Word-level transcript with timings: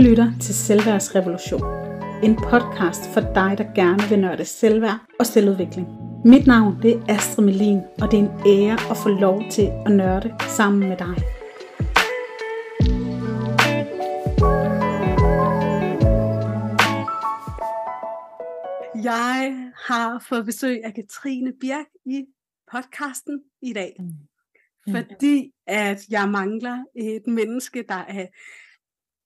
lytter 0.00 0.32
til 0.40 0.54
Selvværdsrevolution. 0.54 1.62
En 2.22 2.36
podcast 2.36 3.02
for 3.14 3.20
dig, 3.20 3.58
der 3.58 3.74
gerne 3.74 4.02
vil 4.08 4.18
nørde 4.18 4.44
selvværd 4.44 4.98
og 5.18 5.26
selvudvikling. 5.26 5.88
Mit 6.24 6.46
navn 6.46 6.82
det 6.82 6.92
er 6.94 7.14
Astrid 7.14 7.44
Melin, 7.44 7.80
og 8.02 8.10
det 8.10 8.18
er 8.18 8.22
en 8.22 8.30
ære 8.46 8.90
at 8.90 8.96
få 8.96 9.08
lov 9.08 9.42
til 9.50 9.68
at 9.86 9.92
nørde 9.92 10.34
sammen 10.56 10.88
med 10.88 10.96
dig. 10.96 11.16
Jeg 19.04 19.70
har 19.86 20.24
fået 20.28 20.46
besøg 20.46 20.80
af 20.84 20.94
Katrine 20.94 21.52
Birk 21.60 21.86
i 22.06 22.24
podcasten 22.72 23.40
i 23.62 23.72
dag. 23.72 23.92
Mm. 23.98 24.94
Fordi 24.94 25.52
at 25.66 26.00
jeg 26.10 26.28
mangler 26.28 26.84
et 26.96 27.26
menneske, 27.26 27.84
der 27.88 28.04
er 28.08 28.26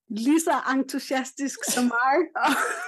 lige 0.08 0.40
så 0.40 0.54
entusiastisk 0.72 1.58
som 1.64 1.84
mig 1.84 2.16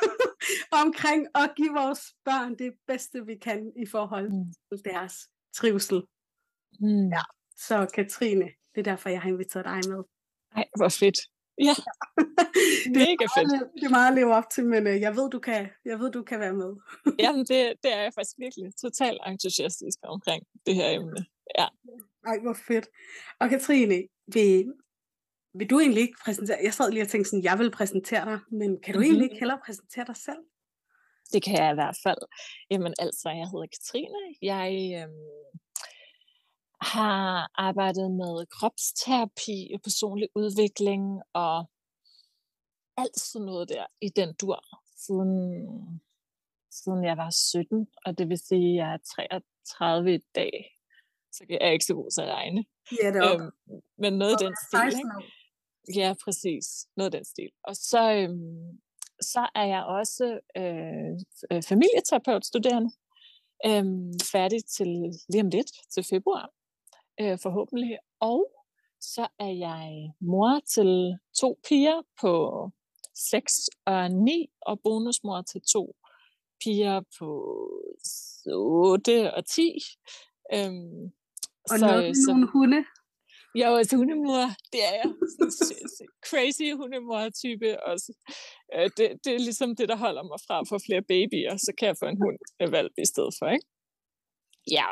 omkring 0.84 1.26
at 1.34 1.52
give 1.56 1.72
vores 1.72 2.00
børn 2.24 2.58
det 2.58 2.72
bedste, 2.86 3.26
vi 3.26 3.36
kan 3.36 3.72
i 3.76 3.86
forhold 3.86 4.28
mm. 4.30 4.52
til 4.70 4.84
deres 4.84 5.14
trivsel. 5.54 6.02
Mm. 6.80 7.08
Ja. 7.08 7.22
Så 7.56 7.86
Katrine, 7.94 8.44
det 8.74 8.78
er 8.78 8.82
derfor, 8.82 9.08
jeg 9.08 9.20
har 9.20 9.28
inviteret 9.28 9.64
dig 9.64 9.80
med. 9.92 10.04
Ej, 10.56 10.64
hvor 10.76 10.88
fedt. 10.88 11.18
Ja, 11.58 11.74
det 12.92 13.00
er 13.02 13.08
mega 13.10 13.26
fedt. 13.36 13.74
Det 13.74 13.84
er 13.84 13.96
meget 13.98 14.08
at 14.08 14.14
leve 14.14 14.34
op 14.34 14.50
til, 14.54 14.64
men 14.66 14.86
øh, 14.86 15.00
jeg 15.00 15.16
ved, 15.16 15.30
du 15.30 15.38
kan, 15.38 15.68
jeg 15.84 15.98
ved, 16.00 16.10
du 16.10 16.22
kan 16.22 16.40
være 16.40 16.52
med. 16.52 16.72
Jamen, 17.24 17.44
det, 17.50 17.60
det 17.82 17.92
er 17.92 18.02
jeg 18.02 18.12
faktisk 18.14 18.36
virkelig 18.38 18.72
totalt 18.84 19.20
entusiastisk 19.26 19.98
omkring 20.02 20.42
det 20.66 20.74
her 20.74 20.88
emne. 20.90 21.26
Ja. 21.58 21.66
Ej, 22.26 22.38
hvor 22.42 22.56
fedt. 22.68 22.88
Og 23.40 23.48
Katrine, 23.50 24.08
vil, 24.32 24.72
vil 25.58 25.70
du 25.70 25.78
egentlig 25.80 26.02
ikke 26.02 26.18
præsentere, 26.24 26.58
jeg 26.62 26.74
sad 26.74 26.90
lige 26.90 27.02
og 27.02 27.08
tænkte 27.08 27.30
sådan, 27.30 27.44
jeg 27.44 27.58
vil 27.58 27.70
præsentere 27.70 28.24
dig, 28.24 28.40
men 28.50 28.80
kan 28.82 28.94
du 28.94 29.00
egentlig 29.00 29.24
ikke 29.24 29.38
hellere 29.38 29.60
præsentere 29.66 30.06
dig 30.06 30.16
selv? 30.16 30.42
Det 31.32 31.42
kan 31.42 31.54
jeg 31.62 31.70
i 31.70 31.74
hvert 31.74 31.98
fald. 32.02 32.18
Jamen 32.70 32.94
altså, 32.98 33.28
jeg 33.28 33.48
hedder 33.52 33.66
Katrine. 33.66 34.22
Jeg 34.42 34.70
øhm, 35.02 35.26
har 36.80 37.50
arbejdet 37.54 38.10
med 38.10 38.46
kropsterapi 38.46 39.70
og 39.74 39.80
personlig 39.82 40.28
udvikling 40.34 41.22
og 41.32 41.70
alt 42.96 43.18
sådan 43.20 43.46
noget 43.46 43.68
der 43.68 43.86
i 44.00 44.08
den 44.08 44.34
dur, 44.34 44.60
siden, 44.96 45.32
siden 46.70 47.04
jeg 47.04 47.16
var 47.16 47.30
17, 47.30 47.86
og 48.06 48.18
det 48.18 48.28
vil 48.28 48.38
sige, 48.38 48.70
at 48.72 48.76
jeg 48.76 48.92
er 48.94 49.40
33 49.60 50.14
i 50.14 50.18
dag. 50.34 50.76
Så 51.32 51.44
jeg 51.48 51.58
er 51.60 51.70
ikke 51.70 51.84
så 51.84 51.94
god 51.94 52.10
til 52.10 52.20
at 52.20 52.28
regne. 52.28 52.64
Ja, 53.02 53.08
det 53.12 53.16
er 53.16 53.34
øhm, 53.34 53.50
Men 53.98 54.12
noget 54.18 54.32
af 54.32 54.38
den 54.38 54.54
stil, 54.66 54.98
ikke? 54.98 55.45
Ja, 55.94 56.14
præcis. 56.24 56.86
Noget 56.96 57.14
af 57.14 57.18
den 57.18 57.24
stil. 57.24 57.50
Og 57.64 57.76
så, 57.76 58.12
øhm, 58.12 58.80
så 59.20 59.48
er 59.54 59.64
jeg 59.64 59.84
også 59.84 60.40
øh, 60.56 61.62
familieterapeutstuderende. 61.62 62.90
Øhm, 63.66 64.12
færdig 64.32 64.64
til 64.64 64.88
lige 65.28 65.42
om 65.42 65.48
lidt, 65.48 65.70
til 65.94 66.04
februar 66.04 66.50
øh, 67.20 67.38
forhåbentlig. 67.42 67.98
Og 68.20 68.50
så 69.00 69.26
er 69.38 69.52
jeg 69.66 70.12
mor 70.20 70.60
til 70.74 71.18
to 71.40 71.60
piger 71.68 72.02
på 72.20 72.32
6 73.14 73.52
og 73.86 74.10
9, 74.10 74.46
og 74.62 74.80
bonusmor 74.84 75.42
til 75.42 75.60
to 75.72 75.96
piger 76.64 77.00
på 77.18 77.28
8 78.46 79.34
og 79.34 79.46
10. 79.46 79.62
Øhm, 80.54 81.04
og 81.70 81.78
så, 81.78 81.86
noget 81.86 82.16
så, 82.16 82.30
nogle 82.32 82.48
hunde? 82.52 82.84
Jeg 83.54 83.66
er 83.68 83.74
også 83.78 83.96
hundemor, 83.96 84.44
det 84.72 84.80
er 84.88 84.94
jeg. 85.00 85.08
Crazy 86.28 86.68
hundemor-type 86.80 87.84
også. 87.90 88.12
Øh, 88.74 88.90
det, 88.96 89.06
det 89.24 89.34
er 89.34 89.38
ligesom 89.38 89.76
det, 89.76 89.88
der 89.88 89.96
holder 89.96 90.22
mig 90.22 90.38
fra 90.46 90.60
at 90.60 90.68
få 90.68 90.78
flere 90.86 91.02
babyer, 91.02 91.56
så 91.56 91.72
kan 91.78 91.86
jeg 91.88 91.96
få 92.02 92.06
en 92.06 92.22
hund 92.24 92.38
øh, 92.60 92.72
valgt 92.72 92.94
i 92.98 93.06
stedet 93.12 93.34
for, 93.38 93.46
ikke? 93.56 93.66
Ja, 94.70 94.88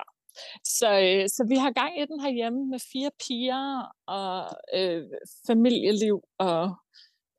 så, 0.65 0.89
øh, 1.01 1.29
så 1.29 1.47
vi 1.49 1.57
har 1.57 1.73
gang 1.73 2.01
i 2.01 2.07
den 2.07 2.21
herhjemme 2.21 2.67
med 2.73 2.81
fire 2.93 3.11
piger 3.27 3.93
og 4.07 4.35
øh, 4.79 5.05
familieliv 5.47 6.17
og, 6.39 6.65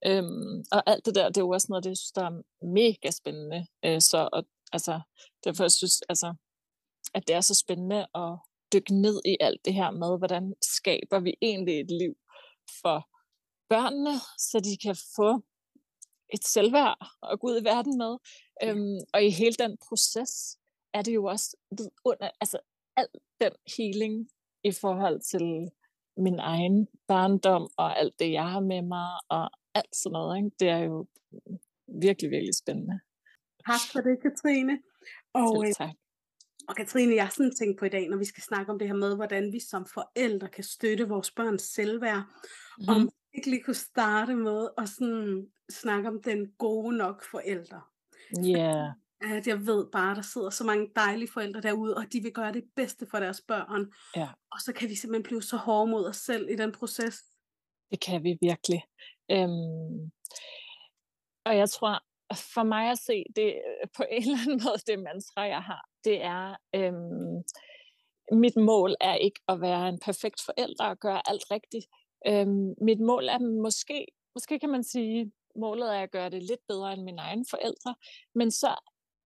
øh, 0.08 0.24
og 0.72 0.82
alt 0.92 1.06
det 1.06 1.16
der. 1.16 1.28
Det 1.28 1.38
er 1.38 1.47
jo 1.47 1.50
også 1.50 1.68
noget, 1.70 1.84
det 1.84 1.90
jeg 1.90 1.97
synes, 1.97 2.12
der 2.12 2.26
er 2.26 2.42
mega 2.80 3.12
spændende. 3.12 3.68
Øh, 3.86 4.02
så 4.02 4.30
og, 4.34 4.44
altså, 4.72 5.00
derfor 5.44 5.64
jeg 5.64 5.72
synes 5.72 6.02
altså, 6.09 6.34
at 7.14 7.28
det 7.28 7.36
er 7.36 7.42
så 7.42 7.56
spændende 7.64 8.02
at 8.16 8.32
dykke 8.74 8.94
ned 9.02 9.22
i 9.26 9.38
alt 9.40 9.66
det 9.66 9.74
her 9.74 9.92
med, 9.92 10.18
hvordan 10.18 10.53
skaber 10.62 11.20
vi 11.20 11.34
egentlig 11.42 11.80
et 11.80 11.92
liv 11.92 12.16
for 12.81 13.09
børnene, 13.70 14.16
så 14.38 14.59
de 14.59 14.78
kan 14.86 14.96
få 15.16 15.30
et 16.34 16.44
selvværd 16.44 16.98
at 17.31 17.40
gå 17.40 17.48
ud 17.48 17.62
i 17.62 17.64
verden 17.64 17.98
med. 17.98 18.14
Øhm, 18.64 19.00
og 19.14 19.24
i 19.24 19.30
hele 19.30 19.56
den 19.64 19.78
proces 19.88 20.58
er 20.94 21.02
det 21.02 21.14
jo 21.16 21.26
også 21.26 21.58
under, 22.06 22.30
altså 22.42 22.58
al 22.98 23.08
den 23.42 23.52
healing 23.78 24.30
i 24.64 24.72
forhold 24.82 25.22
til 25.32 25.72
min 26.18 26.40
egen 26.40 26.88
barndom 27.08 27.70
og 27.78 28.00
alt 28.00 28.20
det, 28.20 28.32
jeg 28.32 28.52
har 28.52 28.59
med 28.59 28.82
mig 28.82 29.09
og 29.30 29.50
alt 29.74 29.96
sådan 29.96 30.14
noget. 30.14 30.38
Ikke? 30.38 30.52
Det 30.59 30.70
er 30.70 30.78
jo 30.78 31.08
virkelig, 31.88 32.30
virkelig 32.32 32.56
spændende. 32.56 33.00
Tak 33.70 33.84
for 33.92 34.00
det, 34.08 34.16
Katrine. 34.24 34.76
Og, 35.34 35.68
øh, 35.68 35.74
tak. 35.74 35.96
Og 36.68 36.76
Katrine, 36.76 37.16
jeg 37.16 37.24
har 37.24 37.31
sådan 37.31 37.56
tænkt 37.56 37.80
på 37.80 37.86
i 37.86 37.90
dag, 37.90 38.09
når 38.09 38.18
vi 38.18 38.26
skal 38.26 38.44
snakke 38.44 38.72
om 38.72 38.80
det 38.80 38.88
her 38.88 38.96
med, 38.96 39.16
hvordan 39.16 39.53
vi 39.53 39.59
som 39.59 39.86
forældre 39.94 40.48
kan 40.48 40.64
støtte 40.64 41.08
vores 41.08 41.31
børns 41.31 41.62
selvværd. 41.62 42.24
Mm. 42.78 42.90
Om 42.90 43.02
vi 43.03 43.38
ikke 43.38 43.50
lige 43.50 43.64
kunne 43.64 43.74
starte 43.74 44.36
med 44.36 44.68
at 44.78 44.90
sådan 44.90 45.48
snakke 45.70 46.09
om 46.09 46.22
den 46.22 46.52
gode 46.58 46.98
nok 46.98 47.24
forældre. 47.31 47.81
Ja. 48.44 48.58
Yeah 48.58 48.92
at 49.22 49.48
jeg 49.48 49.66
ved 49.66 49.88
bare, 49.92 50.16
der 50.16 50.22
sidder 50.22 50.50
så 50.50 50.64
mange 50.64 50.92
dejlige 50.96 51.31
forældre 51.31 51.62
derude, 51.62 51.96
og 51.98 52.14
de 52.14 52.22
vil 52.22 52.31
gøre 52.34 52.53
det 52.53 52.64
bedste 52.76 53.08
for 53.12 53.20
deres 53.20 53.42
børn. 53.47 53.94
Ja. 54.16 54.30
Og 54.52 54.59
så 54.59 54.74
kan 54.74 54.90
vi 54.90 54.96
simpelthen 54.96 55.24
blive 55.24 55.44
så 55.44 55.58
hårde 55.58 55.92
mod 55.92 56.09
os 56.09 56.18
selv 56.18 56.50
i 56.50 56.56
den 56.56 56.72
proces. 56.72 57.24
Det 57.92 58.00
kan 58.00 58.24
vi 58.24 58.38
virkelig. 58.42 58.84
Øhm, 59.32 60.12
og 61.46 61.58
jeg 61.58 61.70
tror, 61.70 62.03
for 62.53 62.64
mig 62.64 62.92
at 62.92 62.97
se, 62.97 63.24
det 63.36 63.62
på 63.97 64.03
en 64.12 64.22
eller 64.22 64.38
anden 64.42 64.62
måde, 64.64 64.78
det 64.88 65.00
mantra, 65.00 65.42
jeg 65.42 65.62
har, 65.62 65.90
det 66.06 66.22
er, 66.22 66.56
øhm, 66.76 67.44
mit 68.32 68.56
mål 68.56 68.96
er 69.02 69.16
ikke 69.16 69.42
at 69.48 69.62
være 69.62 69.90
en 69.90 70.00
perfekt 70.00 70.42
forælder 70.46 70.86
og 70.86 71.00
gøre 71.00 71.30
alt 71.30 71.52
rigtigt. 71.52 71.86
Øhm, 72.28 72.74
mit 72.82 73.00
mål 73.00 73.28
er 73.28 73.62
måske, 73.62 74.08
måske 74.36 74.60
kan 74.60 74.70
man 74.70 74.84
sige, 74.84 75.32
målet 75.56 75.96
er 75.96 76.00
at 76.00 76.12
gøre 76.12 76.30
det 76.30 76.44
lidt 76.44 76.68
bedre 76.68 76.94
end 76.94 77.04
mine 77.04 77.22
egne 77.22 77.46
forældre, 77.50 77.96
men 78.36 78.52
så 78.52 78.76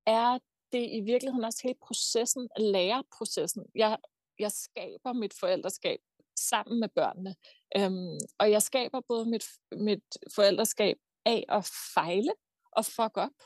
er 0.06 0.40
det 0.72 0.88
i 0.92 1.02
virkeligheden 1.02 1.44
også 1.44 1.60
hele 1.64 1.78
processen, 1.88 2.50
læreprocessen. 2.58 3.66
Jeg, 3.76 3.98
jeg 4.40 4.52
skaber 4.52 5.14
mit 5.14 5.34
forældreskab 5.40 6.00
sammen 6.36 6.80
med 6.80 6.90
børnene. 6.90 7.36
Øhm, 7.78 8.18
og 8.40 8.52
jeg 8.52 8.62
skaber 8.62 9.02
både 9.08 9.26
mit, 9.26 9.46
mit 9.72 10.18
forældreskab 10.36 10.98
af 11.26 11.46
at 11.50 11.72
fejle 11.94 12.34
og 12.72 12.86
fuck 12.86 13.18
op. 13.18 13.38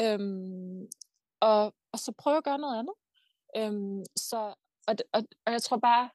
Øhm, 0.00 0.88
og, 1.40 1.74
og 1.92 1.98
så 1.98 2.12
prøve 2.18 2.36
at 2.36 2.44
gøre 2.44 2.58
noget 2.58 2.78
andet. 2.78 2.94
Øhm, 3.56 4.04
så, 4.16 4.54
og, 4.86 4.94
og, 5.12 5.22
og 5.46 5.52
jeg 5.52 5.62
tror 5.62 5.76
bare, 5.76 6.10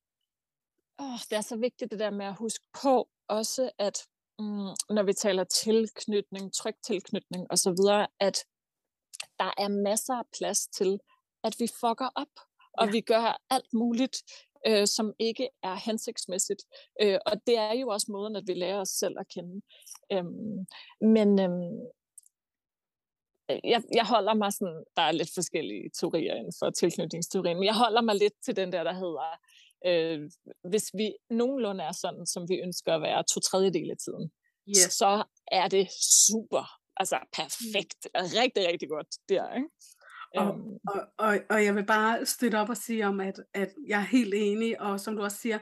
åh, 1.00 1.20
det 1.30 1.34
er 1.34 1.42
så 1.42 1.58
vigtigt 1.58 1.92
det 1.92 2.00
der 2.00 2.10
med 2.10 2.26
at 2.26 2.38
huske 2.38 2.66
på 2.84 3.10
også, 3.28 3.72
at 3.78 3.98
mm, 4.40 4.96
når 4.96 5.04
vi 5.04 5.14
taler 5.14 5.44
tilknytning, 5.44 6.54
tryg 6.54 6.76
tilknytning 6.84 7.48
osv., 7.50 7.78
at 8.20 8.38
der 9.40 9.52
er 9.58 9.84
masser 9.84 10.14
af 10.14 10.26
plads 10.38 10.68
til, 10.68 11.00
at 11.44 11.56
vi 11.60 11.68
fucker 11.68 12.10
op, 12.16 12.34
og 12.74 12.86
ja. 12.86 12.92
vi 12.92 13.02
gør 13.02 13.42
alt 13.50 13.74
muligt, 13.74 14.18
øh, 14.68 14.88
som 14.88 15.14
ikke 15.20 15.50
er 15.64 15.76
hensigtsmæssigt. 15.76 16.64
Øh, 17.02 17.20
og 17.26 17.48
det 17.48 17.58
er 17.58 17.74
jo 17.74 17.88
også 17.88 18.08
måden, 18.10 18.36
at 18.36 18.44
vi 18.48 18.54
lærer 18.54 18.80
os 18.80 18.90
selv 18.90 19.16
at 19.20 19.28
kende. 19.28 19.62
Øhm, 20.12 20.66
men 21.02 21.40
øhm, 21.40 21.80
jeg, 23.50 23.84
jeg 23.96 24.06
holder 24.06 24.34
mig 24.34 24.54
sådan, 24.54 24.84
der 24.96 25.02
er 25.02 25.12
lidt 25.12 25.30
forskellige 25.34 25.90
teorier 26.00 26.36
inden 26.36 26.54
for 26.60 26.70
tilknytningsteorien, 26.70 27.58
men 27.58 27.66
jeg 27.66 27.76
holder 27.76 28.02
mig 28.02 28.16
lidt 28.16 28.34
til 28.46 28.56
den 28.56 28.72
der, 28.72 28.84
der 28.84 28.94
hedder, 28.94 29.30
øh, 29.90 30.30
hvis 30.72 30.92
vi 30.94 31.14
nogenlunde 31.30 31.84
er 31.84 31.92
sådan, 31.92 32.26
som 32.26 32.50
vi 32.50 32.56
ønsker 32.56 32.94
at 32.96 33.02
være 33.02 33.24
to 33.34 33.40
tredjedel 33.40 33.92
af 33.92 33.98
tiden, 33.98 34.32
yes. 34.70 34.94
så 34.94 35.24
er 35.52 35.68
det 35.68 35.88
super 36.28 36.66
altså 36.98 37.18
perfekt, 37.34 38.02
rigtig, 38.42 38.68
rigtig 38.68 38.90
godt 38.90 39.08
der, 39.30 39.56
ikke? 39.56 39.70
Og, 40.38 40.80
og, 40.88 41.02
og, 41.18 41.40
og 41.50 41.66
jeg 41.66 41.76
vil 41.76 41.86
bare 41.86 42.26
støtte 42.26 42.56
op 42.56 42.70
og 42.70 42.78
sige 42.78 43.08
om, 43.08 43.20
at, 43.20 43.40
at 43.54 43.74
jeg 43.88 44.00
er 44.00 44.06
helt 44.06 44.34
enig, 44.38 44.82
og 44.82 45.00
som 45.00 45.16
du 45.16 45.24
også 45.24 45.38
siger, 45.38 45.60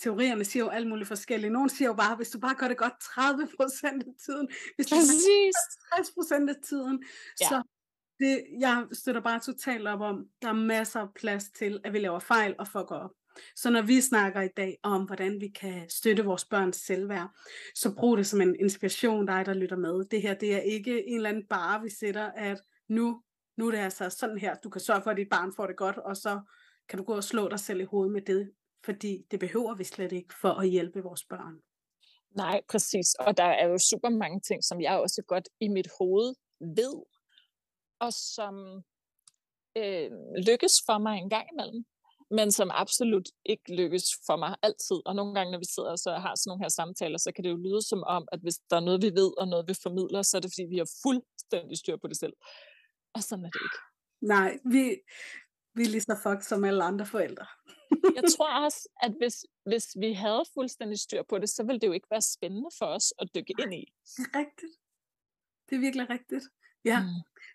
teorierne 0.00 0.44
siger 0.44 0.64
jo 0.64 0.68
alt 0.68 0.88
muligt 0.88 1.08
forskelligt. 1.08 1.52
Nogle 1.52 1.70
siger 1.70 1.88
jo 1.88 1.94
bare, 1.94 2.16
hvis 2.16 2.30
du 2.30 2.38
bare 2.38 2.54
gør 2.54 2.68
det 2.68 2.76
godt 2.76 3.00
30 3.00 3.48
procent 3.56 4.02
af 4.02 4.12
tiden, 4.24 4.48
hvis 4.76 4.86
du 4.86 4.94
Præcis. 4.94 5.54
60 5.94 6.10
procent 6.10 6.50
af 6.50 6.56
tiden, 6.64 7.04
ja. 7.40 7.48
så 7.48 7.62
det, 8.18 8.44
jeg 8.60 8.86
støtter 8.92 9.20
bare 9.20 9.40
totalt 9.40 9.88
op 9.88 10.00
om, 10.00 10.24
der 10.42 10.48
er 10.48 10.52
masser 10.52 11.00
af 11.00 11.14
plads 11.14 11.50
til, 11.50 11.80
at 11.84 11.92
vi 11.92 11.98
laver 11.98 12.18
fejl 12.18 12.54
og 12.58 12.68
fucker 12.68 12.96
op. 12.96 13.10
Så 13.56 13.70
når 13.70 13.82
vi 13.82 14.00
snakker 14.00 14.42
i 14.42 14.48
dag 14.56 14.78
om, 14.82 15.02
hvordan 15.02 15.40
vi 15.40 15.48
kan 15.48 15.88
støtte 15.88 16.24
vores 16.24 16.44
børns 16.44 16.76
selvværd, 16.76 17.28
så 17.74 17.94
brug 17.94 18.16
det 18.16 18.26
som 18.26 18.40
en 18.40 18.56
inspiration, 18.60 19.26
dig 19.26 19.46
der 19.46 19.54
lytter 19.54 19.76
med. 19.76 20.04
Det 20.04 20.22
her, 20.22 20.34
det 20.34 20.54
er 20.54 20.58
ikke 20.58 21.08
en 21.08 21.16
eller 21.16 21.28
anden 21.28 21.46
bare, 21.50 21.82
vi 21.82 21.90
sætter, 21.90 22.30
at 22.30 22.60
nu, 22.88 23.22
nu 23.56 23.66
er 23.66 23.70
det 23.70 23.78
altså 23.78 24.10
sådan 24.10 24.38
her, 24.38 24.54
du 24.54 24.70
kan 24.70 24.80
sørge 24.80 25.02
for, 25.02 25.10
at 25.10 25.16
dit 25.16 25.28
barn 25.30 25.52
får 25.56 25.66
det 25.66 25.76
godt, 25.76 25.98
og 25.98 26.16
så 26.16 26.40
kan 26.88 26.98
du 26.98 27.04
gå 27.04 27.16
og 27.16 27.24
slå 27.24 27.48
dig 27.48 27.60
selv 27.60 27.80
i 27.80 27.84
hovedet 27.84 28.12
med 28.12 28.22
det, 28.22 28.52
fordi 28.84 29.26
det 29.30 29.40
behøver 29.40 29.74
vi 29.74 29.84
slet 29.84 30.12
ikke 30.12 30.34
for 30.40 30.52
at 30.52 30.68
hjælpe 30.68 31.02
vores 31.02 31.24
børn. 31.24 31.62
Nej, 32.36 32.60
præcis. 32.68 33.14
Og 33.14 33.36
der 33.36 33.44
er 33.44 33.66
jo 33.66 33.78
super 33.78 34.08
mange 34.08 34.40
ting, 34.40 34.64
som 34.64 34.80
jeg 34.80 34.98
også 34.98 35.22
godt 35.28 35.48
i 35.60 35.68
mit 35.68 35.88
hoved 35.98 36.34
ved, 36.60 37.02
og 38.00 38.12
som 38.12 38.54
øh, 39.76 40.10
lykkes 40.48 40.74
for 40.86 40.98
mig 40.98 41.18
en 41.18 41.30
gang 41.30 41.46
imellem, 41.52 41.84
men 42.30 42.52
som 42.52 42.70
absolut 42.72 43.28
ikke 43.44 43.76
lykkes 43.76 44.06
for 44.26 44.36
mig 44.36 44.56
altid. 44.62 44.98
Og 45.06 45.16
nogle 45.16 45.34
gange, 45.34 45.52
når 45.52 45.58
vi 45.58 45.68
sidder 45.74 45.90
og 45.90 45.98
så 45.98 46.10
har 46.10 46.34
sådan 46.34 46.50
nogle 46.50 46.64
her 46.64 46.68
samtaler, 46.68 47.18
så 47.18 47.32
kan 47.32 47.44
det 47.44 47.50
jo 47.50 47.56
lyde 47.56 47.82
som 47.82 48.02
om, 48.16 48.28
at 48.32 48.40
hvis 48.40 48.58
der 48.70 48.76
er 48.76 48.86
noget, 48.88 49.02
vi 49.02 49.10
ved, 49.20 49.30
og 49.40 49.48
noget, 49.48 49.68
vi 49.68 49.74
formidler, 49.82 50.22
så 50.22 50.36
er 50.36 50.40
det, 50.40 50.52
fordi 50.54 50.66
vi 50.74 50.78
har 50.78 50.90
fuldstændig 51.04 51.78
styr 51.78 51.96
på 51.96 52.08
det 52.08 52.18
selv. 52.18 52.36
Og 53.16 53.22
sådan 53.22 53.44
er 53.44 53.50
det 53.50 53.60
ikke. 53.68 53.80
Nej, 54.20 54.58
vi, 54.64 54.82
vi 55.74 55.82
er 55.82 55.90
lige 55.94 56.00
så 56.00 56.16
fuck 56.22 56.42
som 56.42 56.64
alle 56.64 56.84
andre 56.84 57.06
forældre. 57.06 57.46
jeg 58.18 58.24
tror 58.36 58.64
også, 58.64 58.88
at 59.02 59.12
hvis, 59.20 59.36
hvis 59.70 59.86
vi 60.00 60.12
havde 60.12 60.44
fuldstændig 60.54 60.98
styr 60.98 61.22
på 61.28 61.38
det, 61.38 61.48
så 61.48 61.62
ville 61.62 61.80
det 61.80 61.86
jo 61.86 61.92
ikke 61.92 62.10
være 62.10 62.26
spændende 62.34 62.70
for 62.78 62.86
os 62.86 63.14
at 63.18 63.28
dykke 63.34 63.54
ind 63.62 63.74
i. 63.74 63.84
Rigtigt. 64.40 64.74
Det 65.70 65.76
er 65.76 65.80
virkelig 65.80 66.10
rigtigt. 66.10 66.44
Ja. 66.84 67.00
Mm. 67.00 67.06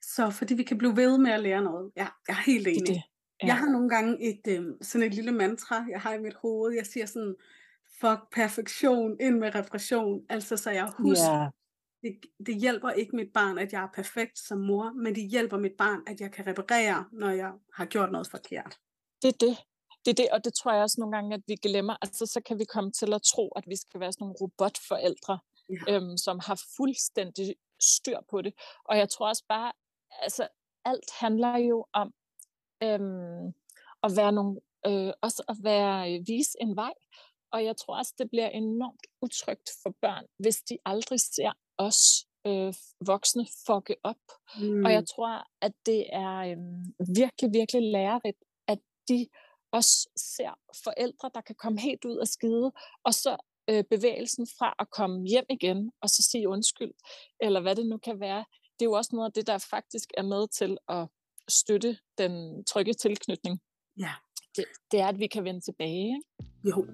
Så 0.02 0.30
fordi 0.30 0.54
vi 0.54 0.64
kan 0.64 0.78
blive 0.78 0.96
ved 0.96 1.18
med 1.18 1.32
at 1.32 1.40
lære 1.40 1.62
noget. 1.62 1.92
Ja, 1.96 2.08
jeg 2.28 2.34
er 2.34 2.44
helt 2.52 2.68
enig. 2.68 2.80
Det, 2.80 2.88
det. 2.88 3.04
Ja. 3.42 3.48
Jeg 3.48 3.58
har 3.58 3.70
nogle 3.70 3.90
gange 3.90 4.12
et, 4.30 4.42
øh, 4.48 4.66
sådan 4.82 5.08
et 5.08 5.14
lille 5.14 5.32
mantra, 5.32 5.86
jeg 5.90 6.02
har 6.02 6.14
i 6.14 6.20
mit 6.20 6.34
hoved. 6.34 6.74
Jeg 6.74 6.86
siger 6.86 7.06
sådan, 7.06 7.36
fuck 8.02 8.20
perfektion 8.32 9.18
ind 9.20 9.40
med 9.40 9.56
repression. 9.56 10.26
Altså 10.30 10.58
så 10.58 10.72
jeg 10.72 10.92
husker, 10.98 11.42
yeah. 11.42 11.52
Det, 12.04 12.20
det 12.46 12.56
hjælper 12.56 12.90
ikke 12.90 13.16
mit 13.16 13.34
barn, 13.34 13.58
at 13.58 13.74
jeg 13.74 13.84
er 13.84 13.88
perfekt 13.94 14.40
som 14.40 14.58
mor, 14.58 14.92
men 15.04 15.16
det 15.16 15.30
hjælper 15.30 15.58
mit 15.58 15.78
barn, 15.78 16.00
at 16.08 16.22
jeg 16.22 16.32
kan 16.32 16.48
reparere, 16.48 17.06
når 17.12 17.30
jeg 17.30 17.52
har 17.74 17.86
gjort 17.86 18.12
noget 18.12 18.28
forkert. 18.28 18.78
Det 19.22 19.28
er 19.28 19.38
det. 19.48 19.58
Det 20.06 20.12
er 20.12 20.16
det, 20.16 20.30
og 20.32 20.44
det 20.46 20.54
tror 20.54 20.74
jeg 20.74 20.82
også 20.82 21.00
nogle 21.00 21.16
gange, 21.16 21.34
at 21.36 21.44
vi 21.48 21.56
glemmer. 21.56 21.96
Altså 22.02 22.26
så 22.26 22.42
kan 22.46 22.60
vi 22.60 22.66
komme 22.66 22.92
til 22.92 23.14
at 23.14 23.22
tro, 23.22 23.48
at 23.50 23.64
vi 23.68 23.76
skal 23.76 24.00
være 24.00 24.12
sådan 24.12 24.24
nogle 24.24 24.36
robotforældre, 24.42 25.40
ja. 25.70 25.96
øhm, 25.96 26.18
som 26.18 26.40
har 26.40 26.62
fuldstændig 26.78 27.56
styr 27.80 28.18
på 28.30 28.42
det. 28.42 28.54
Og 28.86 28.98
jeg 28.98 29.10
tror 29.10 29.28
også 29.28 29.46
bare, 29.50 29.72
altså 30.22 30.48
alt 30.86 31.10
handler 31.20 31.58
jo 31.58 31.86
om 31.94 32.14
øhm, 32.84 33.48
at 34.04 34.12
være 34.18 34.32
nogle, 34.32 34.60
øh, 34.88 35.14
også 35.22 35.44
at 35.48 35.58
være, 35.64 36.14
øh, 36.14 36.28
vise 36.28 36.58
en 36.62 36.76
vej. 36.76 36.94
Og 37.52 37.66
jeg 37.66 37.78
tror 37.78 37.98
også, 37.98 38.14
det 38.18 38.30
bliver 38.30 38.50
enormt 38.50 39.06
utrygt 39.22 39.70
for 39.84 39.96
børn, 40.02 40.26
hvis 40.40 40.58
de 40.62 40.78
aldrig 40.86 41.20
ser 41.20 41.52
os 41.78 42.26
øh, 42.48 42.74
voksne 43.06 43.46
fucke 43.68 43.96
op. 44.04 44.24
Mm. 44.60 44.86
Og 44.86 44.92
jeg 44.92 45.08
tror, 45.08 45.44
at 45.62 45.74
det 45.86 46.06
er 46.14 46.38
øh, 46.38 46.58
virkelig, 47.16 47.54
virkelig 47.54 47.92
lærerigt, 47.92 48.38
at 48.68 48.80
de 49.10 49.28
også 49.72 50.10
ser 50.16 50.54
forældre, 50.84 51.32
der 51.34 51.42
kan 51.42 51.56
komme 51.56 51.80
helt 51.80 52.06
ud 52.06 52.18
af 52.18 52.28
skide, 52.28 52.72
og 53.04 53.14
så 53.14 53.38
øh, 53.70 53.84
bevægelsen 53.90 54.48
fra 54.58 54.76
at 54.80 54.90
komme 54.90 55.28
hjem 55.28 55.46
igen, 55.50 55.92
og 56.02 56.10
så 56.10 56.24
sige 56.32 56.50
undskyld, 56.50 56.94
eller 57.40 57.62
hvad 57.62 57.76
det 57.76 57.86
nu 57.86 57.98
kan 57.98 58.20
være, 58.20 58.46
det 58.80 58.86
er 58.86 58.90
jo 58.90 58.94
også 58.94 59.10
noget 59.14 59.30
af 59.30 59.34
det, 59.34 59.48
der 59.48 59.68
faktisk 59.70 60.10
er 60.18 60.24
med 60.24 60.48
til 60.48 60.78
at 60.90 61.08
støtte 61.50 61.98
den 62.18 62.64
trygge 62.66 62.94
tilknytning. 62.94 63.62
Ja. 64.00 64.14
Det, 64.56 64.66
det 64.92 65.00
er, 65.00 65.08
at 65.08 65.20
vi 65.20 65.28
kan 65.28 65.44
vende 65.44 65.62
tilbage. 65.62 66.06
Ikke? 66.06 66.52
Jo. 66.70 66.88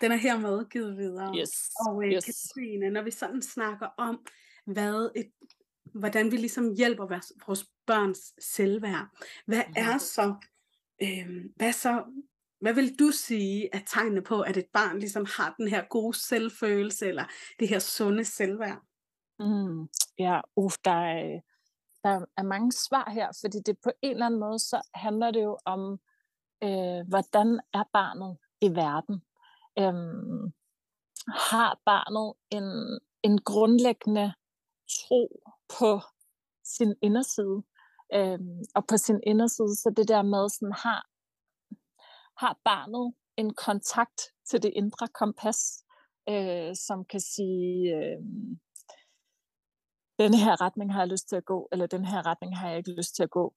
Den 0.00 0.12
er 0.12 0.16
hermed 0.16 0.64
givet 0.70 0.96
videre. 0.96 1.38
Yes. 1.38 1.70
Og 1.86 2.04
øh, 2.04 2.12
yes. 2.12 2.24
Katrine, 2.24 2.90
når 2.90 3.02
vi 3.02 3.10
sådan 3.10 3.42
snakker 3.42 3.86
om, 3.98 4.26
hvad 4.66 5.10
et, 5.16 5.30
hvordan 5.94 6.30
vi 6.32 6.36
ligesom 6.36 6.74
hjælper 6.74 7.06
vores, 7.46 7.66
børns 7.86 8.34
selvværd, 8.38 9.06
hvad 9.46 9.62
mm. 9.68 9.74
er 9.76 9.98
så, 9.98 10.34
øh, 11.02 11.44
hvad 11.56 11.72
så 11.72 12.04
hvad 12.60 12.74
vil 12.74 12.98
du 12.98 13.10
sige 13.10 13.68
er 13.72 13.80
tegnene 13.86 14.22
på, 14.22 14.40
at 14.40 14.56
et 14.56 14.66
barn 14.72 14.98
ligesom 14.98 15.26
har 15.36 15.54
den 15.58 15.68
her 15.68 15.84
gode 15.90 16.18
selvfølelse, 16.18 17.08
eller 17.08 17.24
det 17.60 17.68
her 17.68 17.78
sunde 17.78 18.24
selvværd? 18.24 18.82
Mm, 19.38 19.88
ja, 20.18 20.40
uh, 20.56 20.70
der, 20.84 20.90
er, 20.90 21.40
der 22.02 22.24
er 22.36 22.42
mange 22.42 22.72
svar 22.72 23.10
her, 23.10 23.28
fordi 23.40 23.58
det 23.66 23.78
på 23.84 23.90
en 24.02 24.10
eller 24.10 24.26
anden 24.26 24.40
måde, 24.40 24.58
så 24.58 24.82
handler 24.94 25.30
det 25.30 25.42
jo 25.42 25.58
om, 25.64 26.00
øh, 26.62 27.08
hvordan 27.08 27.60
er 27.74 27.84
barnet 27.92 28.36
i 28.60 28.68
verden? 28.68 29.22
Øhm, 29.78 30.52
har 31.50 31.80
barnet 31.84 32.34
en, 32.50 32.68
en 33.22 33.38
grundlæggende 33.38 34.34
tro 34.98 35.52
på 35.78 36.00
sin 36.64 36.94
inderside? 37.02 37.62
Øhm, 38.14 38.62
og 38.74 38.86
på 38.86 38.96
sin 38.96 39.20
inderside, 39.26 39.76
så 39.76 39.92
det 39.96 40.08
der 40.08 40.22
med, 40.22 40.48
sådan, 40.48 40.72
har 40.72 41.06
har 42.36 42.58
barnet 42.64 43.14
en 43.36 43.54
kontakt 43.54 44.20
til 44.50 44.62
det 44.62 44.72
indre 44.76 45.08
kompas, 45.08 45.84
øh, 46.28 46.76
som 46.76 47.04
kan 47.04 47.20
sige, 47.20 47.96
øh, 47.96 48.18
den 50.18 50.34
her 50.34 50.60
retning 50.60 50.92
har 50.92 51.00
jeg 51.00 51.08
lyst 51.08 51.28
til 51.28 51.36
at 51.36 51.44
gå, 51.44 51.68
eller 51.72 51.86
den 51.86 52.04
her 52.04 52.26
retning 52.26 52.58
har 52.58 52.68
jeg 52.68 52.78
ikke 52.78 52.96
lyst 52.96 53.14
til 53.16 53.22
at 53.22 53.30
gå, 53.30 53.54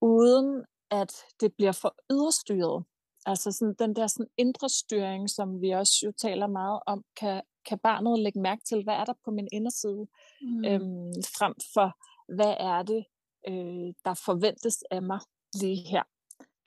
uden 0.00 0.64
at 0.90 1.12
det 1.40 1.54
bliver 1.56 1.72
for 1.72 1.96
yderstyret. 2.10 2.84
Altså 3.26 3.52
sådan, 3.52 3.74
den 3.78 3.96
der 3.96 4.06
sådan 4.06 4.30
indre 4.36 4.68
styring, 4.68 5.30
som 5.30 5.60
vi 5.60 5.70
også 5.70 5.94
jo 6.04 6.12
taler 6.12 6.46
meget 6.46 6.80
om, 6.86 7.04
kan, 7.16 7.42
kan 7.68 7.78
barnet 7.78 8.18
lægge 8.18 8.40
mærke 8.40 8.62
til, 8.64 8.84
hvad 8.84 8.94
er 8.94 9.04
der 9.04 9.14
på 9.24 9.30
min 9.30 9.48
inderside, 9.52 10.06
mm. 10.42 10.64
øhm, 10.64 11.12
frem 11.38 11.54
for, 11.74 11.96
hvad 12.36 12.54
er 12.60 12.82
det, 12.82 13.04
øh, 13.48 13.94
der 14.04 14.14
forventes 14.24 14.84
af 14.90 15.02
mig 15.02 15.20
lige 15.60 15.88
her 15.88 16.02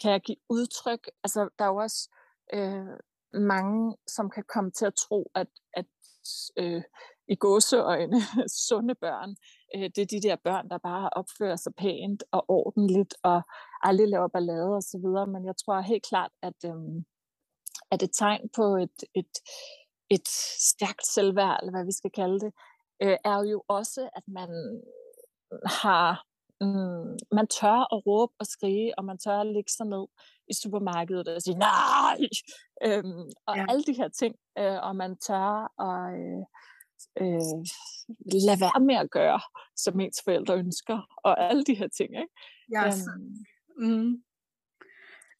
kan 0.02 0.12
jeg 0.12 0.22
give 0.22 0.38
udtryk? 0.50 1.10
Altså, 1.24 1.50
der 1.60 1.66
er 1.66 1.70
jo 1.70 1.76
også 1.76 2.10
øh, 2.54 2.98
mange, 3.34 3.98
som 4.08 4.30
kan 4.30 4.44
komme 4.54 4.72
til 4.72 4.86
at 4.86 4.96
tro, 4.96 5.32
at, 5.36 5.48
at 5.74 5.86
øh, 6.58 6.84
i 7.28 7.36
gåseøjne 7.36 8.22
sunde 8.68 8.96
børn, 8.96 9.36
øh, 9.76 9.90
det 9.96 9.98
er 9.98 10.06
de 10.06 10.22
der 10.22 10.36
børn, 10.44 10.70
der 10.70 10.78
bare 10.78 11.10
opfører 11.10 11.56
sig 11.56 11.74
pænt 11.78 12.24
og 12.32 12.46
ordentligt 12.48 13.16
og 13.24 13.42
aldrig 13.82 14.08
laver 14.08 14.28
ballade 14.28 14.76
osv. 14.78 15.06
Men 15.34 15.46
jeg 15.46 15.56
tror 15.58 15.82
helt 15.82 16.06
klart, 16.06 16.32
at, 16.42 16.60
øh, 16.66 17.04
at 17.92 18.04
et 18.04 18.12
tegn 18.14 18.50
på 18.56 18.76
et, 18.76 19.00
et, 19.14 19.34
et 20.10 20.28
stærkt 20.70 21.06
selvværd, 21.06 21.60
eller 21.62 21.72
hvad 21.72 21.86
vi 21.86 21.92
skal 21.92 22.12
kalde 22.12 22.40
det, 22.40 22.54
øh, 23.04 23.18
er 23.24 23.44
jo 23.44 23.64
også, 23.68 24.10
at 24.16 24.24
man 24.28 24.50
har 25.66 26.26
Mm, 26.62 27.18
man 27.32 27.48
tør 27.48 27.94
at 27.94 28.06
råbe 28.08 28.34
og 28.40 28.46
skrige, 28.46 29.00
og 29.00 29.06
man 29.06 29.18
tør 29.18 29.40
at 29.40 29.48
lægge 29.48 29.72
sig 29.78 29.86
ned 29.86 30.06
i 30.48 30.54
supermarkedet 30.54 31.28
og 31.28 31.42
sige 31.42 31.58
nej, 31.58 32.20
øhm, 32.84 33.30
og 33.48 33.56
ja. 33.58 33.66
alle 33.70 33.84
de 33.84 33.94
her 33.94 34.08
ting, 34.08 34.36
øh, 34.58 34.80
og 34.84 34.96
man 34.96 35.18
tør 35.18 35.82
at 35.88 36.20
øh, 36.20 36.44
øh, 37.22 37.58
lade 38.48 38.62
være 38.62 38.82
med 38.86 38.96
at 38.96 39.12
gøre, 39.12 39.42
som 39.76 40.00
ens 40.00 40.22
forældre 40.24 40.58
ønsker, 40.58 41.18
og 41.24 41.50
alle 41.50 41.64
de 41.64 41.74
her 41.74 41.88
ting. 41.88 42.10
Ikke? 42.16 42.34
Ja, 42.72 42.88
øhm, 42.88 44.00
mm. 44.02 44.24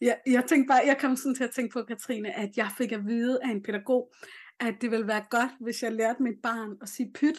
Ja, 0.02 0.16
jeg 0.28 0.44
tænkte 0.48 0.68
bare, 0.68 0.82
jeg 0.86 0.98
kom 1.00 1.16
sådan 1.16 1.36
til 1.36 1.44
at 1.44 1.52
tænke 1.52 1.74
på, 1.74 1.84
Katrine, 1.84 2.36
at 2.36 2.58
jeg 2.58 2.70
fik 2.78 2.92
at 2.92 3.06
vide 3.06 3.40
af 3.44 3.50
en 3.50 3.64
pædagog, 3.64 4.14
at 4.60 4.76
det 4.82 4.92
ville 4.92 5.08
være 5.08 5.26
godt, 5.30 5.52
hvis 5.60 5.84
jeg 5.84 5.92
lærte 5.94 6.24
mit 6.24 6.42
barn 6.44 6.78
at 6.82 6.90
sige 6.90 7.12
pyt. 7.14 7.38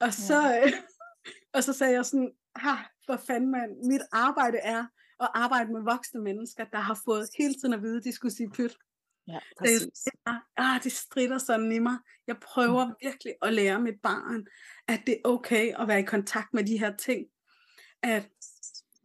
Og 0.00 0.12
så, 0.12 0.42
ja. 0.42 0.66
øh, 0.66 0.72
og 1.54 1.64
så 1.64 1.72
sagde 1.72 1.94
jeg 1.94 2.04
sådan, 2.04 2.32
ha, 2.56 2.74
for 3.06 3.16
fanden 3.26 3.50
man, 3.50 3.76
mit 3.84 4.02
arbejde 4.12 4.58
er 4.58 4.84
at 5.20 5.28
arbejde 5.34 5.72
med 5.72 5.80
voksne 5.82 6.20
mennesker, 6.20 6.64
der 6.64 6.78
har 6.78 7.00
fået 7.04 7.28
hele 7.38 7.54
tiden 7.54 7.74
at 7.74 7.82
vide, 7.82 7.96
at 7.96 8.04
de 8.04 8.12
skulle 8.12 8.34
sige 8.34 8.50
pyt. 8.50 8.76
Ja, 9.28 9.38
præcis. 9.58 9.80
Det, 9.82 10.12
ah, 10.56 10.82
det 10.82 10.92
strider 10.92 11.38
sådan 11.38 11.72
i 11.72 11.78
mig. 11.78 11.98
Jeg 12.26 12.36
prøver 12.42 12.86
mm. 12.86 12.94
virkelig 13.02 13.34
at 13.42 13.52
lære 13.52 13.80
mit 13.80 14.00
barn, 14.02 14.46
at 14.88 15.00
det 15.06 15.14
er 15.14 15.28
okay 15.28 15.72
at 15.78 15.88
være 15.88 16.00
i 16.00 16.04
kontakt 16.04 16.54
med 16.54 16.64
de 16.64 16.78
her 16.78 16.96
ting. 16.96 17.26
At 18.02 18.28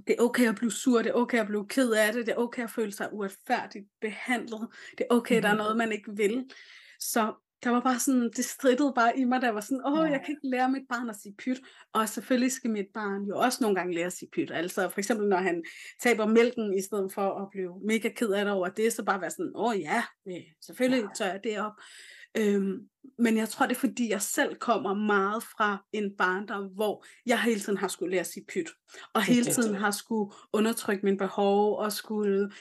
det 0.07 0.15
er 0.19 0.23
okay 0.23 0.49
at 0.49 0.55
blive 0.55 0.71
sur, 0.71 1.01
det 1.01 1.09
er 1.09 1.13
okay 1.13 1.39
at 1.39 1.47
blive 1.47 1.67
ked 1.67 1.91
af 1.91 2.13
det, 2.13 2.25
det 2.25 2.31
er 2.31 2.37
okay 2.37 2.63
at 2.63 2.71
føle 2.71 2.91
sig 2.91 3.13
uretfærdigt 3.13 3.85
behandlet, 4.01 4.67
det 4.97 5.07
er 5.09 5.15
okay, 5.15 5.35
mm. 5.35 5.41
der 5.41 5.49
er 5.49 5.53
mm-hmm. 5.53 5.63
noget, 5.63 5.77
man 5.77 5.91
ikke 5.91 6.15
vil. 6.15 6.49
Så 6.99 7.33
der 7.63 7.69
var 7.69 7.79
bare 7.79 7.99
sådan, 7.99 8.31
det 8.35 8.45
strittede 8.45 8.93
bare 8.95 9.17
i 9.17 9.23
mig, 9.23 9.41
der 9.41 9.49
var 9.49 9.61
sådan, 9.61 9.85
åh, 9.85 9.97
ja. 9.97 10.11
jeg 10.11 10.21
kan 10.25 10.35
ikke 10.35 10.47
lære 10.47 10.71
mit 10.71 10.83
barn 10.89 11.09
at 11.09 11.15
sige 11.15 11.35
pyt, 11.37 11.61
og 11.93 12.09
selvfølgelig 12.09 12.51
skal 12.51 12.71
mit 12.71 12.87
barn 12.93 13.23
jo 13.23 13.37
også 13.37 13.57
nogle 13.61 13.75
gange 13.75 13.95
lære 13.95 14.05
at 14.05 14.13
sige 14.13 14.29
pyt, 14.33 14.51
altså 14.51 14.89
for 14.89 14.99
eksempel 14.99 15.27
når 15.27 15.37
han 15.37 15.63
taber 16.01 16.25
mælken, 16.25 16.73
i 16.73 16.81
stedet 16.81 17.13
for 17.13 17.41
at 17.41 17.47
blive 17.51 17.73
mega 17.85 18.09
ked 18.09 18.29
af 18.29 18.45
det 18.45 18.53
over 18.53 18.67
det, 18.67 18.93
så 18.93 19.03
bare 19.03 19.21
være 19.21 19.31
sådan, 19.31 19.51
åh 19.55 19.79
ja, 19.79 20.03
selvfølgelig 20.61 21.09
tør 21.15 21.25
jeg 21.25 21.39
det 21.43 21.59
op, 21.59 21.73
Øhm, 22.37 22.79
men 23.17 23.37
jeg 23.37 23.49
tror, 23.49 23.65
det 23.65 23.75
er 23.75 23.79
fordi, 23.79 24.09
jeg 24.09 24.21
selv 24.21 24.55
kommer 24.55 24.93
meget 24.93 25.43
fra 25.43 25.85
en 25.93 26.11
barndom, 26.17 26.67
hvor 26.67 27.05
jeg 27.25 27.41
hele 27.41 27.59
tiden 27.59 27.77
har 27.77 27.87
skulle 27.87 28.11
lære 28.11 28.19
at 28.19 28.27
sige 28.27 28.45
pyt. 28.45 28.69
Og 29.13 29.23
hele 29.23 29.45
tiden 29.45 29.75
har 29.75 29.91
skulle 29.91 30.33
undertrykke 30.53 31.05
mine 31.05 31.17
behov, 31.17 31.77
og 31.77 31.91
skulle 31.91 32.51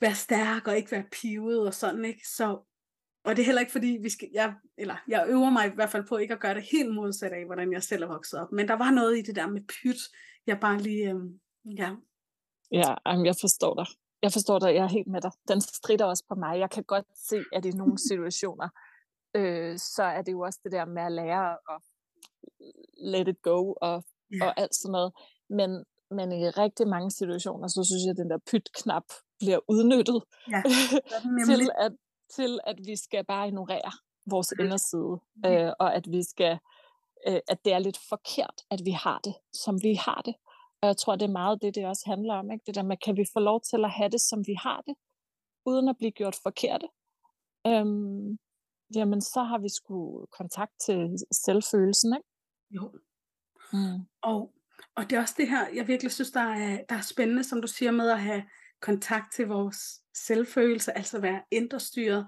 være 0.00 0.14
stærk 0.14 0.68
og 0.68 0.76
ikke 0.76 0.90
være 0.90 1.04
pivet 1.12 1.66
og 1.66 1.74
sådan, 1.74 2.04
ikke? 2.04 2.28
Så, 2.28 2.73
og 3.24 3.36
det 3.36 3.42
er 3.42 3.46
heller 3.46 3.60
ikke 3.60 3.72
fordi, 3.72 3.98
vi 4.02 4.10
skal, 4.10 4.28
jeg, 4.32 4.54
eller 4.78 4.96
jeg 5.08 5.24
øver 5.28 5.50
mig 5.50 5.66
i 5.66 5.74
hvert 5.74 5.90
fald 5.90 6.06
på 6.08 6.16
ikke 6.16 6.34
at 6.34 6.40
gøre 6.40 6.54
det 6.54 6.62
helt 6.72 6.94
modsat 6.94 7.32
af, 7.32 7.44
hvordan 7.44 7.72
jeg 7.72 7.82
selv 7.82 8.02
er 8.02 8.06
vokset 8.06 8.40
op. 8.40 8.52
Men 8.52 8.68
der 8.68 8.74
var 8.74 8.90
noget 8.90 9.18
i 9.18 9.22
det 9.22 9.36
der 9.36 9.46
med 9.46 9.60
pyt, 9.60 10.00
jeg 10.46 10.60
bare 10.60 10.78
lige, 10.78 11.10
øhm, 11.10 11.40
ja. 11.78 11.90
Ja, 12.72 12.94
jeg 13.04 13.34
forstår 13.40 13.74
dig. 13.74 13.86
Jeg 14.22 14.32
forstår 14.32 14.58
dig, 14.58 14.74
jeg 14.74 14.84
er 14.84 14.88
helt 14.88 15.06
med 15.06 15.20
dig. 15.20 15.30
Den 15.48 15.60
strider 15.60 16.04
også 16.04 16.24
på 16.28 16.34
mig. 16.34 16.58
Jeg 16.58 16.70
kan 16.70 16.84
godt 16.84 17.06
se, 17.28 17.44
at 17.52 17.64
i 17.64 17.70
nogle 17.70 17.98
situationer, 18.08 18.68
øh, 19.36 19.78
så 19.78 20.02
er 20.02 20.22
det 20.22 20.32
jo 20.32 20.40
også 20.40 20.60
det 20.64 20.72
der 20.72 20.84
med 20.84 21.02
at 21.02 21.12
lære 21.12 21.52
at 21.52 21.80
let 22.96 23.28
it 23.28 23.42
go 23.42 23.72
og, 23.72 24.04
ja. 24.32 24.46
og 24.46 24.60
alt 24.60 24.74
sådan 24.74 24.92
noget. 24.92 25.12
Men, 25.50 25.84
men 26.10 26.32
i 26.32 26.48
rigtig 26.48 26.88
mange 26.88 27.10
situationer, 27.10 27.68
så 27.68 27.84
synes 27.84 28.02
jeg, 28.04 28.10
at 28.10 28.16
den 28.16 28.30
der 28.30 28.38
pyt-knap 28.50 29.04
bliver 29.38 29.58
udnyttet 29.68 30.22
ja, 30.50 30.62
til, 31.48 31.70
at, 31.78 31.92
til, 32.36 32.60
at 32.64 32.76
vi 32.86 32.96
skal 32.96 33.24
bare 33.24 33.48
ignorere 33.48 33.92
vores 34.26 34.52
ja. 34.58 34.64
inderside, 34.64 35.18
øh, 35.46 35.72
og 35.78 35.94
at 35.94 36.10
vi 36.10 36.22
skal, 36.22 36.58
øh, 37.28 37.40
at 37.48 37.64
det 37.64 37.72
er 37.72 37.78
lidt 37.78 37.98
forkert, 38.08 38.62
at 38.70 38.80
vi 38.84 38.90
har 38.90 39.20
det, 39.24 39.34
som 39.52 39.82
vi 39.82 39.94
har 39.94 40.22
det. 40.24 40.34
Og 40.82 40.86
jeg 40.88 40.96
tror, 40.96 41.16
det 41.16 41.26
er 41.28 41.32
meget 41.32 41.62
det, 41.62 41.74
det 41.74 41.86
også 41.86 42.02
handler 42.06 42.34
om. 42.34 42.50
Ikke? 42.50 42.64
Det 42.66 42.74
der 42.74 42.82
med, 42.82 42.96
kan 42.96 43.16
vi 43.16 43.24
få 43.32 43.40
lov 43.40 43.60
til 43.60 43.84
at 43.84 43.90
have 43.90 44.08
det, 44.08 44.20
som 44.20 44.46
vi 44.46 44.54
har 44.54 44.82
det, 44.86 44.94
uden 45.66 45.88
at 45.88 45.96
blive 45.96 46.10
gjort 46.10 46.36
forkerte? 46.42 46.88
Øhm, 47.66 48.38
jamen 48.94 49.20
så 49.20 49.42
har 49.42 49.58
vi 49.58 49.68
sgu 49.68 50.26
kontakt 50.26 50.72
til 50.80 51.18
selvfølelsen, 51.32 52.14
ikke? 52.16 52.28
Jo. 52.70 52.92
Mm. 53.72 54.06
Og, 54.22 54.52
og 54.94 55.10
det 55.10 55.12
er 55.16 55.20
også 55.20 55.34
det 55.36 55.48
her, 55.48 55.68
jeg 55.74 55.88
virkelig 55.88 56.12
synes, 56.12 56.30
der 56.30 56.40
er, 56.40 56.84
der 56.88 56.94
er 56.94 57.00
spændende, 57.00 57.44
som 57.44 57.60
du 57.60 57.66
siger, 57.66 57.90
med 57.90 58.10
at 58.10 58.20
have 58.20 58.42
kontakt 58.84 59.32
til 59.32 59.46
vores 59.46 60.00
selvfølelse, 60.14 60.96
altså 60.96 61.20
være 61.20 61.42
indrestyret. 61.50 62.26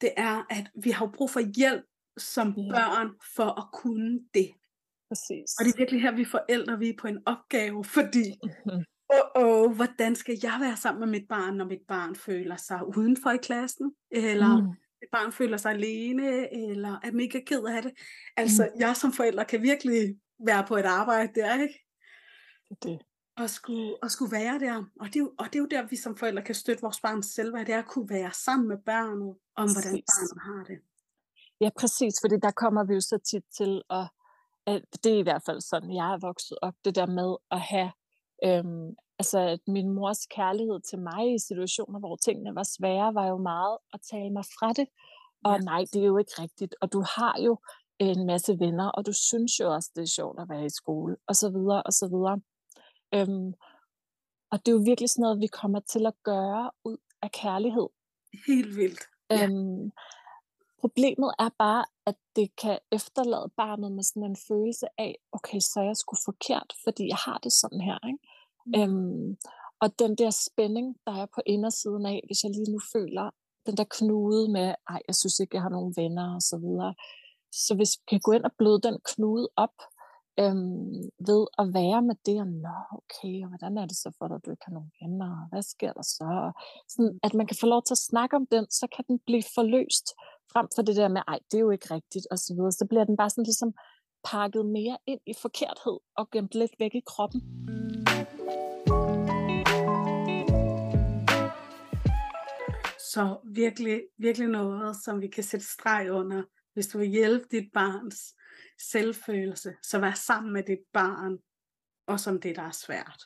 Det 0.00 0.10
er, 0.16 0.46
at 0.50 0.70
vi 0.74 0.90
har 0.90 1.10
brug 1.14 1.30
for 1.30 1.40
hjælp 1.56 1.84
som 2.16 2.54
børn 2.54 3.10
for 3.36 3.60
at 3.60 3.66
kunne 3.72 4.20
det. 4.34 4.50
Præcis. 5.08 5.50
Og 5.58 5.64
det 5.64 5.72
er 5.72 5.78
virkelig 5.78 6.02
her, 6.02 6.12
vi 6.12 6.24
forældre, 6.24 6.78
vi 6.78 6.88
er 6.88 6.96
på 6.98 7.08
en 7.08 7.18
opgave, 7.26 7.84
fordi 7.84 8.24
oh, 9.16 9.28
oh, 9.34 9.74
hvordan 9.76 10.16
skal 10.16 10.38
jeg 10.42 10.58
være 10.60 10.76
sammen 10.76 11.00
med 11.00 11.20
mit 11.20 11.28
barn, 11.28 11.54
når 11.54 11.64
mit 11.64 11.86
barn 11.88 12.16
føler 12.16 12.56
sig 12.56 12.96
udenfor 12.96 13.30
i 13.30 13.36
klassen, 13.36 13.94
eller 14.10 14.60
mm 14.60 14.76
et 15.02 15.08
barn 15.12 15.32
føler 15.32 15.56
sig 15.56 15.72
alene, 15.72 16.54
eller 16.54 16.98
er 17.02 17.12
mega 17.12 17.40
ked 17.46 17.64
af 17.64 17.82
det. 17.82 17.92
Altså, 18.36 18.70
mm. 18.74 18.80
jeg 18.80 18.96
som 18.96 19.12
forælder 19.12 19.44
kan 19.44 19.62
virkelig 19.62 20.16
være 20.46 20.64
på 20.68 20.76
et 20.76 20.84
arbejde 20.84 21.40
der, 21.40 21.62
ikke? 21.62 21.84
Det. 22.82 22.98
Og 23.36 23.50
skulle, 23.50 23.96
og 24.02 24.10
skulle 24.10 24.32
være 24.32 24.58
der. 24.58 24.84
Og 25.00 25.06
det, 25.06 25.16
er 25.16 25.20
jo, 25.20 25.32
og 25.38 25.46
det 25.46 25.54
er 25.54 25.58
jo 25.58 25.66
der, 25.66 25.82
vi 25.82 25.96
som 25.96 26.16
forældre 26.16 26.42
kan 26.42 26.54
støtte 26.54 26.82
vores 26.82 27.00
barns 27.00 27.26
selvværd, 27.26 27.66
det 27.66 27.74
er 27.74 27.78
at 27.78 27.86
kunne 27.86 28.10
være 28.10 28.32
sammen 28.32 28.68
med 28.68 28.78
børnet, 28.78 29.36
om 29.56 29.68
hvordan 29.72 29.92
barnet 29.92 30.42
har 30.42 30.64
det. 30.64 30.78
Ja, 31.60 31.70
præcis, 31.78 32.14
fordi 32.22 32.36
der 32.42 32.50
kommer 32.50 32.84
vi 32.84 32.94
jo 32.94 33.00
så 33.00 33.18
tit 33.18 33.44
til 33.56 33.82
at, 33.90 34.06
at 34.66 34.82
det 35.04 35.12
er 35.12 35.18
i 35.18 35.22
hvert 35.22 35.42
fald 35.46 35.60
sådan, 35.60 35.94
jeg 35.94 36.12
er 36.12 36.18
vokset 36.18 36.58
op, 36.62 36.74
det 36.84 36.94
der 36.94 37.06
med 37.06 37.36
at 37.50 37.60
have 37.60 37.92
øhm, 38.44 38.96
altså 39.18 39.38
at 39.38 39.60
min 39.66 39.88
mors 39.90 40.26
kærlighed 40.26 40.80
til 40.80 40.98
mig 40.98 41.34
i 41.34 41.38
situationer, 41.38 41.98
hvor 41.98 42.16
tingene 42.16 42.54
var 42.54 42.66
svære, 42.76 43.14
var 43.14 43.26
jo 43.26 43.36
meget 43.36 43.78
at 43.94 44.00
tale 44.10 44.30
mig 44.30 44.44
fra 44.44 44.72
det. 44.72 44.86
Og 45.44 45.54
ja. 45.54 45.58
nej, 45.58 45.84
det 45.92 46.02
er 46.02 46.06
jo 46.06 46.18
ikke 46.18 46.36
rigtigt. 46.38 46.74
Og 46.80 46.92
du 46.92 47.04
har 47.16 47.34
jo 47.46 47.58
en 47.98 48.26
masse 48.26 48.58
venner, 48.58 48.88
og 48.88 49.06
du 49.06 49.12
synes 49.12 49.60
jo 49.60 49.74
også, 49.74 49.90
det 49.96 50.02
er 50.02 50.14
sjovt 50.18 50.40
at 50.40 50.48
være 50.48 50.64
i 50.64 50.70
skole, 50.70 51.16
og 51.28 51.36
så 51.36 51.50
videre, 51.50 51.82
og 51.82 51.92
så 51.92 52.06
videre. 52.06 52.40
Øhm, 53.14 53.54
og 54.50 54.58
det 54.58 54.68
er 54.68 54.76
jo 54.76 54.82
virkelig 54.84 55.10
sådan 55.10 55.22
noget, 55.22 55.40
vi 55.40 55.46
kommer 55.46 55.80
til 55.80 56.06
at 56.06 56.14
gøre 56.22 56.70
ud 56.84 56.98
af 57.22 57.30
kærlighed. 57.32 57.88
Helt 58.46 58.76
vildt. 58.76 59.02
Ja. 59.30 59.44
Øhm, 59.44 59.90
problemet 60.80 61.30
er 61.38 61.50
bare, 61.58 61.84
at 62.06 62.16
det 62.36 62.56
kan 62.62 62.78
efterlade 62.92 63.48
barnet 63.56 63.92
med 63.92 64.02
sådan 64.02 64.30
en 64.30 64.36
følelse 64.48 64.86
af, 64.98 65.12
okay, 65.32 65.60
så 65.60 65.80
er 65.80 65.84
jeg 65.84 65.96
sgu 65.96 66.16
forkert, 66.24 66.72
fordi 66.84 67.08
jeg 67.08 67.20
har 67.26 67.38
det 67.44 67.52
sådan 67.52 67.80
her, 67.80 67.98
ikke? 68.10 68.22
Mm. 68.66 68.74
Øhm, 68.78 69.36
og 69.82 69.88
den 69.98 70.12
der 70.20 70.30
spænding, 70.30 70.96
der 71.06 71.14
er 71.22 71.26
på 71.34 71.40
indersiden 71.46 72.06
af, 72.06 72.18
hvis 72.26 72.44
jeg 72.44 72.50
lige 72.50 72.72
nu 72.72 72.80
føler 72.92 73.30
den 73.66 73.76
der 73.76 73.84
knude 73.90 74.52
med, 74.52 74.74
ej, 74.88 75.00
jeg 75.08 75.14
synes 75.14 75.40
ikke, 75.40 75.56
jeg 75.56 75.62
har 75.62 75.74
nogen 75.76 75.94
venner 75.96 76.34
og 76.34 76.42
så 76.42 76.56
videre. 76.64 76.94
Så 77.52 77.74
hvis 77.76 77.92
vi 77.98 78.04
kan 78.10 78.20
gå 78.20 78.32
ind 78.32 78.44
og 78.44 78.52
bløde 78.58 78.80
den 78.80 78.98
knude 79.04 79.48
op, 79.56 79.76
øhm, 80.40 81.10
ved 81.28 81.42
at 81.58 81.66
være 81.80 82.02
med 82.08 82.16
det, 82.26 82.40
og 82.40 82.48
nå, 82.66 82.78
okay, 82.98 83.34
og 83.44 83.48
hvordan 83.48 83.78
er 83.78 83.86
det 83.86 83.96
så 83.96 84.10
for 84.18 84.28
dig, 84.28 84.36
at 84.36 84.44
du 84.44 84.50
ikke 84.50 84.66
har 84.68 84.76
nogen 84.78 84.92
venner, 85.00 85.30
og 85.42 85.46
hvad 85.50 85.62
sker 85.62 85.92
der 85.92 86.02
så? 86.02 86.52
Sådan, 86.92 87.18
at 87.22 87.34
man 87.34 87.46
kan 87.46 87.56
få 87.60 87.66
lov 87.66 87.82
til 87.82 87.94
at 87.94 88.06
snakke 88.10 88.36
om 88.36 88.46
den, 88.54 88.64
så 88.70 88.86
kan 88.94 89.04
den 89.08 89.18
blive 89.26 89.44
forløst, 89.54 90.06
frem 90.52 90.66
for 90.74 90.82
det 90.82 90.96
der 90.96 91.08
med, 91.08 91.22
ej, 91.28 91.38
det 91.50 91.56
er 91.56 91.66
jo 91.66 91.70
ikke 91.70 91.94
rigtigt, 91.94 92.26
og 92.30 92.38
så 92.38 92.54
videre. 92.54 92.72
Så 92.72 92.86
bliver 92.90 93.04
den 93.04 93.16
bare 93.16 93.30
sådan 93.30 93.44
ligesom 93.50 93.72
pakket 94.24 94.66
mere 94.66 94.96
ind 95.06 95.20
i 95.26 95.34
forkerthed, 95.42 95.98
og 96.16 96.30
gemt 96.30 96.54
lidt 96.54 96.74
væk 96.78 96.94
i 96.94 97.02
kroppen. 97.06 97.40
Så 103.12 103.36
virkelig, 103.44 104.02
virkelig 104.18 104.48
noget, 104.48 104.96
som 105.04 105.20
vi 105.20 105.28
kan 105.28 105.44
sætte 105.44 105.66
streg 105.66 106.12
under, 106.12 106.42
hvis 106.74 106.86
du 106.86 106.98
vil 106.98 107.08
hjælpe 107.08 107.46
dit 107.50 107.68
barns 107.74 108.34
selvfølelse, 108.90 109.74
så 109.82 109.98
vær 109.98 110.12
sammen 110.12 110.52
med 110.52 110.62
dit 110.62 110.84
barn, 110.92 111.38
og 112.06 112.20
som 112.20 112.40
det, 112.40 112.56
der 112.56 112.62
er 112.62 112.70
svært. 112.70 113.22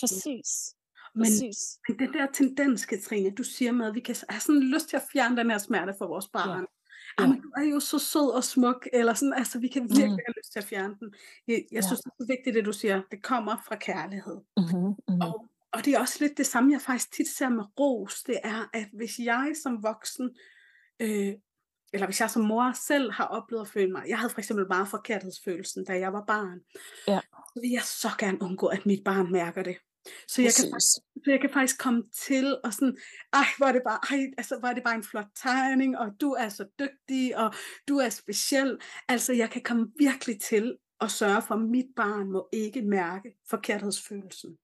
Præcis. 0.00 0.74
Men, 1.14 1.24
Præcis. 1.24 1.78
men 1.88 1.98
den 1.98 2.12
der 2.12 2.26
tendens, 2.32 2.86
Katrine, 2.86 3.30
du 3.30 3.42
siger 3.42 3.72
med, 3.72 3.86
at 3.86 3.94
vi 3.94 4.00
kan 4.00 4.16
have 4.28 4.40
sådan 4.40 4.62
lyst 4.62 4.88
til 4.88 4.96
at 4.96 5.02
fjerne 5.12 5.36
den 5.36 5.50
her 5.50 5.58
smerte 5.58 5.94
for 5.98 6.06
vores 6.06 6.28
barn. 6.28 6.60
Ja. 6.60 6.66
Ja. 7.18 7.22
Jamen, 7.22 7.40
du 7.40 7.48
er 7.56 7.62
jo 7.62 7.80
så 7.80 7.98
sød 7.98 8.34
og 8.34 8.44
smuk, 8.44 8.88
eller 8.92 9.14
sådan, 9.14 9.32
altså 9.32 9.58
vi 9.58 9.68
kan 9.68 9.82
virkelig 9.82 10.06
mm. 10.06 10.18
have 10.26 10.34
lyst 10.36 10.52
til 10.52 10.58
at 10.58 10.64
fjerne 10.64 10.96
den. 11.00 11.14
Jeg, 11.48 11.54
jeg 11.54 11.82
ja. 11.82 11.86
synes, 11.86 12.00
det 12.00 12.10
er 12.20 12.26
vigtigt, 12.26 12.54
det 12.54 12.64
du 12.64 12.72
siger, 12.72 13.02
det 13.10 13.22
kommer 13.22 13.56
fra 13.68 13.76
kærlighed. 13.76 14.40
Mm-hmm, 14.56 14.86
mm-hmm. 14.86 15.20
Og 15.20 15.48
og 15.74 15.84
det 15.84 15.94
er 15.94 16.00
også 16.00 16.16
lidt 16.20 16.38
det 16.38 16.46
samme, 16.46 16.72
jeg 16.72 16.80
faktisk 16.80 17.12
tit 17.12 17.28
ser 17.28 17.48
med 17.48 17.64
ros, 17.80 18.22
det 18.22 18.38
er, 18.44 18.70
at 18.72 18.88
hvis 18.92 19.18
jeg 19.18 19.52
som 19.62 19.82
voksen, 19.82 20.30
øh, 21.00 21.34
eller 21.94 22.06
hvis 22.06 22.20
jeg 22.20 22.30
som 22.30 22.42
mor 22.42 22.72
selv 22.86 23.12
har 23.12 23.24
oplevet 23.24 23.62
at 23.62 23.68
føle 23.68 23.92
mig, 23.92 24.02
jeg 24.08 24.18
havde 24.18 24.30
for 24.30 24.38
eksempel 24.38 24.66
meget 24.68 24.88
forkerthedsfølelsen, 24.88 25.84
da 25.84 25.98
jeg 25.98 26.12
var 26.12 26.24
barn, 26.26 26.60
ja. 27.08 27.20
så 27.20 27.60
vil 27.60 27.70
jeg 27.70 27.82
så 27.82 28.08
gerne 28.18 28.42
undgå, 28.42 28.66
at 28.66 28.86
mit 28.86 29.04
barn 29.04 29.32
mærker 29.32 29.62
det. 29.62 29.76
Så 30.28 30.42
jeg, 30.42 30.52
kan 30.56 30.70
faktisk, 30.72 30.92
så 31.24 31.30
jeg 31.30 31.40
kan 31.40 31.50
faktisk 31.52 31.78
komme 31.78 32.02
til 32.26 32.60
og 32.64 32.72
sådan, 32.72 32.96
ej, 33.32 33.44
var 33.58 33.72
det 33.72 33.82
bare, 33.86 33.98
ej, 34.10 34.30
altså, 34.38 34.58
var 34.60 34.72
det 34.72 34.82
bare 34.82 34.94
en 34.94 35.04
flot 35.04 35.26
tegning, 35.42 35.98
og 35.98 36.12
du 36.20 36.30
er 36.32 36.48
så 36.48 36.64
dygtig, 36.78 37.36
og 37.36 37.54
du 37.88 37.96
er 37.98 38.08
speciel. 38.08 38.78
Altså, 39.08 39.32
jeg 39.32 39.50
kan 39.50 39.62
komme 39.62 39.86
virkelig 39.98 40.40
til 40.40 40.76
at 41.00 41.10
sørge 41.10 41.42
for, 41.42 41.54
at 41.54 41.60
mit 41.60 41.86
barn 41.96 42.30
må 42.30 42.48
ikke 42.52 42.82
mærke 42.82 43.34
forkerthedsfølelsen. 43.50 44.58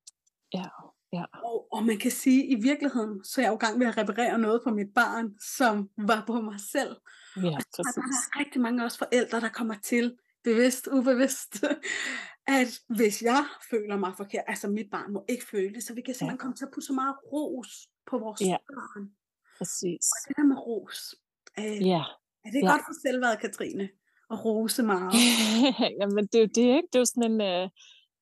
Ja. 0.55 0.69
Ja. 1.13 1.25
Og, 1.45 1.73
og 1.73 1.85
man 1.85 1.99
kan 1.99 2.11
sige, 2.11 2.43
at 2.43 2.59
i 2.59 2.63
virkeligheden, 2.63 3.25
så 3.25 3.41
er 3.41 3.45
jeg 3.45 3.53
jo 3.53 3.57
gang 3.57 3.79
med 3.79 3.87
at 3.87 3.97
reparere 3.97 4.39
noget 4.39 4.61
på 4.65 4.71
mit 4.71 4.95
barn, 4.95 5.35
som 5.57 5.91
var 5.99 6.25
på 6.27 6.41
mig 6.41 6.61
selv. 6.73 6.97
Ja, 7.37 7.57
og 7.57 7.63
så 7.73 7.83
er 7.87 7.93
der 8.01 8.41
rigtig 8.41 8.61
mange 8.61 8.85
også 8.85 8.99
forældre, 8.99 9.41
der 9.41 9.49
kommer 9.49 9.75
til, 9.83 10.17
bevidst, 10.45 10.87
ubevidst, 10.87 11.65
at 12.59 12.81
hvis 12.89 13.23
jeg 13.23 13.45
føler 13.71 13.97
mig 13.97 14.13
forkert, 14.17 14.45
altså 14.47 14.69
mit 14.69 14.91
barn 14.91 15.13
må 15.13 15.25
ikke 15.29 15.47
føle 15.47 15.75
det, 15.75 15.83
så 15.83 15.95
vi 15.95 16.01
kan 16.01 16.15
simpelthen 16.15 16.39
ja. 16.39 16.43
komme 16.43 16.55
til 16.57 16.65
at 16.65 16.71
putte 16.75 16.87
så 16.87 16.93
meget 16.93 17.17
ros 17.33 17.89
på 18.11 18.19
vores 18.19 18.41
ja. 18.41 18.57
børn. 18.69 19.11
Præcis. 19.59 20.07
Og 20.13 20.29
det 20.29 20.37
der 20.37 20.45
med 20.45 20.57
ros. 20.57 21.15
Øh, 21.59 21.87
ja. 21.87 22.03
Er 22.45 22.51
det 22.51 22.61
ja. 22.63 22.71
godt 22.71 22.83
for 22.89 22.95
selvværd, 23.03 23.39
Katrine? 23.39 23.89
At 24.31 24.45
rose 24.45 24.83
meget? 24.83 25.13
Jamen 26.01 26.27
det 26.27 26.35
er 26.35 26.43
jo 26.47 26.51
det, 26.55 26.77
ikke? 26.77 26.89
Det 26.93 26.95
er 26.95 26.99
jo 26.99 27.05
sådan 27.05 27.33
en... 27.33 27.41
Øh 27.41 27.69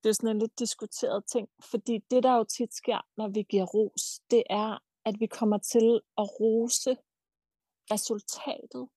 det 0.03 0.09
er 0.09 0.13
sådan 0.13 0.31
en 0.31 0.39
lidt 0.39 0.59
diskuteret 0.59 1.25
ting, 1.27 1.49
fordi 1.71 1.99
det, 2.11 2.23
der 2.23 2.37
jo 2.37 2.45
tit 2.45 2.75
sker, 2.75 3.01
når 3.17 3.29
vi 3.29 3.43
giver 3.43 3.65
ros, 3.65 4.21
det 4.31 4.43
er, 4.51 4.79
at 5.05 5.15
vi 5.21 5.27
kommer 5.27 5.59
til 5.59 6.01
at 6.19 6.41
rose 6.41 6.97
resultatet 7.91 8.89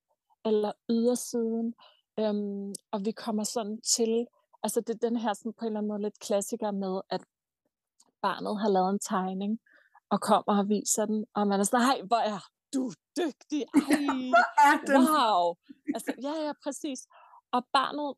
eller 0.46 0.72
ydersiden, 0.90 1.74
øhm, 2.20 2.74
og 2.92 3.06
vi 3.06 3.12
kommer 3.12 3.44
sådan 3.44 3.82
til, 3.82 4.28
altså 4.64 4.82
det 4.82 4.94
er 4.96 5.08
den 5.10 5.18
her 5.18 5.34
sådan 5.34 5.54
på 5.54 5.66
en 5.66 5.68
eller 5.68 5.80
anden 5.80 5.88
måde 5.88 6.02
lidt 6.02 6.20
klassiker 6.20 6.72
med, 6.72 7.02
at 7.10 7.22
barnet 8.22 8.62
har 8.62 8.70
lavet 8.70 8.90
en 8.90 9.00
tegning, 9.00 9.60
og 10.10 10.22
kommer 10.22 10.58
og 10.60 10.70
viser 10.70 11.06
den, 11.06 11.26
og 11.34 11.48
man 11.48 11.60
er 11.60 11.64
sådan, 11.64 11.86
hej, 11.86 12.02
hvor 12.02 12.18
er 12.34 12.42
du 12.74 12.92
dygtig, 13.18 13.62
ej, 13.76 14.74
er 14.88 15.02
wow, 15.12 15.56
altså, 15.96 16.14
ja, 16.22 16.34
ja, 16.46 16.52
præcis, 16.64 17.00
og 17.52 17.66
barnet, 17.74 18.16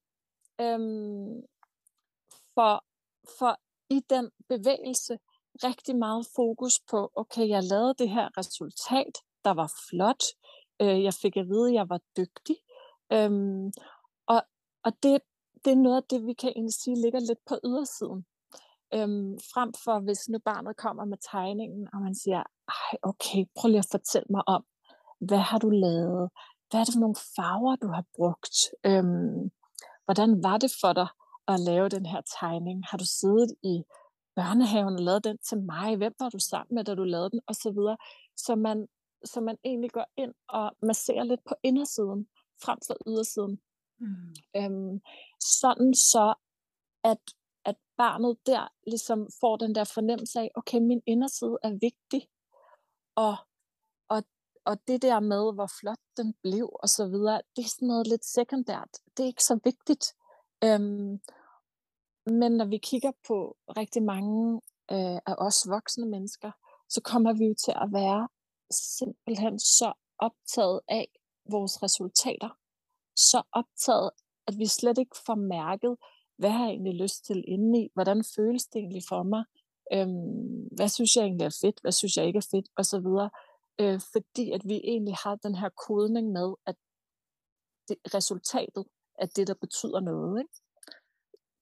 øhm, 0.62 1.42
for, 2.56 2.84
for 3.40 3.60
i 3.90 4.00
den 4.10 4.30
bevægelse 4.50 5.18
rigtig 5.64 5.96
meget 5.96 6.28
fokus 6.36 6.74
på, 6.92 7.12
okay, 7.16 7.50
jeg 7.50 7.64
lavede 7.64 7.94
det 7.94 8.10
her 8.10 8.38
resultat, 8.38 9.14
der 9.46 9.52
var 9.52 9.74
flot, 9.90 10.24
Øh, 10.82 11.04
jeg 11.04 11.14
fik 11.14 11.38
at 11.38 11.48
vide, 11.48 11.70
at 11.70 11.74
jeg 11.74 11.90
var 11.90 12.00
dygtig. 12.18 12.58
Øhm, 13.14 13.72
og 14.28 14.42
og 14.86 14.92
det, 15.04 15.22
det 15.66 15.72
er 15.74 15.84
noget 15.86 15.98
af 15.98 16.04
det, 16.10 16.26
vi 16.26 16.34
kan 16.34 16.50
egentlig 16.56 16.74
sige 16.74 17.02
ligger 17.02 17.20
lidt 17.20 17.40
på 17.50 17.56
ydersiden. 17.66 18.26
Øhm, 18.94 19.40
frem 19.54 19.74
for, 19.84 20.00
hvis 20.00 20.30
nu 20.30 20.40
barnet 20.46 20.78
kommer 20.78 21.06
med 21.06 21.18
tegningen, 21.32 21.88
og 21.94 22.02
man 22.02 22.16
siger, 22.16 22.44
ej, 22.68 22.98
okay, 23.02 23.46
prøv 23.58 23.68
lige 23.70 23.86
at 23.86 23.92
fortælle 23.92 24.28
mig 24.30 24.44
om, 24.48 24.64
hvad 25.28 25.44
har 25.50 25.60
du 25.60 25.70
lavet? 25.70 26.30
Hvad 26.70 26.80
er 26.80 26.86
det 26.86 26.94
for 26.94 27.06
nogle 27.06 27.22
farver, 27.36 27.76
du 27.76 27.88
har 27.88 28.06
brugt? 28.16 28.56
Øhm, 28.86 29.52
hvordan 30.06 30.44
var 30.44 30.58
det 30.58 30.72
for 30.82 30.94
dig 30.94 31.08
at 31.48 31.60
lave 31.60 31.90
den 31.90 32.06
her 32.06 32.22
tegning? 32.40 32.84
Har 32.90 32.98
du 32.98 33.06
siddet 33.06 33.52
i 33.64 33.84
børnehaven 34.36 34.94
og 34.94 35.00
lavet 35.00 35.24
den 35.24 35.38
til 35.38 35.58
mig? 35.62 35.98
Hvem 35.98 36.14
var 36.20 36.30
du 36.30 36.40
sammen 36.40 36.76
med, 36.76 36.84
da 36.84 36.96
du 36.96 37.04
lavede 37.04 37.30
den? 37.30 37.42
Og 37.48 37.56
så 37.56 37.72
videre. 37.72 37.98
Så 38.38 38.56
man, 38.56 38.88
så 39.26 39.42
man 39.42 39.58
egentlig 39.64 39.92
går 39.92 40.06
ind 40.18 40.34
og 40.50 40.72
masserer 40.82 41.24
lidt 41.24 41.44
på 41.50 41.56
indersiden, 41.64 42.28
frem 42.64 42.80
for 42.88 42.96
ydersiden. 43.08 43.62
Mm. 44.00 44.34
Øhm, 44.58 45.02
sådan 45.62 45.94
så, 45.94 46.34
at, 47.04 47.22
at 47.66 47.76
barnet 47.98 48.38
der 48.46 48.68
ligesom 48.88 49.28
får 49.40 49.58
den 49.58 49.76
der 49.76 49.84
fornemmelse 49.84 50.40
af, 50.40 50.52
okay, 50.56 50.80
min 50.80 51.02
inderside 51.06 51.58
er 51.64 51.72
vigtig, 51.88 52.30
og, 53.16 53.36
og, 54.10 54.24
og 54.66 54.88
det 54.88 55.02
der 55.02 55.20
med, 55.20 55.54
hvor 55.54 55.70
flot 55.80 56.04
den 56.18 56.34
blev, 56.44 56.70
og 56.84 56.90
så 56.90 57.08
videre, 57.08 57.42
det 57.56 57.64
er 57.66 57.70
sådan 57.70 57.88
noget 57.88 58.08
lidt 58.08 58.26
sekundært. 58.26 58.92
Det 59.18 59.24
er 59.24 59.28
ikke 59.28 59.44
så 59.44 59.60
vigtigt. 59.64 60.06
Øhm, 60.66 61.20
men 62.26 62.52
når 62.52 62.66
vi 62.66 62.78
kigger 62.78 63.12
på 63.28 63.58
rigtig 63.78 64.04
mange 64.04 64.62
øh, 64.92 65.20
af 65.26 65.36
os 65.38 65.68
voksne 65.70 66.06
mennesker, 66.06 66.52
så 66.90 67.02
kommer 67.02 67.34
vi 67.34 67.46
jo 67.46 67.56
til 67.66 67.72
at 67.72 67.90
være 67.94 68.30
simpelthen 68.72 69.60
så 69.60 69.94
optaget 70.20 70.80
af 70.88 71.08
vores 71.52 71.84
resultater. 71.84 72.50
Så 73.16 73.42
optaget, 73.52 74.12
at 74.48 74.58
vi 74.58 74.66
slet 74.66 74.98
ikke 74.98 75.16
får 75.26 75.36
mærket, 75.36 75.98
hvad 76.38 76.50
har 76.50 76.66
jeg 76.66 76.74
egentlig 76.74 77.02
lyst 77.02 77.26
til 77.26 77.44
indeni? 77.48 77.90
Hvordan 77.94 78.24
føles 78.36 78.66
det 78.66 78.80
egentlig 78.80 79.04
for 79.10 79.24
mig? 79.24 79.44
Øhm, 79.94 80.68
hvad 80.76 80.90
synes 80.90 81.16
jeg 81.16 81.24
egentlig 81.24 81.46
er 81.46 81.58
fedt? 81.62 81.82
Hvad 81.82 81.92
synes 81.92 82.18
jeg 82.18 82.26
ikke 82.28 82.38
er 82.38 82.48
fedt? 82.52 82.68
Og 82.78 82.86
så 82.86 83.00
videre. 83.00 83.30
Øh, 83.82 84.02
fordi 84.12 84.52
at 84.52 84.62
vi 84.66 84.82
egentlig 84.84 85.16
har 85.24 85.36
den 85.36 85.56
her 85.56 85.70
kodning 85.88 86.32
med, 86.32 86.54
at 86.66 86.76
det, 87.88 87.98
resultatet 88.14 88.86
er 89.20 89.26
det, 89.26 89.48
der 89.48 89.54
betyder 89.54 90.00
noget. 90.00 90.40
Ikke? 90.40 90.54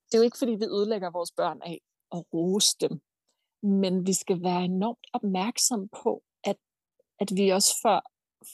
Det 0.06 0.14
er 0.14 0.18
jo 0.18 0.24
ikke, 0.24 0.38
fordi 0.38 0.52
vi 0.52 0.66
ødelægger 0.66 1.12
vores 1.12 1.32
børn 1.32 1.62
af 1.62 1.82
at 2.12 2.24
rose 2.34 2.78
dem. 2.82 3.02
Men 3.64 4.08
vi 4.08 4.14
skal 4.14 4.44
være 4.44 4.64
enormt 4.64 5.08
opmærksom 5.14 5.90
på, 6.04 6.24
at, 6.44 6.58
at 7.20 7.30
vi 7.36 7.50
også 7.50 7.74
får, 7.82 8.02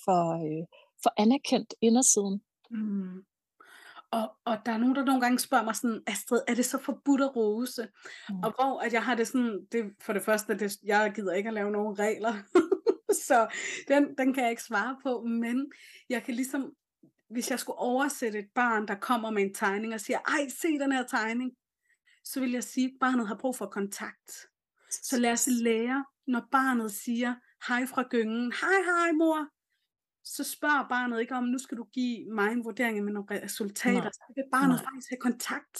får, 0.05 0.23
øh, 0.45 0.65
får 1.03 1.13
anerkendt 1.17 1.73
indersiden. 1.81 2.41
Mm. 2.71 3.25
Og, 4.11 4.35
og 4.45 4.57
der 4.65 4.71
er 4.71 4.77
nogen, 4.77 4.95
der 4.95 5.05
nogle 5.05 5.21
gange 5.21 5.39
spørger 5.39 5.63
mig 5.63 5.75
sådan, 5.75 6.03
Astrid, 6.07 6.41
er 6.47 6.55
det 6.55 6.65
så 6.65 6.77
forbudt 6.77 7.21
at 7.21 7.35
rose? 7.35 7.87
Mm. 8.29 8.39
Og 8.39 8.53
hvor 8.55 8.79
at 8.79 8.93
jeg 8.93 9.03
har 9.03 9.15
det 9.15 9.27
sådan, 9.27 9.67
det, 9.71 9.93
for 10.01 10.13
det 10.13 10.23
første, 10.23 10.59
det, 10.59 10.77
jeg 10.83 11.11
gider 11.15 11.33
ikke 11.33 11.47
at 11.47 11.53
lave 11.53 11.71
nogen 11.71 11.99
regler, 11.99 12.33
så 13.27 13.47
den, 13.87 14.17
den 14.17 14.33
kan 14.33 14.43
jeg 14.43 14.51
ikke 14.51 14.63
svare 14.63 14.97
på, 15.03 15.21
men 15.21 15.71
jeg 16.09 16.23
kan 16.23 16.33
ligesom, 16.33 16.73
hvis 17.29 17.51
jeg 17.51 17.59
skulle 17.59 17.79
oversætte 17.79 18.39
et 18.39 18.49
barn, 18.55 18.87
der 18.87 18.95
kommer 18.95 19.29
med 19.29 19.43
en 19.43 19.53
tegning 19.53 19.93
og 19.93 20.01
siger, 20.01 20.19
ej, 20.19 20.47
se 20.49 20.67
den 20.67 20.91
her 20.91 21.03
tegning, 21.03 21.51
så 22.23 22.39
vil 22.39 22.51
jeg 22.51 22.63
sige, 22.63 22.85
at 22.85 22.93
barnet 22.99 23.27
har 23.27 23.35
brug 23.35 23.55
for 23.55 23.65
kontakt. 23.65 24.31
Så 24.91 25.19
lad 25.19 25.31
os 25.31 25.47
lære, 25.47 26.05
når 26.27 26.47
barnet 26.51 26.91
siger, 26.91 27.35
hej 27.67 27.85
fra 27.85 28.03
gyngen, 28.09 28.53
hej 28.61 28.81
hej 28.85 29.11
mor, 29.11 29.47
så 30.23 30.43
spørger 30.43 30.87
barnet 30.89 31.21
ikke 31.21 31.35
om, 31.35 31.43
nu 31.43 31.57
skal 31.57 31.77
du 31.77 31.83
give 31.83 32.31
mig 32.31 32.51
en 32.51 32.65
vurdering 32.65 33.03
med 33.03 33.13
nogle 33.13 33.43
resultater. 33.43 34.01
Nej. 34.01 34.11
Så 34.11 34.33
vil 34.35 34.43
barnet 34.51 34.75
Nej. 34.75 34.85
faktisk 34.85 35.09
have 35.09 35.19
kontakt. 35.19 35.77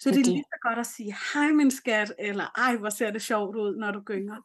Så 0.00 0.08
det, 0.10 0.14
det 0.14 0.20
er 0.20 0.24
lige 0.24 0.44
så 0.52 0.58
godt 0.62 0.78
at 0.78 0.86
sige, 0.86 1.16
hej 1.34 1.52
min 1.52 1.70
skat, 1.70 2.14
eller 2.18 2.46
ej, 2.56 2.76
hvor 2.76 2.90
ser 2.90 3.10
det 3.10 3.22
sjovt 3.22 3.56
ud, 3.56 3.76
når 3.76 3.90
du 3.90 4.00
gynger. 4.00 4.36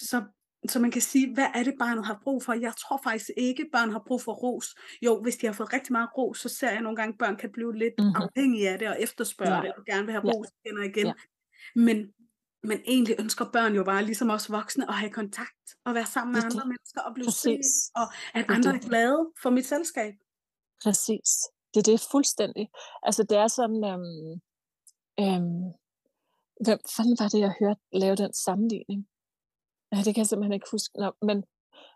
Så, 0.00 0.24
så 0.68 0.78
man 0.78 0.90
kan 0.90 1.02
sige, 1.02 1.34
hvad 1.34 1.46
er 1.54 1.62
det 1.62 1.74
barnet 1.78 2.06
har 2.06 2.20
brug 2.22 2.42
for? 2.42 2.52
Jeg 2.52 2.72
tror 2.76 3.00
faktisk 3.04 3.30
ikke, 3.36 3.66
børn 3.72 3.90
har 3.90 4.02
brug 4.06 4.22
for 4.22 4.32
ros. 4.32 4.66
Jo, 5.02 5.22
hvis 5.22 5.36
de 5.36 5.46
har 5.46 5.52
fået 5.52 5.72
rigtig 5.72 5.92
meget 5.92 6.08
ros, 6.18 6.38
så 6.38 6.48
ser 6.48 6.70
jeg 6.70 6.80
nogle 6.80 6.96
gange, 6.96 7.12
at 7.12 7.18
børn 7.18 7.36
kan 7.36 7.52
blive 7.52 7.78
lidt 7.78 7.94
mm-hmm. 7.98 8.22
afhængige 8.22 8.70
af 8.70 8.78
det, 8.78 8.88
og 8.88 8.96
efterspørge 9.00 9.54
ja. 9.54 9.62
det, 9.62 9.72
og 9.72 9.84
gerne 9.84 10.04
vil 10.04 10.12
have 10.12 10.24
ros 10.24 10.46
ja. 10.46 10.70
igen 10.70 10.78
og 10.78 10.84
igen. 10.84 11.06
Ja. 11.06 11.12
Men 11.74 12.12
men 12.64 12.80
egentlig 12.86 13.16
ønsker 13.18 13.44
børn 13.52 13.74
jo 13.74 13.84
bare, 13.84 14.04
ligesom 14.04 14.30
os 14.30 14.50
voksne, 14.50 14.88
at 14.88 14.94
have 14.94 15.10
kontakt, 15.10 15.64
og 15.84 15.94
være 15.94 16.06
sammen 16.06 16.32
med 16.32 16.42
andre 16.44 16.64
mennesker, 16.66 17.00
og 17.00 17.14
blive 17.14 17.30
set, 17.30 17.66
og 17.94 18.06
at 18.34 18.44
andre 18.48 18.74
er 18.74 18.78
glade 18.78 19.30
for 19.42 19.50
mit 19.50 19.66
selskab. 19.66 20.14
Præcis. 20.84 21.30
Det, 21.74 21.86
det 21.86 21.94
er 21.94 22.08
fuldstændig. 22.10 22.68
Altså 23.02 23.22
det 23.22 23.38
er 23.38 23.48
sådan, 23.48 23.84
øhm, 23.92 24.30
øhm, 25.22 25.62
hvem 26.64 26.78
fanden 26.96 27.16
var 27.20 27.28
det, 27.28 27.40
jeg 27.40 27.54
hørte 27.60 27.80
lave 27.92 28.16
den 28.16 28.32
sammenligning? 28.34 29.08
Ja, 29.92 29.96
det 29.96 30.14
kan 30.14 30.22
jeg 30.22 30.26
simpelthen 30.26 30.52
ikke 30.52 30.72
huske. 30.72 30.98
Nå, 30.98 31.12
men, 31.22 31.44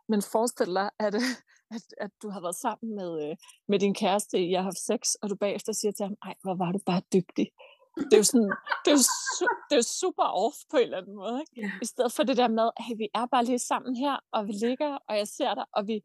men 0.09 0.22
forestil 0.32 0.74
dig, 0.74 0.90
at, 0.98 1.14
at, 1.76 1.85
at 2.04 2.11
du 2.22 2.28
har 2.30 2.40
været 2.40 2.56
sammen 2.56 2.94
med, 2.98 3.11
øh, 3.24 3.37
med 3.68 3.78
din 3.78 3.94
kæreste, 3.94 4.50
jeg 4.50 4.59
har 4.59 4.64
haft 4.70 4.87
sex, 4.90 5.00
og 5.22 5.30
du 5.30 5.37
bagefter 5.37 5.72
siger 5.72 5.92
til 5.92 6.04
ham, 6.06 6.16
ej, 6.22 6.35
hvor 6.42 6.54
var 6.54 6.72
du 6.72 6.80
bare 6.87 7.02
dygtig 7.12 7.46
det 7.96 8.12
er 8.12 8.16
jo 8.16 8.28
sådan, 8.32 8.52
det 8.85 8.90
er 8.92 8.96
jo, 8.98 9.04
su- 9.37 9.56
det 9.68 9.74
er 9.76 9.80
jo 9.82 9.88
super 10.02 10.26
off 10.44 10.56
på 10.70 10.76
en 10.76 10.82
eller 10.82 10.98
anden 10.98 11.16
måde. 11.16 11.40
Ikke? 11.40 11.61
Yeah. 11.61 11.82
I 11.82 11.87
stedet 11.87 12.12
for 12.12 12.22
det 12.22 12.37
der 12.37 12.48
med, 12.48 12.68
at 12.76 12.98
vi 12.98 13.09
er 13.14 13.26
bare 13.26 13.44
lige 13.44 13.59
sammen 13.59 13.96
her, 13.96 14.16
og 14.32 14.46
vi 14.46 14.52
ligger, 14.52 14.98
og 15.09 15.16
jeg 15.16 15.28
ser 15.28 15.54
dig, 15.54 15.64
og 15.72 15.87
vi, 15.87 15.96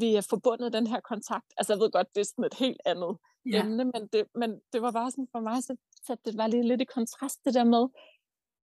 vi 0.00 0.14
er 0.14 0.26
forbundet 0.30 0.72
den 0.72 0.86
her 0.86 1.00
kontakt. 1.00 1.48
Altså 1.56 1.72
jeg 1.72 1.80
ved 1.80 1.90
godt, 1.90 2.14
det 2.14 2.20
er 2.20 2.24
sådan 2.24 2.44
et 2.44 2.54
helt 2.54 2.80
andet 2.84 3.12
yeah. 3.46 3.66
emne, 3.66 3.84
men 3.84 4.02
det, 4.12 4.22
men 4.34 4.50
det 4.72 4.82
var 4.82 4.90
bare 4.90 5.10
sådan 5.10 5.28
for 5.32 5.40
mig, 5.40 5.62
så, 5.62 5.76
så 6.06 6.16
det 6.24 6.36
var 6.36 6.46
lige 6.46 6.68
lidt 6.68 6.80
i 6.80 6.84
kontrast 6.84 7.44
det 7.44 7.54
der 7.54 7.64
med, 7.64 7.84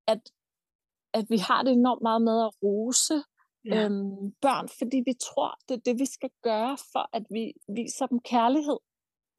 at, 0.08 0.22
at 1.14 1.26
vi 1.30 1.38
har 1.38 1.64
det 1.64 1.74
enormt 1.74 2.02
meget 2.02 2.22
med 2.22 2.38
at 2.48 2.52
rose 2.64 3.14
yeah. 3.66 3.86
øhm, 3.86 4.32
børn, 4.42 4.68
fordi 4.80 4.98
vi 5.06 5.14
tror, 5.28 5.58
det 5.68 5.74
er 5.76 5.84
det, 5.88 6.00
vi 6.00 6.06
skal 6.06 6.30
gøre, 6.44 6.78
for 6.92 7.10
at 7.14 7.26
vi 7.30 7.54
viser 7.68 8.06
dem 8.08 8.20
kærlighed. 8.20 8.80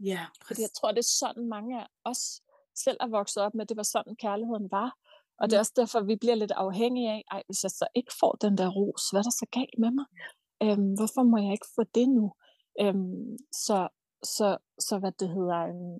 Ja, 0.00 0.04
yeah, 0.06 0.26
Fordi 0.46 0.60
jeg 0.62 0.72
tror, 0.76 0.88
det 0.92 0.98
er 0.98 1.12
sådan 1.20 1.48
mange 1.48 1.80
af 1.80 1.86
os 2.04 2.42
selv 2.84 2.96
er 3.00 3.08
vokset 3.08 3.42
op 3.42 3.54
med, 3.54 3.62
at 3.62 3.68
det 3.68 3.76
var 3.76 3.82
sådan 3.82 4.16
kærligheden 4.16 4.68
var. 4.70 4.90
Og 5.38 5.44
mm. 5.44 5.48
det 5.48 5.56
er 5.56 5.60
også 5.64 5.76
derfor, 5.76 6.00
vi 6.00 6.16
bliver 6.16 6.34
lidt 6.34 6.50
afhængige 6.50 7.10
af, 7.10 7.22
ej, 7.30 7.42
hvis 7.46 7.62
jeg 7.62 7.70
så 7.70 7.86
ikke 7.94 8.12
får 8.20 8.32
den 8.32 8.58
der 8.58 8.68
ros, 8.68 9.10
hvad 9.10 9.20
er 9.20 9.22
der 9.22 9.30
så 9.30 9.46
galt 9.58 9.78
med 9.78 9.90
mig? 9.98 10.06
Øhm, 10.62 10.92
hvorfor 10.98 11.22
må 11.22 11.36
jeg 11.44 11.52
ikke 11.52 11.72
få 11.76 11.82
det 11.82 12.08
nu? 12.08 12.32
Øhm, 12.80 13.36
så, 13.52 13.88
så, 14.22 14.48
så 14.78 14.98
hvad 14.98 15.12
det 15.12 15.28
hedder, 15.28 15.60
øhm, 15.70 15.98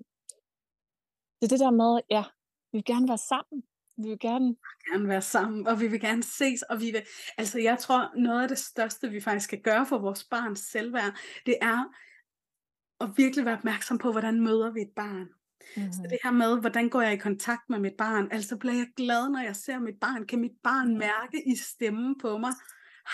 det 1.37 1.45
er 1.47 1.53
det 1.55 1.59
der 1.59 1.71
med, 1.71 1.91
ja, 2.09 2.23
vi 2.71 2.77
vil 2.77 2.85
gerne 2.85 3.07
være 3.07 3.25
sammen. 3.33 3.63
Vi 4.03 4.09
vil 4.09 4.19
gerne... 4.19 4.55
Gerne 4.91 5.07
være 5.07 5.21
sammen, 5.21 5.67
og 5.67 5.79
vi 5.79 5.87
vil 5.87 5.99
gerne 5.99 6.23
ses, 6.23 6.61
og 6.61 6.79
vi 6.79 6.91
vil... 6.91 7.01
Altså, 7.37 7.59
jeg 7.59 7.79
tror, 7.79 8.19
noget 8.21 8.41
af 8.41 8.47
det 8.47 8.57
største, 8.57 9.09
vi 9.09 9.21
faktisk 9.21 9.43
skal 9.43 9.61
gøre 9.61 9.85
for 9.85 9.97
vores 9.97 10.23
barns 10.23 10.59
selvværd, 10.59 11.17
det 11.45 11.55
er 11.61 11.83
at 13.01 13.09
virkelig 13.17 13.45
være 13.45 13.57
opmærksom 13.57 13.97
på, 13.97 14.11
hvordan 14.11 14.41
møder 14.41 14.71
vi 14.71 14.81
et 14.81 14.93
barn. 14.95 15.27
Mm-hmm. 15.75 15.91
Så 15.91 16.01
det 16.09 16.17
her 16.23 16.31
med, 16.31 16.59
hvordan 16.59 16.89
går 16.89 17.01
jeg 17.01 17.13
i 17.13 17.17
kontakt 17.17 17.69
med 17.69 17.79
mit 17.79 17.93
barn? 17.97 18.27
Altså 18.31 18.57
bliver 18.57 18.75
jeg 18.75 18.87
glad, 18.97 19.29
når 19.29 19.39
jeg 19.39 19.55
ser 19.55 19.79
mit 19.79 19.99
barn? 20.01 20.27
Kan 20.27 20.39
mit 20.39 20.57
barn 20.63 20.97
mærke 20.97 21.47
i 21.47 21.55
stemmen 21.55 22.15
på 22.21 22.37
mig? 22.37 22.51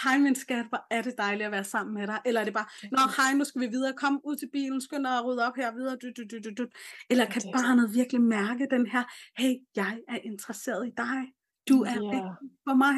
Hej 0.03 0.17
min 0.17 0.35
skat, 0.35 0.65
hvor 0.69 0.81
er 0.91 1.01
det 1.01 1.15
dejligt 1.17 1.45
at 1.45 1.51
være 1.51 1.63
sammen 1.63 1.93
med 1.93 2.07
dig. 2.07 2.19
Eller 2.25 2.41
er 2.41 2.45
det 2.45 2.53
bare, 2.53 2.69
nå 2.91 2.99
hej, 3.17 3.33
nu 3.33 3.43
skal 3.43 3.61
vi 3.61 3.67
videre, 3.67 3.93
kom 3.93 4.21
ud 4.23 4.35
til 4.35 4.49
bilen, 4.53 4.81
skynd 4.81 5.03
dig 5.03 5.17
at 5.17 5.25
rydde 5.25 5.47
op 5.47 5.55
her 5.55 5.71
videre. 5.71 5.95
Du, 6.01 6.07
du, 6.17 6.23
du, 6.31 6.37
du, 6.43 6.63
du. 6.63 6.67
Eller 7.09 7.25
kan 7.25 7.41
barnet 7.53 7.93
virkelig 7.93 8.21
mærke 8.21 8.67
den 8.71 8.87
her, 8.87 9.03
hey, 9.37 9.53
jeg 9.75 9.99
er 10.07 10.19
interesseret 10.23 10.87
i 10.87 10.91
dig. 10.97 11.19
Du 11.69 11.81
er 11.83 11.99
vigtig 11.99 12.21
for 12.67 12.75
mig. 12.75 12.97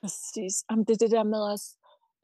Præcis. 0.00 0.64
Jamen, 0.70 0.84
det 0.84 0.92
er 0.94 1.02
det 1.04 1.10
der 1.10 1.24
med 1.24 1.42
os. 1.52 1.64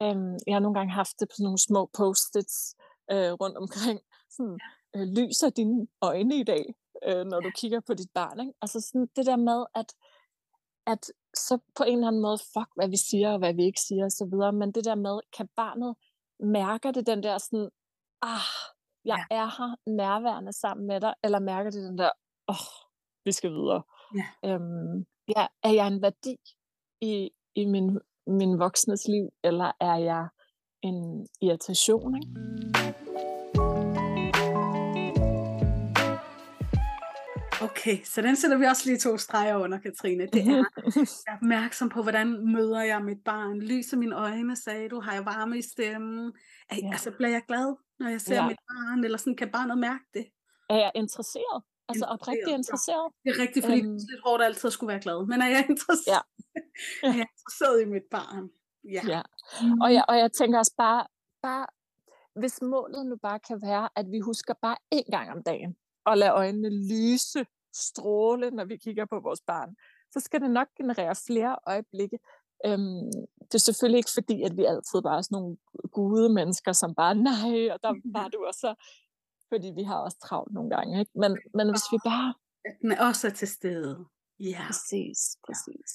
Øhm, 0.03 0.37
jeg 0.47 0.55
har 0.55 0.59
nogle 0.59 0.77
gange 0.79 0.93
haft 0.93 1.19
det 1.19 1.27
på 1.29 1.33
sådan 1.35 1.43
nogle 1.43 1.65
små 1.69 1.89
post-its 1.97 2.75
øh, 3.11 3.31
rundt 3.41 3.57
omkring. 3.57 3.99
Sådan, 4.35 4.59
øh, 4.95 5.07
lyser 5.17 5.49
dine 5.49 5.87
øjne 6.01 6.35
i 6.35 6.43
dag, 6.43 6.65
øh, 7.07 7.25
når 7.25 7.39
du 7.39 7.51
kigger 7.55 7.79
på 7.79 7.93
dit 7.93 8.11
barn. 8.13 8.39
Ikke? 8.39 8.53
Altså 8.61 8.79
sådan 8.81 9.07
det 9.15 9.25
der 9.25 9.35
med, 9.35 9.65
at, 9.75 9.89
at 10.93 11.11
så 11.37 11.57
på 11.77 11.83
en 11.83 11.97
eller 11.97 12.07
anden 12.07 12.21
måde, 12.21 12.37
fuck 12.53 12.69
hvad 12.75 12.89
vi 12.89 12.97
siger, 12.97 13.29
og 13.33 13.39
hvad 13.39 13.53
vi 13.53 13.63
ikke 13.63 13.81
siger, 13.87 14.05
og 14.05 14.11
så 14.11 14.25
videre, 14.31 14.53
men 14.53 14.71
det 14.71 14.85
der 14.85 14.95
med, 14.95 15.19
kan 15.37 15.47
barnet 15.55 15.95
mærker 16.39 16.91
det 16.91 17.07
den 17.07 17.23
der 17.23 17.37
sådan, 17.37 17.69
ah, 18.21 18.49
jeg 19.05 19.25
ja. 19.31 19.35
er 19.35 19.45
her 19.57 19.75
nærværende 20.01 20.53
sammen 20.53 20.87
med 20.87 21.01
dig, 21.01 21.13
eller 21.23 21.39
mærker 21.39 21.69
det 21.71 21.83
den 21.89 21.97
der, 21.97 22.11
åh, 22.47 22.55
oh, 22.55 22.73
vi 23.25 23.31
skal 23.31 23.51
videre. 23.51 23.81
Ja. 24.15 24.49
Øhm, 24.49 25.05
ja, 25.35 25.47
er 25.63 25.73
jeg 25.79 25.87
en 25.87 26.01
værdi 26.01 26.35
i, 27.01 27.29
i 27.55 27.65
min, 27.65 27.99
min 28.27 28.59
voksnes 28.59 29.07
liv, 29.07 29.29
eller 29.43 29.71
er 29.79 29.95
jeg 29.95 30.27
en 30.83 31.27
irritation? 31.41 32.15
Ikke? 32.15 33.06
Okay, 37.61 38.03
så 38.03 38.21
den 38.21 38.35
sætter 38.35 38.57
vi 38.57 38.65
også 38.65 38.83
lige 38.85 38.97
to 38.97 39.17
streger 39.17 39.55
under, 39.55 39.79
Katrine. 39.79 40.25
Det 40.33 40.41
er, 40.41 40.45
jeg 40.95 41.05
er 41.27 41.35
opmærksom 41.35 41.89
på, 41.89 42.01
hvordan 42.01 42.51
møder 42.53 42.81
jeg 42.81 43.03
mit 43.03 43.23
barn. 43.25 43.59
Lys 43.59 43.93
i 43.93 43.95
mine 43.95 44.15
øjne, 44.15 44.55
sagde 44.55 44.89
du. 44.89 44.99
Har 45.01 45.13
jeg 45.13 45.25
varme 45.25 45.57
i 45.57 45.61
stemmen? 45.61 46.33
Er, 46.69 46.75
ja. 46.75 46.89
Altså, 46.91 47.11
bliver 47.11 47.29
jeg 47.29 47.41
glad, 47.47 47.75
når 47.99 48.09
jeg 48.09 48.21
ser 48.21 48.35
ja. 48.35 48.47
mit 48.47 48.57
barn? 48.67 49.03
Eller 49.03 49.17
sådan, 49.17 49.35
kan 49.35 49.51
barnet 49.51 49.77
mærke 49.77 50.03
det? 50.13 50.25
Er 50.69 50.75
jeg 50.75 50.91
interesseret? 50.95 51.63
Altså 51.89 52.05
oprigtigt 52.05 52.57
interesseret? 52.57 53.11
Ja. 53.25 53.29
Det 53.29 53.37
er 53.37 53.41
rigtigt, 53.41 53.65
fordi 53.65 53.79
øhm. 53.79 53.93
det 53.93 54.03
er 54.03 54.11
lidt 54.11 54.23
hårdt 54.25 54.43
altid 54.43 54.67
at 54.67 54.73
skulle 54.73 54.91
være 54.93 55.01
glad. 55.01 55.27
Men 55.27 55.41
er 55.41 55.47
jeg 55.47 55.65
interesseret, 55.69 56.15
ja. 56.15 56.21
er 57.07 57.13
jeg 57.21 57.27
interesseret 57.35 57.81
i 57.81 57.85
mit 57.85 58.07
barn? 58.11 58.49
Ja. 58.83 59.01
ja. 59.07 59.21
Mm. 59.61 59.81
Og, 59.81 59.93
jeg, 59.93 60.03
og 60.07 60.17
jeg 60.17 60.31
tænker 60.31 60.59
også 60.59 60.75
bare, 60.77 61.07
bare, 61.41 61.65
hvis 62.39 62.61
målet 62.61 63.05
nu 63.05 63.15
bare 63.15 63.39
kan 63.39 63.61
være, 63.61 63.89
at 63.95 64.05
vi 64.11 64.19
husker 64.19 64.53
bare 64.61 64.77
én 64.95 65.11
gang 65.11 65.31
om 65.31 65.43
dagen, 65.43 65.75
og 66.07 66.17
lade 66.17 66.31
øjnene 66.31 66.69
lyse, 66.69 67.45
stråle, 67.73 68.51
når 68.51 68.65
vi 68.65 68.77
kigger 68.77 69.05
på 69.05 69.19
vores 69.19 69.41
barn, 69.41 69.75
så 70.13 70.19
skal 70.19 70.41
det 70.41 70.51
nok 70.51 70.67
generere 70.77 71.15
flere 71.27 71.55
øjeblikke. 71.67 72.19
Øhm, 72.65 73.11
det 73.39 73.55
er 73.55 73.67
selvfølgelig 73.69 73.97
ikke 73.97 74.15
fordi, 74.19 74.43
at 74.43 74.57
vi 74.57 74.63
altid 74.65 75.01
bare 75.01 75.17
er 75.17 75.21
sådan 75.21 75.35
nogle 75.35 75.57
gude 75.91 76.29
mennesker, 76.33 76.71
som 76.71 76.95
bare, 76.95 77.15
nej, 77.31 77.69
og 77.73 77.79
der 77.83 77.93
var 78.17 78.27
du 78.27 78.45
også, 78.47 78.75
fordi 79.49 79.71
vi 79.75 79.83
har 79.83 79.97
også 79.97 80.17
travlt 80.19 80.53
nogle 80.53 80.69
gange. 80.69 80.99
Ikke? 80.99 81.11
Men, 81.15 81.37
men 81.53 81.69
hvis 81.69 81.87
vi 81.91 81.97
bare... 82.03 82.33
Den 82.81 82.91
også 82.91 83.27
er 83.27 83.31
til 83.31 83.47
stede. 83.47 84.05
Ja. 84.39 84.63
Præcis, 84.67 85.37
præcis. 85.47 85.91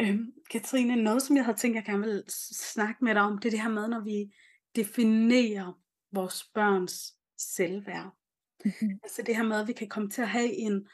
Ja. 0.00 0.06
Øhm, 0.06 0.32
Katrine, 0.50 0.96
noget 0.96 1.22
som 1.22 1.36
jeg 1.36 1.44
havde 1.44 1.58
tænkt, 1.58 1.76
jeg 1.76 1.84
gerne 1.84 2.04
vil 2.04 2.24
snakke 2.74 3.04
med 3.04 3.14
dig 3.14 3.22
om, 3.22 3.38
det 3.38 3.44
er 3.44 3.50
det 3.50 3.60
her 3.60 3.68
med, 3.68 3.88
når 3.88 4.00
vi 4.00 4.34
definerer 4.76 5.72
vores 6.12 6.44
børns 6.54 7.14
selvværd. 7.38 8.10
Mm-hmm. 8.64 9.00
Altså 9.02 9.22
det 9.22 9.36
her 9.36 9.42
med, 9.42 9.60
at 9.60 9.68
vi 9.68 9.72
kan 9.72 9.88
komme 9.88 10.10
til 10.10 10.22
at 10.22 10.28
have 10.28 10.52
en, 10.52 10.88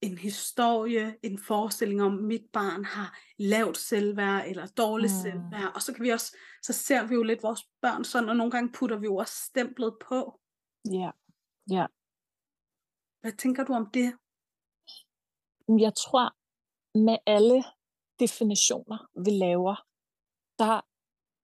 en 0.00 0.18
historie, 0.18 1.16
en 1.22 1.38
forestilling 1.38 2.02
om, 2.02 2.18
at 2.18 2.24
mit 2.24 2.46
barn 2.52 2.84
har 2.84 3.18
lavt 3.38 3.76
selvværd 3.76 4.44
eller 4.46 4.66
dårligt 4.66 5.12
mm. 5.12 5.22
selvværd. 5.22 5.72
Og 5.74 5.82
så 5.82 5.94
kan 5.94 6.04
vi 6.04 6.10
også, 6.10 6.36
så 6.62 6.72
ser 6.72 7.06
vi 7.06 7.14
jo 7.14 7.22
lidt 7.22 7.42
vores 7.42 7.64
børn 7.80 8.04
sådan, 8.04 8.28
og 8.28 8.36
nogle 8.36 8.50
gange 8.50 8.72
putter 8.72 8.98
vi 8.98 9.04
jo 9.04 9.16
også 9.16 9.34
stemplet 9.46 9.96
på. 10.08 10.40
Ja, 10.90 11.10
ja. 11.70 11.86
Hvad 13.20 13.32
tænker 13.32 13.64
du 13.64 13.72
om 13.72 13.90
det? 13.90 14.12
Jeg 15.68 15.92
tror, 15.94 16.36
med 16.98 17.18
alle 17.26 17.64
definitioner, 18.20 18.98
vi 19.24 19.30
laver, 19.30 19.74
der 20.58 20.80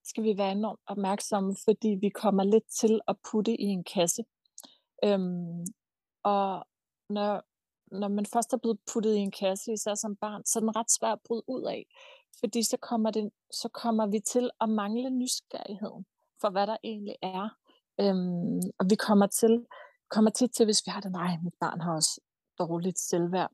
skal 0.04 0.24
vi 0.24 0.36
være 0.36 0.52
enormt 0.52 0.80
opmærksomme, 0.86 1.56
fordi 1.64 1.88
vi 2.00 2.08
kommer 2.08 2.44
lidt 2.44 2.68
til 2.80 3.00
at 3.08 3.16
putte 3.30 3.60
i 3.60 3.64
en 3.64 3.84
kasse. 3.84 4.24
Øhm, 5.04 5.64
og 6.22 6.66
når, 7.10 7.42
når 8.00 8.08
man 8.08 8.26
først 8.26 8.52
er 8.52 8.56
blevet 8.56 8.78
puttet 8.92 9.14
i 9.14 9.18
en 9.18 9.30
kasse, 9.30 9.72
især 9.72 9.94
som 9.94 10.16
barn, 10.16 10.44
så 10.44 10.58
er 10.58 10.60
den 10.60 10.76
ret 10.76 10.90
svær 10.90 11.12
at 11.12 11.22
bryde 11.26 11.44
ud 11.48 11.62
af. 11.62 11.86
Fordi 12.40 12.62
så 12.62 12.76
kommer, 12.76 13.10
det, 13.10 13.30
så 13.50 13.68
kommer 13.68 14.06
vi 14.06 14.20
til 14.20 14.50
at 14.60 14.68
mangle 14.68 15.10
nysgerrigheden 15.10 16.06
for, 16.40 16.50
hvad 16.50 16.66
der 16.66 16.76
egentlig 16.84 17.16
er. 17.22 17.48
Øhm, 18.00 18.60
og 18.78 18.86
vi 18.90 18.94
kommer 18.94 19.26
til, 19.26 19.66
kommer 20.08 20.30
til 20.30 20.48
til, 20.50 20.64
hvis 20.64 20.82
vi 20.86 20.90
har 20.90 21.00
det, 21.00 21.12
nej, 21.12 21.36
mit 21.44 21.54
barn 21.60 21.80
har 21.80 21.94
også 21.94 22.20
dårligt 22.58 22.98
selvværd. 22.98 23.52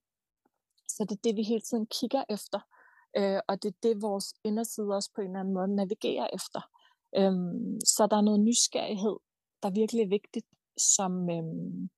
Så 0.88 1.05
det 1.09 1.16
er 1.16 1.22
det, 1.24 1.37
vi 1.37 1.42
hele 1.42 1.61
tiden 1.61 1.87
kigger 1.87 2.24
efter. 2.29 2.61
Øh, 3.16 3.40
og 3.48 3.62
det 3.62 3.68
er 3.68 3.79
det, 3.83 4.03
vores 4.03 4.35
inderside 4.44 4.96
også 4.98 5.11
på 5.14 5.20
en 5.20 5.26
eller 5.26 5.40
anden 5.40 5.55
måde 5.55 5.74
navigerer 5.74 6.29
efter. 6.33 6.61
Øhm, 7.16 7.81
så 7.81 8.07
der 8.11 8.16
er 8.16 8.20
noget 8.20 8.40
nysgerrighed, 8.40 9.16
der 9.62 9.70
virkelig 9.70 10.03
er 10.03 10.09
vigtigt 10.09 10.46
som, 10.97 11.31
øhm, 11.31 11.90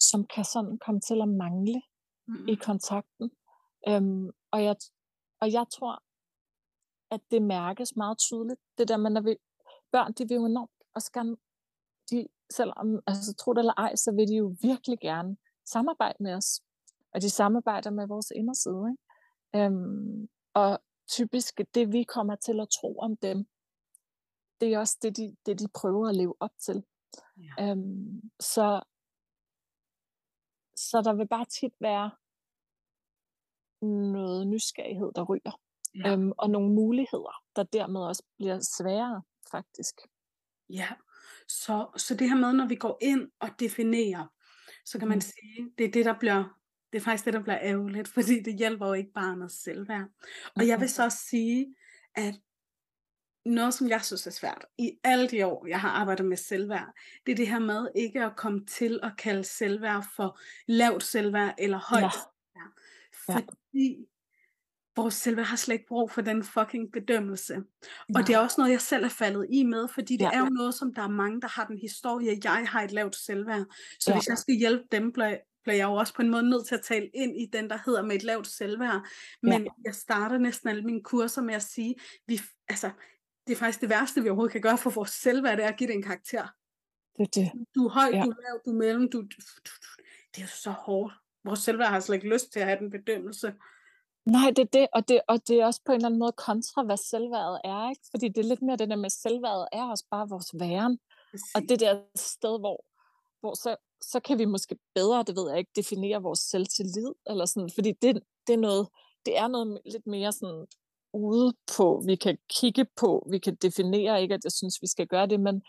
som 0.00 0.26
kan 0.26 0.44
sådan 0.44 0.78
komme 0.78 1.00
til 1.00 1.22
at 1.22 1.28
mangle 1.28 1.82
mm. 2.26 2.48
i 2.48 2.54
kontakten. 2.54 3.30
Øhm, 3.88 4.30
og, 4.50 4.64
jeg, 4.64 4.76
og 5.40 5.52
jeg 5.52 5.66
tror, 5.72 6.02
at 7.10 7.20
det 7.30 7.42
mærkes 7.42 7.96
meget 7.96 8.18
tydeligt. 8.18 8.60
Det 8.78 8.88
der 8.88 8.96
med, 8.96 9.10
når 9.10 9.20
vi, 9.20 9.36
børn, 9.92 10.12
de 10.12 10.28
vil 10.28 10.34
jo 10.34 10.46
enormt 10.46 10.70
også 10.94 11.12
gerne, 11.12 11.36
de, 12.10 12.28
selvom, 12.50 13.00
altså 13.06 13.34
tro 13.34 13.52
det 13.52 13.58
eller 13.58 13.74
ej, 13.76 13.96
så 13.96 14.12
vil 14.12 14.28
de 14.28 14.34
jo 14.34 14.56
virkelig 14.62 14.98
gerne 15.00 15.36
samarbejde 15.64 16.16
med 16.20 16.34
os. 16.34 16.60
Og 17.14 17.22
de 17.22 17.30
samarbejder 17.30 17.90
med 17.90 18.06
vores 18.08 18.30
inderside. 18.30 18.84
Ikke? 18.90 19.64
Øhm, 19.64 20.28
og 20.54 20.82
typisk 21.08 21.60
det, 21.74 21.92
vi 21.92 22.02
kommer 22.02 22.36
til 22.36 22.60
at 22.60 22.68
tro 22.80 22.98
om 22.98 23.16
dem, 23.16 23.46
det 24.60 24.74
er 24.74 24.78
også 24.78 24.98
det, 25.02 25.16
de, 25.16 25.36
det, 25.46 25.58
de 25.58 25.68
prøver 25.74 26.08
at 26.08 26.16
leve 26.16 26.34
op 26.40 26.52
til. 26.58 26.84
Ja. 27.36 27.70
Øhm, 27.70 28.30
så, 28.40 28.80
så 30.76 31.02
der 31.04 31.14
vil 31.14 31.28
bare 31.28 31.44
tit 31.44 31.72
være 31.80 32.10
noget 33.82 34.46
nysgerrighed, 34.46 35.12
der 35.14 35.22
ryger. 35.22 35.60
Ja. 35.94 36.12
Øhm, 36.12 36.32
og 36.38 36.50
nogle 36.50 36.74
muligheder, 36.74 37.42
der 37.56 37.62
dermed 37.62 38.00
også 38.00 38.22
bliver 38.36 38.60
sværere, 38.60 39.22
faktisk. 39.50 39.94
Ja, 40.70 40.88
så, 41.48 41.86
så 41.96 42.14
det 42.14 42.28
her 42.28 42.36
med, 42.36 42.52
når 42.52 42.66
vi 42.66 42.74
går 42.74 42.98
ind 43.00 43.30
og 43.40 43.48
definerer, 43.60 44.26
så 44.84 44.98
kan 44.98 45.08
man 45.08 45.16
mm. 45.16 45.20
sige, 45.20 45.72
det 45.78 45.86
er 45.86 45.90
det, 45.90 46.04
der 46.04 46.18
bliver 46.18 46.44
det 46.94 47.00
er 47.00 47.04
faktisk 47.04 47.24
det, 47.24 47.34
der 47.34 47.42
bliver 47.42 47.58
ærgerligt, 47.62 48.08
fordi 48.16 48.42
det 48.42 48.58
hjælper 48.58 48.86
jo 48.86 48.92
ikke 48.92 49.12
barnets 49.12 49.62
selvværd. 49.62 50.08
Og 50.56 50.66
jeg 50.66 50.80
vil 50.80 50.88
så 50.88 51.16
sige, 51.30 51.74
at 52.14 52.34
noget, 53.44 53.74
som 53.74 53.88
jeg 53.88 54.04
synes 54.04 54.26
er 54.26 54.30
svært, 54.30 54.64
i 54.78 54.92
alle 55.04 55.28
de 55.28 55.46
år, 55.46 55.66
jeg 55.66 55.80
har 55.80 55.88
arbejdet 55.88 56.26
med 56.26 56.36
selvværd, 56.36 56.94
det 57.26 57.32
er 57.32 57.36
det 57.36 57.48
her 57.48 57.58
med 57.58 57.88
ikke 57.96 58.24
at 58.24 58.36
komme 58.36 58.66
til 58.66 59.00
at 59.02 59.12
kalde 59.18 59.44
selvværd 59.44 60.06
for 60.16 60.38
lavt 60.66 61.02
selvværd 61.02 61.54
eller 61.58 61.78
højt 61.78 62.02
ja. 62.02 62.10
selvværd. 62.10 62.72
Fordi 63.26 63.88
ja. 63.90 64.04
vores 64.96 65.14
selvværd 65.14 65.46
har 65.46 65.56
slet 65.56 65.74
ikke 65.74 65.86
brug 65.86 66.10
for 66.10 66.20
den 66.20 66.44
fucking 66.44 66.92
bedømmelse. 66.92 67.54
Ja. 67.54 67.60
Og 68.14 68.26
det 68.26 68.34
er 68.34 68.38
også 68.38 68.54
noget, 68.58 68.72
jeg 68.72 68.80
selv 68.80 69.04
er 69.04 69.08
faldet 69.08 69.46
i 69.50 69.62
med, 69.62 69.88
fordi 69.88 70.16
det 70.16 70.24
ja. 70.24 70.30
er 70.32 70.38
jo 70.38 70.44
noget, 70.44 70.74
som 70.74 70.94
der 70.94 71.02
er 71.02 71.08
mange, 71.08 71.40
der 71.40 71.48
har 71.48 71.66
den 71.66 71.78
historie, 71.78 72.38
jeg 72.44 72.68
har 72.68 72.82
et 72.82 72.92
lavt 72.92 73.16
selvværd. 73.16 73.64
Så 74.00 74.10
ja. 74.10 74.16
hvis 74.16 74.28
jeg 74.28 74.38
skal 74.38 74.54
hjælpe 74.54 74.84
dem, 74.92 75.12
bliver, 75.12 75.36
bliver 75.62 75.76
jeg 75.76 75.84
jo 75.84 75.94
også 75.94 76.14
på 76.14 76.22
en 76.22 76.30
måde 76.30 76.50
nødt 76.50 76.66
til 76.66 76.74
at 76.74 76.82
tale 76.82 77.10
ind 77.14 77.40
i 77.40 77.46
den, 77.52 77.70
der 77.70 77.78
hedder 77.86 78.02
med 78.02 78.16
et 78.16 78.22
lavt 78.22 78.46
selvværd. 78.46 79.06
Men 79.42 79.62
ja. 79.62 79.70
jeg 79.84 79.94
starter 79.94 80.38
næsten 80.38 80.68
alle 80.68 80.82
mine 80.82 81.02
kurser 81.02 81.42
med 81.42 81.54
at 81.54 81.62
sige, 81.62 81.94
vi, 82.26 82.40
altså, 82.68 82.90
det 83.46 83.52
er 83.52 83.56
faktisk 83.56 83.80
det 83.80 83.88
værste, 83.88 84.22
vi 84.22 84.28
overhovedet 84.28 84.52
kan 84.52 84.60
gøre 84.60 84.78
for 84.78 84.90
vores 84.90 85.10
selvværd, 85.10 85.56
det 85.56 85.64
er 85.64 85.68
at 85.68 85.76
give 85.76 85.88
det 85.88 85.96
en 85.96 86.02
karakter. 86.02 86.46
Det 87.18 87.34
det. 87.34 87.52
Du 87.74 87.86
er 87.86 87.90
høj, 87.90 88.10
ja. 88.12 88.22
du 88.24 88.30
er 88.30 88.42
lav, 88.42 88.60
du 88.64 88.70
er 88.70 88.74
mellem, 88.74 89.10
du, 89.10 89.20
du, 89.20 89.36
du, 89.66 89.70
det 90.34 90.38
er 90.38 90.42
jo 90.42 90.48
så 90.48 90.70
hårdt. 90.70 91.14
Vores 91.44 91.60
selvværd 91.60 91.88
har 91.88 92.00
slet 92.00 92.16
ikke 92.16 92.28
lyst 92.28 92.52
til 92.52 92.60
at 92.60 92.66
have 92.66 92.78
den 92.78 92.90
bedømmelse. 92.90 93.54
Nej, 94.26 94.50
det 94.56 94.58
er 94.58 94.70
det, 94.72 94.86
og 94.92 95.08
det, 95.08 95.20
og 95.28 95.48
det 95.48 95.60
er 95.60 95.66
også 95.66 95.80
på 95.86 95.92
en 95.92 95.96
eller 95.96 96.08
anden 96.08 96.18
måde 96.18 96.32
kontra, 96.32 96.82
hvad 96.82 96.96
selvværdet 96.96 97.60
er, 97.64 97.90
ikke? 97.90 98.02
Fordi 98.10 98.28
det 98.28 98.38
er 98.38 98.48
lidt 98.48 98.62
mere 98.62 98.76
det 98.76 98.88
der 98.90 98.96
med, 98.96 99.10
selvværdet 99.10 99.68
er 99.72 99.84
også 99.84 100.04
bare 100.10 100.28
vores 100.28 100.50
væren. 100.60 100.98
Præcis. 101.30 101.54
Og 101.54 101.62
det 101.68 101.80
der 101.80 102.00
sted, 102.14 102.58
hvor, 102.60 102.84
hvor 103.40 103.54
så, 103.54 103.76
så 104.00 104.20
kan 104.20 104.38
vi 104.38 104.44
måske 104.44 104.78
bedre, 104.94 105.22
det 105.22 105.36
ved 105.36 105.50
jeg 105.50 105.58
ikke, 105.58 105.70
definere 105.76 106.22
vores 106.22 106.40
selvtillid, 106.40 107.12
eller 107.26 107.46
sådan, 107.46 107.70
fordi 107.74 107.92
det, 108.02 108.22
det 108.46 108.52
er 108.52 108.58
noget, 108.58 108.88
det 109.26 109.38
er 109.38 109.48
noget 109.48 109.80
lidt 109.84 110.06
mere 110.06 110.32
sådan 110.32 110.66
ude 111.14 111.54
på, 111.76 112.02
vi 112.06 112.16
kan 112.16 112.38
kigge 112.60 112.86
på, 112.96 113.26
vi 113.30 113.38
kan 113.38 113.54
definere, 113.54 114.22
ikke 114.22 114.34
at 114.34 114.44
jeg 114.44 114.52
synes, 114.52 114.82
vi 114.82 114.86
skal 114.86 115.06
gøre 115.06 115.26
det, 115.26 115.40
men, 115.40 115.62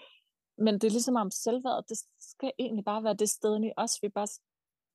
men 0.57 0.73
det 0.73 0.83
er 0.83 0.91
ligesom 0.91 1.15
om 1.15 1.31
selvværd, 1.31 1.83
det 1.89 1.97
skal 2.19 2.51
egentlig 2.59 2.85
bare 2.85 3.03
være 3.03 3.13
det 3.13 3.29
sted 3.29 3.63
i 3.63 3.71
os, 3.77 3.91
vi 4.01 4.09
bare 4.09 4.27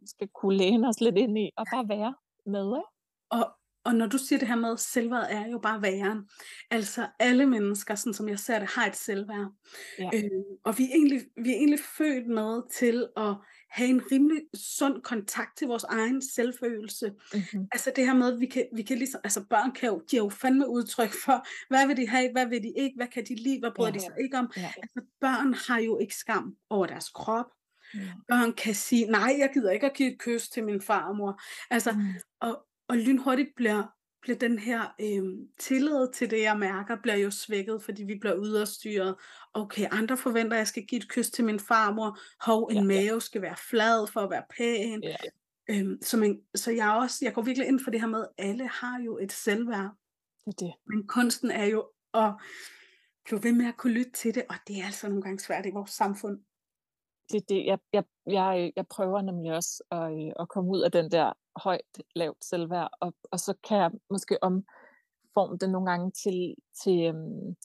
skal 0.07 0.29
kunne 0.35 0.57
læne 0.57 0.89
os 0.89 1.01
lidt 1.01 1.19
ind 1.19 1.39
i, 1.39 1.51
og 1.57 1.67
bare 1.73 1.89
være 1.89 2.15
med. 2.47 2.67
Ikke? 2.77 2.91
Og, 3.31 3.45
og 3.85 3.95
når 3.95 4.07
du 4.07 4.19
siger 4.19 4.39
det 4.39 4.49
her 4.49 4.57
med, 4.57 4.73
at 4.73 4.81
selvværd 4.81 5.27
er 5.31 5.47
jo 5.49 5.59
bare 5.59 5.83
væren. 5.83 6.29
Altså 6.71 7.09
alle 7.19 7.47
mennesker, 7.47 7.95
sådan 7.95 8.15
som 8.15 8.29
jeg 8.29 8.39
ser 8.39 8.59
det, 8.59 8.69
har 8.69 8.87
et 8.87 8.97
selvværd. 8.97 9.53
Ja. 9.99 10.11
Øh, 10.15 10.45
og 10.65 10.79
vi 10.79 10.83
er, 10.85 10.95
egentlig, 10.95 11.21
vi 11.37 11.51
er 11.51 11.57
egentlig 11.57 11.81
født 11.99 12.27
med 12.27 12.63
til 12.73 13.09
at 13.17 13.37
have 13.71 13.89
en 13.89 14.03
rimelig 14.13 14.43
sund 14.55 15.03
kontakt 15.03 15.59
til 15.59 15.67
vores 15.67 15.85
egen 15.85 16.23
selvfølelse. 16.23 17.13
Mm-hmm. 17.35 17.67
Altså 17.73 17.93
det 17.97 18.07
her 18.07 18.15
med, 18.15 18.33
at 18.33 18.41
vi 18.41 18.47
kan, 18.47 18.67
vi 18.75 18.83
kan 18.83 18.99
ligesom, 18.99 19.21
altså 19.25 19.45
børn 19.51 19.73
kan 19.73 19.89
jo, 19.89 20.03
de 20.11 20.17
jo 20.17 20.29
fandme 20.29 20.69
udtryk 20.69 21.13
for, 21.25 21.47
hvad 21.69 21.87
vil 21.87 21.97
de 21.97 22.09
have, 22.09 22.33
hvad 22.33 22.47
vil 22.47 22.63
de 22.63 22.73
ikke, 22.77 22.97
hvad 22.97 23.07
kan 23.07 23.25
de 23.25 23.35
lide, 23.35 23.61
hvad 23.61 23.71
bryder 23.77 23.91
ja. 23.91 23.99
de 23.99 24.01
sig 24.01 24.15
ikke 24.21 24.39
om. 24.39 24.51
Ja. 24.57 24.73
Altså 24.77 25.01
børn 25.21 25.55
har 25.55 25.79
jo 25.79 25.99
ikke 25.99 26.15
skam 26.15 26.57
over 26.71 26.87
deres 26.87 27.09
krop. 27.09 27.47
Mm. 27.95 28.01
Børn 28.29 28.53
kan 28.53 28.75
sige, 28.75 29.07
nej, 29.07 29.37
jeg 29.39 29.51
gider 29.55 29.71
ikke 29.71 29.87
at 29.87 29.95
give 29.95 30.13
et 30.13 30.19
kys 30.19 30.49
til 30.49 30.65
min 30.65 30.81
farmor. 30.81 31.41
Altså, 31.71 31.93
mm. 31.93 32.15
og, 32.41 32.67
og 32.89 32.97
lynhurtigt 32.97 33.49
bliver, 33.57 33.83
bliver 34.23 34.39
den 34.39 34.59
her 34.59 34.95
øh, 35.01 35.49
tillid 35.59 36.13
til 36.13 36.31
det, 36.31 36.41
jeg 36.41 36.59
mærker, 36.59 36.97
bliver 37.03 37.17
jo 37.17 37.31
svækket, 37.31 37.83
fordi 37.83 38.05
vi 38.05 38.15
bliver 38.21 38.35
udstyret. 38.35 39.17
Okay, 39.55 39.87
andre 39.91 40.17
forventer, 40.17 40.53
at 40.53 40.59
jeg 40.59 40.67
skal 40.67 40.87
give 40.87 40.99
et 40.99 41.09
kys 41.09 41.31
til 41.31 41.45
min 41.45 41.61
farmor. 41.61 42.19
Hov, 42.41 42.69
en 42.71 42.77
ja, 42.77 42.83
mave 42.83 43.21
skal 43.21 43.43
være 43.43 43.57
flad 43.71 44.07
for 44.07 44.21
at 44.21 44.31
være 44.31 44.43
pæn. 44.57 45.03
Ja. 45.03 45.17
Øhm, 45.71 46.03
så, 46.03 46.17
man, 46.17 46.41
så 46.55 46.71
jeg 46.71 46.91
også, 46.91 47.25
jeg 47.25 47.35
går 47.35 47.43
virkelig 47.43 47.69
ind 47.69 47.81
for 47.81 47.91
det 47.91 48.01
her 48.01 48.09
med, 48.09 48.21
at 48.21 48.49
alle 48.49 48.69
har 48.69 49.01
jo 49.01 49.19
et 49.19 49.33
selvværd. 49.33 49.91
Det 50.45 50.53
er 50.63 50.67
det. 50.67 50.73
Men 50.87 51.07
kunsten 51.07 51.51
er 51.51 51.65
jo 51.65 51.89
at 52.15 52.35
blive 53.25 53.43
ved 53.43 53.53
med 53.53 53.67
at 53.67 53.77
kunne 53.77 53.93
lytte 53.93 54.13
til 54.13 54.35
det, 54.35 54.45
og 54.49 54.55
det 54.69 54.81
er 54.81 54.87
altså 54.87 55.09
nogle 55.09 55.23
gange 55.23 55.41
svært 55.41 55.67
i 55.67 55.71
vores 55.71 55.91
samfund. 55.91 56.39
det, 57.33 57.49
det 57.49 57.67
jeg, 57.67 57.79
jeg, 57.93 58.05
jeg, 58.27 58.73
jeg 58.77 58.87
prøver 58.87 59.23
nemlig 59.23 59.53
også 59.53 59.83
at, 59.91 60.13
øh, 60.13 60.33
at 60.41 60.49
komme 60.49 60.71
ud 60.71 60.81
af 60.81 60.93
den 60.93 61.11
der 61.11 61.33
højt, 61.57 62.03
lavt 62.15 62.45
selvværd, 62.45 62.91
og, 63.01 63.15
og 63.31 63.41
så 63.41 63.55
kan 63.69 63.79
jeg 63.79 63.91
måske 64.11 64.43
omforme 64.43 65.59
det 65.59 65.71
nogle 65.71 65.91
gange 65.91 66.11
til, 66.11 66.55
til, 66.83 67.07
øhm, 67.07 67.57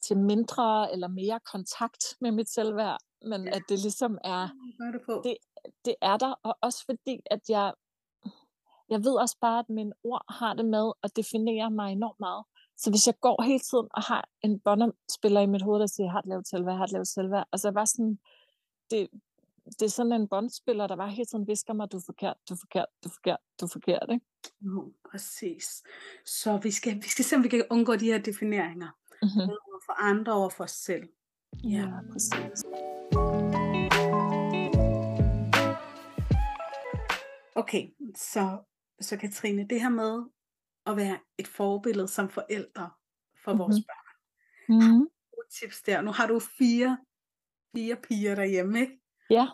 til 0.00 0.16
mindre 0.18 0.92
eller 0.92 1.08
mere 1.08 1.40
kontakt 1.52 2.04
med 2.20 2.32
mit 2.32 2.48
selvværd, 2.48 2.98
men 3.22 3.44
ja. 3.44 3.50
at 3.56 3.62
det 3.68 3.78
ligesom 3.78 4.18
er, 4.24 4.48
det, 4.92 5.24
det, 5.24 5.36
det 5.84 5.94
er 6.00 6.16
der, 6.16 6.34
og 6.42 6.58
også 6.60 6.84
fordi, 6.84 7.20
at 7.30 7.40
jeg, 7.48 7.74
jeg 8.88 9.04
ved 9.04 9.14
også 9.14 9.36
bare, 9.40 9.58
at 9.58 9.68
mine 9.68 9.92
ord 10.04 10.24
har 10.28 10.54
det 10.54 10.64
med 10.64 10.92
at 11.02 11.16
definere 11.16 11.70
mig 11.70 11.92
enormt 11.92 12.20
meget. 12.20 12.44
Så 12.76 12.90
hvis 12.90 13.06
jeg 13.06 13.20
går 13.20 13.42
hele 13.42 13.58
tiden 13.58 13.88
og 13.90 14.02
har 14.02 14.28
en 14.42 14.60
båndspiller 14.60 15.40
i 15.40 15.46
mit 15.46 15.62
hoved, 15.62 15.80
der 15.80 15.86
siger, 15.86 16.06
jeg 16.06 16.12
har 16.12 16.18
et 16.18 16.26
lavt 16.26 16.48
selvværd, 16.48 16.72
jeg 16.72 16.78
har 16.78 16.84
et 16.84 16.92
lavt 16.92 17.08
selvværd, 17.08 17.46
altså 17.52 17.70
var 17.70 17.84
sådan, 17.84 18.18
det, 18.90 19.08
det 19.66 19.82
er 19.82 19.88
sådan 19.88 20.12
en 20.12 20.28
båndspiller, 20.28 20.86
der 20.86 20.96
bare 20.96 21.10
hele 21.10 21.26
tiden 21.26 21.46
visker 21.46 21.72
mig, 21.72 21.92
du 21.92 21.96
er 21.96 22.02
forkert, 22.06 22.36
du 22.48 22.54
er 22.54 22.58
forkert, 22.58 22.86
du 23.04 23.08
er 23.08 23.12
forkert, 23.12 23.40
du 23.60 23.64
er 23.64 23.70
forkert, 23.72 24.06
ikke? 24.10 24.26
Jo, 24.60 24.92
præcis. 25.10 25.82
Så 26.24 26.58
vi 26.62 26.70
skal, 26.70 26.96
vi 26.96 27.08
skal 27.08 27.24
se, 27.24 27.36
om 27.36 27.42
vi 27.42 27.48
kan 27.48 27.64
undgå 27.70 27.96
de 27.96 28.04
her 28.04 28.18
defineringer. 28.18 28.88
Mm-hmm. 29.22 29.46
Både 29.48 29.80
for 29.86 29.92
andre 29.92 30.32
og 30.32 30.52
for 30.52 30.64
os 30.64 30.70
selv. 30.70 31.08
Ja, 31.64 31.68
ja 31.68 32.00
præcis. 32.12 32.64
Okay, 37.54 37.88
så, 38.16 38.58
så 39.00 39.16
Katrine, 39.16 39.66
det 39.68 39.80
her 39.80 39.88
med 39.88 40.24
at 40.86 40.96
være 40.96 41.18
et 41.38 41.46
forbillede 41.46 42.08
som 42.08 42.28
forældre 42.28 42.90
for 43.44 43.52
mm-hmm. 43.52 43.58
vores 43.58 43.76
børn. 43.76 44.16
Mm-hmm. 44.68 44.82
Har 44.82 45.36
du 45.36 45.42
tips 45.50 45.82
der? 45.82 46.00
Nu 46.00 46.10
har 46.10 46.26
du 46.26 46.40
fire, 46.58 46.98
fire 47.76 47.96
piger 47.96 48.34
derhjemme, 48.34 48.80
ikke? 48.80 49.00
Ja, 49.30 49.46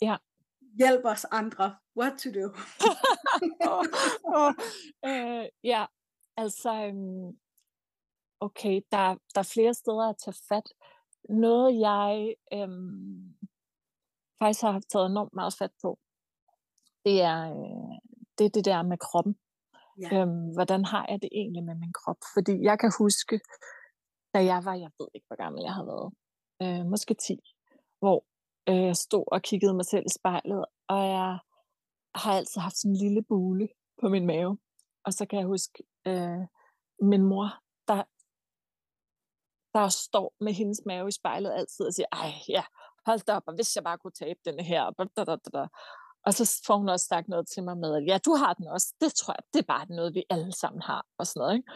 ja. 0.00 0.16
Hjælp 0.78 1.04
os 1.04 1.24
andre. 1.24 1.76
What 1.96 2.18
to 2.18 2.30
do? 2.30 2.46
oh, 3.70 3.84
oh, 4.24 4.54
øh, 5.04 5.48
ja, 5.64 5.86
altså, 6.36 6.70
um, 6.92 7.38
okay, 8.40 8.80
der, 8.92 9.16
der 9.34 9.40
er 9.40 9.50
flere 9.54 9.74
steder 9.74 10.08
at 10.08 10.16
tage 10.24 10.36
fat. 10.48 10.72
Noget, 11.28 11.80
jeg 11.80 12.34
um, 12.64 13.34
faktisk 14.38 14.62
har 14.62 14.82
taget 14.92 15.06
enormt 15.06 15.34
meget 15.34 15.54
fat 15.58 15.72
på, 15.82 15.98
det 17.04 17.22
er, 17.22 17.40
øh, 17.50 17.94
det, 18.38 18.44
er 18.46 18.50
det 18.50 18.64
der 18.64 18.82
med 18.82 18.98
kroppen. 18.98 19.34
Ja. 20.02 20.08
Øhm, 20.20 20.52
hvordan 20.56 20.84
har 20.84 21.06
jeg 21.08 21.18
det 21.22 21.28
egentlig 21.32 21.64
med 21.64 21.74
min 21.74 21.92
krop? 21.92 22.20
Fordi 22.34 22.54
jeg 22.62 22.78
kan 22.78 22.92
huske, 22.98 23.40
da 24.34 24.38
jeg 24.44 24.64
var, 24.64 24.74
jeg 24.74 24.90
ved 24.98 25.08
ikke, 25.14 25.26
hvor 25.26 25.36
gammel 25.42 25.62
jeg 25.68 25.74
har 25.78 25.84
været, 25.92 26.08
øh, 26.62 26.86
måske 26.92 27.14
10, 27.14 27.40
hvor 27.98 28.24
Øh, 28.68 28.82
jeg 28.82 28.96
stod 28.96 29.24
og 29.26 29.42
kiggede 29.42 29.74
mig 29.74 29.84
selv 29.84 30.04
i 30.06 30.18
spejlet, 30.18 30.64
og 30.88 31.06
jeg 31.08 31.38
har 32.14 32.32
altid 32.32 32.60
haft 32.60 32.76
sådan 32.76 32.90
en 32.90 32.96
lille 32.96 33.22
bule 33.22 33.68
på 34.00 34.08
min 34.08 34.26
mave. 34.26 34.58
Og 35.04 35.12
så 35.12 35.26
kan 35.26 35.38
jeg 35.38 35.46
huske, 35.46 35.84
øh, 36.06 36.42
min 37.02 37.22
mor, 37.22 37.48
der, 37.88 38.02
der 39.78 39.88
står 39.88 40.34
med 40.40 40.52
hendes 40.52 40.80
mave 40.86 41.08
i 41.08 41.12
spejlet 41.12 41.52
altid 41.52 41.86
og 41.86 41.94
siger, 41.94 42.06
ej 42.12 42.32
ja, 42.48 42.64
hold 43.06 43.20
da 43.26 43.32
op, 43.32 43.42
og 43.46 43.54
hvis 43.54 43.76
jeg 43.76 43.84
bare 43.84 43.98
kunne 43.98 44.18
tabe 44.22 44.40
den 44.44 44.60
her, 44.60 44.82
og 46.26 46.34
så 46.34 46.62
får 46.66 46.76
hun 46.76 46.88
også 46.88 47.06
sagt 47.06 47.28
noget 47.28 47.48
til 47.48 47.62
mig 47.64 47.76
med, 47.78 47.96
at 47.96 48.06
ja, 48.06 48.18
du 48.18 48.34
har 48.34 48.54
den 48.54 48.66
også. 48.66 48.94
Det 49.00 49.14
tror 49.14 49.32
jeg, 49.32 49.44
det 49.52 49.58
er 49.60 49.72
bare 49.74 49.86
noget, 49.88 50.14
vi 50.14 50.24
alle 50.30 50.52
sammen 50.52 50.82
har. 50.82 51.06
Og 51.18 51.26
sådan 51.26 51.40
noget, 51.40 51.54
ikke? 51.56 51.70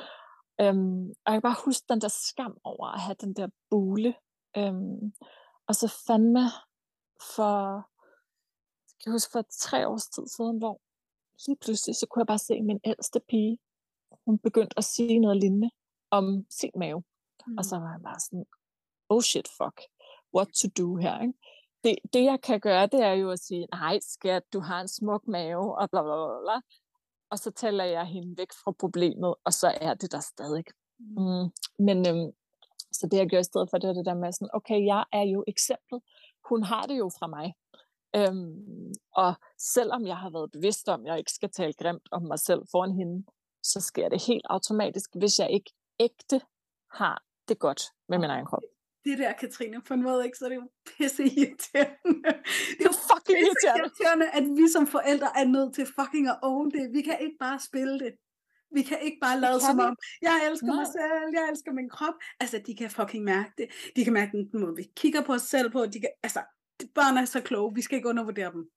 Øhm, 0.61 1.09
og 1.25 1.33
jeg 1.33 1.35
kan 1.35 1.43
bare 1.43 1.65
huske 1.65 1.85
den 1.89 2.01
der 2.01 2.09
skam 2.09 2.57
over 2.65 2.87
at 2.87 3.01
have 3.01 3.17
den 3.21 3.35
der 3.35 3.49
bule. 3.71 4.15
Øhm, 4.57 5.13
og 5.69 5.75
så 5.75 6.03
fandme 6.07 6.41
for, 7.37 7.75
jeg 8.89 9.05
kan 9.05 9.13
huske 9.13 9.33
for 9.33 9.45
tre 9.51 9.89
års 9.89 10.07
tid 10.09 10.27
siden, 10.27 10.59
hvor 10.59 10.81
lige 11.47 11.57
pludselig, 11.57 11.97
så 11.97 12.07
kunne 12.07 12.21
jeg 12.21 12.27
bare 12.27 12.39
se 12.39 12.63
min 12.63 12.81
ældste 12.85 13.21
pige. 13.29 13.59
Hun 14.27 14.39
begyndte 14.39 14.79
at 14.79 14.85
sige 14.85 15.19
noget 15.19 15.37
lignende 15.37 15.71
om 16.11 16.47
sin 16.51 16.71
mave. 16.77 17.03
Mm. 17.47 17.59
Og 17.59 17.65
så 17.65 17.77
var 17.79 17.93
jeg 17.93 18.03
bare 18.03 18.21
sådan, 18.21 18.47
oh 19.09 19.23
shit, 19.23 19.49
fuck, 19.49 19.81
what 20.35 20.49
to 20.49 20.69
do 20.79 20.97
her, 20.97 21.21
ikke? 21.21 21.35
det, 21.85 21.97
det, 22.13 22.25
jeg 22.25 22.41
kan 22.41 22.61
gøre, 22.61 22.87
det 22.87 23.01
er 23.01 23.13
jo 23.13 23.31
at 23.31 23.39
sige, 23.39 23.67
nej 23.73 23.99
skat, 24.01 24.43
du 24.53 24.61
har 24.61 24.81
en 24.81 24.89
smuk 24.89 25.29
mave, 25.29 25.79
og 25.79 25.91
bla 25.91 26.03
bla 26.03 26.15
bla. 26.15 26.41
bla. 26.41 26.61
Og 27.31 27.39
så 27.39 27.51
tæller 27.51 27.85
jeg 27.85 28.07
hende 28.07 28.35
væk 28.39 28.53
fra 28.65 28.73
problemet, 28.73 29.35
og 29.45 29.53
så 29.53 29.79
er 29.81 29.95
det 29.95 30.13
der 30.13 30.21
stadig. 30.21 30.65
Mm. 30.99 31.23
mm. 31.23 31.51
Men 31.79 32.09
øhm, 32.09 32.33
så 32.93 33.09
det, 33.11 33.19
jeg 33.19 33.29
gør 33.31 33.39
i 33.39 33.45
stedet 33.45 33.71
for, 33.71 33.79
det 33.79 33.91
er 33.91 33.95
det 33.95 34.07
der 34.07 34.15
med 34.15 34.33
sådan, 34.33 34.51
okay, 34.53 34.87
jeg 34.87 35.05
er 35.13 35.23
jo 35.23 35.45
eksemplet. 35.49 36.03
Hun 36.49 36.63
har 36.63 36.87
det 36.87 36.99
jo 36.99 37.11
fra 37.19 37.27
mig. 37.27 37.55
Øhm, 38.17 38.93
og 39.13 39.35
selvom 39.59 40.07
jeg 40.07 40.17
har 40.17 40.31
været 40.31 40.53
bevidst 40.53 40.89
om, 40.89 41.01
at 41.01 41.07
jeg 41.07 41.19
ikke 41.19 41.33
skal 41.33 41.51
tale 41.51 41.73
grimt 41.73 42.09
om 42.11 42.23
mig 42.23 42.39
selv 42.39 42.63
foran 42.71 42.95
hende, 42.95 43.25
så 43.63 43.81
sker 43.81 44.09
det 44.09 44.27
helt 44.27 44.47
automatisk, 44.51 45.11
hvis 45.15 45.39
jeg 45.39 45.51
ikke 45.51 45.71
ægte 46.01 46.41
har 46.93 47.23
det 47.49 47.59
godt 47.59 47.83
med 48.09 48.19
min 48.19 48.31
egen 48.31 48.47
krop 48.47 48.63
det 49.05 49.19
der, 49.19 49.33
Katrine, 49.33 49.81
på 49.89 49.95
en 49.95 50.03
måde, 50.03 50.25
ikke? 50.25 50.39
Så 50.39 50.45
det 50.45 50.53
er 50.53 50.57
jo 50.65 50.71
pisse 50.97 51.23
irriterende. 51.25 52.31
Det 52.77 52.85
er 52.87 52.91
jo 52.93 52.99
fucking 53.11 53.39
irriterende. 53.39 53.81
irriterende, 53.81 54.27
at 54.39 54.45
vi 54.59 54.67
som 54.77 54.87
forældre 54.87 55.31
er 55.41 55.47
nødt 55.57 55.75
til 55.75 55.87
fucking 55.99 56.27
at 56.29 56.39
own 56.43 56.71
det. 56.71 56.85
Vi 56.97 57.03
kan 57.03 57.17
ikke 57.21 57.37
bare 57.41 57.59
spille 57.61 57.99
det. 57.99 58.13
Vi 58.75 58.83
kan 58.83 58.99
ikke 59.03 59.19
bare 59.21 59.41
lade 59.41 59.61
som 59.61 59.81
om, 59.81 59.97
jeg 60.23 60.49
elsker 60.51 60.67
mig 60.67 60.87
selv, 60.87 61.35
jeg 61.35 61.49
elsker 61.51 61.73
min 61.73 61.89
krop. 61.89 62.15
Altså, 62.41 62.63
de 62.67 62.77
kan 62.77 62.91
fucking 62.91 63.25
mærke 63.25 63.53
det. 63.59 63.67
De 63.97 64.05
kan 64.05 64.13
mærke 64.13 64.33
den 64.33 64.61
måde, 64.61 64.77
vi 64.77 64.87
kigger 64.97 65.23
på 65.23 65.33
os 65.33 65.43
selv 65.43 65.71
på. 65.71 65.87
De 65.87 66.01
kan, 66.01 66.11
altså, 66.23 66.41
børn 66.95 67.17
er 67.17 67.25
så 67.25 67.41
kloge. 67.41 67.75
Vi 67.75 67.83
skal 67.83 67.97
ikke 67.97 68.09
undervurdere 68.09 68.53
dem. 68.53 68.71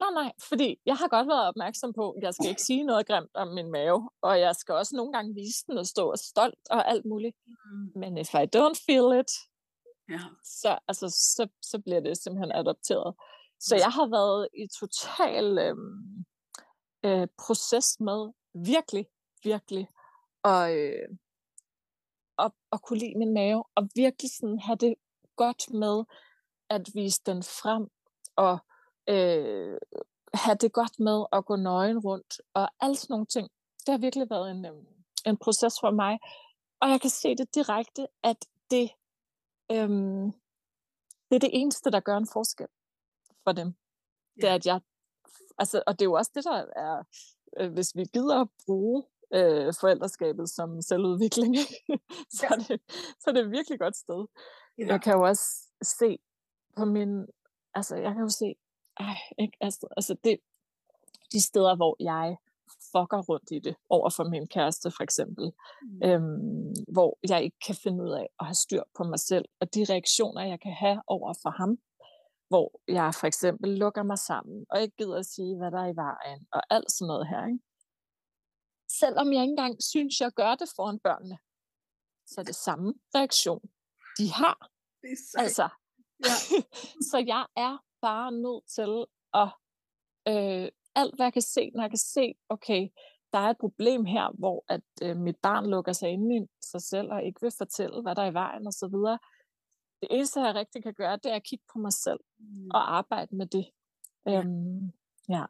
Nej, 0.00 0.22
nej, 0.22 0.32
fordi 0.48 0.80
jeg 0.86 0.96
har 0.96 1.08
godt 1.08 1.28
været 1.28 1.48
opmærksom 1.48 1.92
på, 1.92 2.10
at 2.10 2.22
jeg 2.22 2.34
skal 2.34 2.48
ikke 2.48 2.62
sige 2.62 2.84
noget 2.84 3.06
grimt 3.06 3.30
om 3.34 3.48
min 3.48 3.70
mave, 3.70 4.10
og 4.22 4.40
jeg 4.40 4.56
skal 4.56 4.74
også 4.74 4.96
nogle 4.96 5.12
gange 5.12 5.34
vise 5.34 5.64
den 5.66 5.78
og 5.78 5.86
stå 5.86 6.10
og 6.10 6.18
stolt 6.18 6.64
og 6.70 6.88
alt 6.90 7.04
muligt. 7.04 7.36
Mm. 7.46 8.00
Men 8.00 8.18
if 8.18 8.34
I 8.34 8.44
don't 8.56 8.78
feel 8.86 9.20
it, 9.20 9.32
ja. 10.10 10.20
så, 10.44 10.78
altså, 10.88 11.08
så, 11.08 11.48
så 11.62 11.78
bliver 11.78 12.00
det 12.00 12.22
simpelthen 12.22 12.52
adopteret. 12.52 13.14
Så 13.60 13.76
jeg 13.76 13.90
har 13.98 14.06
været 14.18 14.48
i 14.54 14.64
total 14.80 15.58
øh, 15.58 15.76
øh, 17.04 17.26
proces 17.38 18.00
med 18.00 18.32
virkelig, 18.54 19.06
virkelig 19.42 19.88
at, 20.44 20.76
øh, 20.76 21.08
at, 22.38 22.52
at 22.72 22.82
kunne 22.82 22.98
lide 22.98 23.18
min 23.18 23.34
mave, 23.34 23.64
og 23.74 23.88
virkelig 23.94 24.30
sådan 24.30 24.58
have 24.58 24.76
det 24.76 24.94
godt 25.36 25.70
med 25.74 26.04
at 26.68 26.88
vise 26.94 27.20
den 27.26 27.42
frem, 27.42 27.88
og 28.36 28.58
øh, 29.08 29.78
have 30.34 30.56
det 30.60 30.72
godt 30.72 31.00
med 31.00 31.24
at 31.32 31.44
gå 31.44 31.56
nøgen 31.56 31.98
rundt, 31.98 32.40
og 32.54 32.68
alle 32.80 32.96
sådan 32.96 33.12
nogle 33.14 33.26
ting. 33.26 33.48
Det 33.86 33.92
har 33.92 33.98
virkelig 33.98 34.30
været 34.30 34.50
en, 34.50 34.64
øh, 34.64 34.72
en 35.26 35.36
proces 35.36 35.74
for 35.80 35.90
mig, 35.90 36.18
og 36.80 36.90
jeg 36.90 37.00
kan 37.00 37.10
se 37.10 37.36
det 37.36 37.54
direkte, 37.54 38.06
at 38.22 38.46
det 38.70 38.90
Øhm, 39.72 40.32
det 41.28 41.36
er 41.36 41.38
det 41.38 41.50
eneste, 41.52 41.90
der 41.90 42.00
gør 42.00 42.16
en 42.16 42.28
forskel 42.32 42.66
for 43.44 43.52
dem. 43.52 43.74
Det 44.36 44.48
er, 44.48 44.54
at 44.54 44.66
jeg, 44.66 44.80
altså, 45.58 45.82
og 45.86 45.98
det 45.98 46.02
er 46.02 46.10
jo 46.10 46.12
også 46.12 46.30
det, 46.34 46.44
der 46.44 46.64
er, 46.76 47.02
øh, 47.56 47.72
hvis 47.72 47.96
vi 47.96 48.04
gider 48.04 48.40
at 48.40 48.48
bruge 48.66 49.04
øh, 49.34 49.74
forældreskabet 49.80 50.48
som 50.48 50.82
selvudvikling, 50.82 51.56
så, 52.36 52.46
ja. 52.50 52.54
er 52.54 52.58
det, 52.58 52.80
så 53.20 53.24
er 53.30 53.32
det 53.32 53.44
et 53.44 53.50
virkelig 53.50 53.78
godt 53.78 53.96
sted. 53.96 54.26
Ja. 54.78 54.86
Jeg 54.86 55.02
kan 55.02 55.12
jo 55.12 55.22
også 55.22 55.46
se 55.82 56.18
på 56.76 56.84
min, 56.84 57.26
altså 57.74 57.96
jeg 57.96 58.12
kan 58.12 58.22
jo 58.22 58.28
se, 58.28 58.54
ej, 59.00 59.16
ikke, 59.38 59.56
altså, 59.60 59.86
altså 59.96 60.16
det, 60.24 60.38
de 61.32 61.40
steder, 61.42 61.76
hvor 61.76 61.96
jeg 62.00 62.36
fucker 62.92 63.22
rundt 63.28 63.50
i 63.50 63.58
det 63.58 63.76
over 63.88 64.10
for 64.10 64.24
min 64.24 64.46
kæreste 64.46 64.90
for 64.90 65.02
eksempel, 65.02 65.52
mm. 65.82 66.08
øhm, 66.08 66.74
hvor 66.88 67.18
jeg 67.28 67.44
ikke 67.44 67.56
kan 67.66 67.74
finde 67.82 68.04
ud 68.04 68.10
af 68.10 68.26
at 68.40 68.46
have 68.46 68.54
styr 68.54 68.82
på 68.96 69.04
mig 69.04 69.20
selv, 69.20 69.44
og 69.60 69.74
de 69.74 69.86
reaktioner, 69.90 70.42
jeg 70.42 70.60
kan 70.60 70.72
have 70.72 71.02
over 71.06 71.34
for 71.42 71.50
ham, 71.50 71.78
hvor 72.48 72.80
jeg 72.88 73.14
for 73.14 73.26
eksempel 73.26 73.70
lukker 73.78 74.02
mig 74.02 74.18
sammen, 74.18 74.66
og 74.70 74.82
ikke 74.82 74.96
gider 74.96 75.18
at 75.18 75.26
sige, 75.26 75.56
hvad 75.56 75.70
der 75.70 75.80
er 75.80 75.92
i 75.92 75.96
vejen, 75.96 76.46
og 76.52 76.62
alt 76.70 76.90
sådan 76.92 77.06
noget 77.06 77.28
her. 77.28 77.46
Ikke? 77.46 77.69
Selvom 78.98 79.32
jeg 79.32 79.42
ikke 79.42 79.50
engang 79.50 79.82
synes, 79.82 80.20
jeg 80.20 80.32
gør 80.32 80.54
det 80.54 80.68
foran 80.76 80.98
børnene, 80.98 81.38
så 82.26 82.40
er 82.40 82.44
det 82.44 82.54
samme 82.54 82.94
reaktion, 83.14 83.60
de 84.18 84.32
har. 84.32 84.70
Det 85.02 85.10
er 85.10 85.40
altså, 85.42 85.68
ja. 86.24 86.34
så 87.10 87.18
jeg 87.26 87.46
er 87.56 87.78
bare 88.00 88.32
nødt 88.32 88.64
til 88.76 88.92
at 89.34 89.50
øh, 90.28 90.68
alt, 90.94 91.14
hvad 91.16 91.26
jeg 91.26 91.32
kan 91.32 91.42
se, 91.42 91.70
når 91.74 91.82
jeg 91.82 91.90
kan 91.90 91.98
se, 91.98 92.34
okay, 92.48 92.88
der 93.32 93.38
er 93.38 93.50
et 93.50 93.58
problem 93.58 94.04
her, 94.04 94.30
hvor 94.38 94.64
at 94.68 94.82
øh, 95.02 95.16
mit 95.16 95.36
barn 95.36 95.66
lukker 95.66 95.92
sig 95.92 96.08
inde 96.08 96.36
i 96.36 96.46
sig 96.62 96.82
selv 96.82 97.12
og 97.12 97.24
ikke 97.24 97.40
vil 97.40 97.52
fortælle, 97.58 98.02
hvad 98.02 98.14
der 98.14 98.22
er 98.22 98.30
i 98.30 98.34
vejen 98.34 98.66
og 98.66 98.72
så 98.72 98.88
videre. 98.88 99.18
Det 100.00 100.08
eneste, 100.10 100.40
jeg 100.40 100.54
rigtig 100.54 100.82
kan 100.82 100.94
gøre, 100.94 101.16
det 101.16 101.32
er 101.32 101.36
at 101.36 101.44
kigge 101.44 101.64
på 101.72 101.78
mig 101.78 101.92
selv 101.92 102.20
mm. 102.38 102.70
og 102.70 102.96
arbejde 102.96 103.36
med 103.36 103.46
det. 103.46 103.66
Ja. 104.26 104.38
Øhm, 104.38 104.92
ja. 105.28 105.44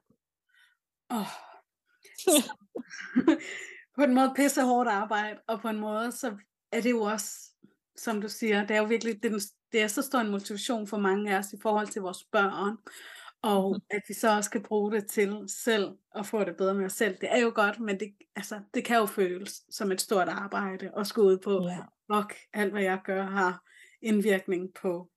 Oh. 1.11 1.50
på 3.97 4.03
en 4.03 4.15
måde 4.15 4.33
pisse 4.37 4.63
hårdt 4.63 4.89
arbejde, 4.89 5.41
og 5.47 5.61
på 5.61 5.69
en 5.69 5.81
måde, 5.81 6.13
så 6.13 6.37
er 6.73 6.81
det 6.81 6.91
jo 6.91 7.03
også, 7.03 7.51
som 7.97 8.21
du 8.21 8.29
siger, 8.29 8.67
det 8.67 8.77
er 8.77 8.81
jo 8.81 8.87
virkelig 8.87 9.23
det 9.23 9.25
er 9.25 9.31
den, 9.31 9.41
det 9.73 9.83
er 9.83 9.89
så 9.89 10.03
stor 10.03 10.19
en 10.19 10.31
motivation 10.31 10.87
for 10.87 10.99
mange 10.99 11.35
af 11.35 11.39
os 11.39 11.53
i 11.53 11.57
forhold 11.63 11.87
til 11.87 12.03
vores 12.03 12.25
børn, 12.33 12.77
og 13.43 13.77
mm. 13.77 13.83
at 13.91 14.03
vi 14.09 14.15
så 14.15 14.37
også 14.37 14.51
kan 14.51 14.63
bruge 14.63 14.93
det 14.93 15.07
til 15.07 15.45
selv 15.49 15.89
at 16.15 16.27
få 16.27 16.45
det 16.45 16.57
bedre 16.57 16.75
med 16.75 16.87
os 16.87 16.93
selv. 16.93 17.17
Det 17.21 17.29
er 17.33 17.39
jo 17.39 17.53
godt, 17.55 17.81
men 17.81 18.01
det, 18.01 18.15
altså, 18.37 18.61
det 18.75 18.85
kan 18.85 18.97
jo 18.97 19.07
føles 19.07 19.63
som 19.71 19.93
et 19.93 20.01
stort 20.01 20.29
arbejde 20.29 20.91
at 20.97 21.07
skulle 21.07 21.29
ud 21.29 21.39
på, 21.39 21.63
ja. 21.63 21.79
nok 22.09 22.35
alt 22.53 22.73
hvad 22.73 22.83
jeg 22.83 23.01
gør 23.05 23.23
har 23.23 23.63
indvirkning 24.03 24.75
på, 24.83 25.11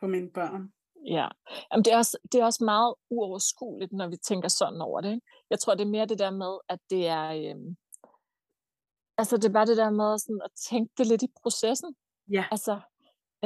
på 0.00 0.06
mine 0.06 0.30
børn. 0.30 0.72
Ja, 1.06 1.28
Jamen, 1.72 1.84
det, 1.84 1.92
er 1.92 1.96
også, 1.96 2.18
det 2.32 2.40
er 2.40 2.44
også 2.44 2.64
meget 2.64 2.94
uoverskueligt, 3.10 3.92
når 3.92 4.08
vi 4.08 4.16
tænker 4.16 4.48
sådan 4.48 4.80
over 4.80 5.00
det. 5.00 5.10
Ikke? 5.10 5.26
Jeg 5.50 5.58
tror, 5.58 5.74
det 5.74 5.84
er 5.84 5.90
mere 5.96 6.06
det 6.06 6.18
der 6.18 6.30
med, 6.30 6.58
at 6.68 6.78
det 6.90 7.06
er... 7.06 7.26
Øhm, 7.40 7.76
altså, 9.18 9.36
det 9.36 9.44
er 9.44 9.52
bare 9.52 9.66
det 9.66 9.76
der 9.76 9.90
med 9.90 10.18
sådan, 10.18 10.42
at 10.44 10.52
tænke 10.70 10.92
det 10.98 11.06
lidt 11.06 11.22
i 11.22 11.34
processen. 11.42 11.94
Ja. 12.32 12.44
Altså, 12.50 12.80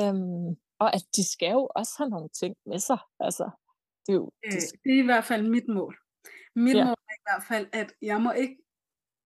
øhm, 0.00 0.48
og 0.78 0.94
at 0.94 1.04
de 1.16 1.32
skal 1.32 1.50
jo 1.50 1.68
også 1.74 1.94
have 1.98 2.10
nogle 2.10 2.28
ting 2.28 2.56
med 2.66 2.78
sig. 2.78 2.98
Altså, 3.20 3.50
det, 4.06 4.12
er 4.12 4.18
jo, 4.20 4.30
øh, 4.44 4.52
det, 4.52 4.62
det 4.84 4.92
er 4.96 5.02
i 5.02 5.08
hvert 5.10 5.24
fald 5.24 5.42
mit 5.48 5.68
mål. 5.68 5.94
Mit 6.54 6.76
ja. 6.76 6.84
mål 6.84 7.00
er 7.10 7.16
i 7.20 7.24
hvert 7.28 7.44
fald, 7.50 7.66
at 7.72 7.92
jeg 8.02 8.20
må 8.20 8.30
ikke 8.32 8.56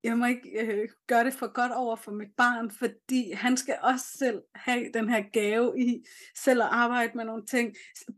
jeg 0.05 0.19
må 0.19 0.27
ikke 0.27 0.61
øh, 0.61 0.89
gøre 1.07 1.25
det 1.25 1.35
for 1.35 1.53
godt 1.53 1.73
over 1.73 1.97
for 1.97 2.13
mit 2.13 2.29
barn, 2.37 2.71
fordi 2.71 3.33
han 3.33 3.57
skal 3.57 3.79
også 3.83 4.07
selv 4.19 4.43
have 4.55 4.91
den 4.95 5.09
her 5.09 5.23
gave 5.33 5.81
i 5.81 6.05
selv 6.37 6.63
at 6.63 6.69
arbejde 6.71 7.13
med 7.15 7.25
nogle 7.25 7.47
ting, 7.47 7.75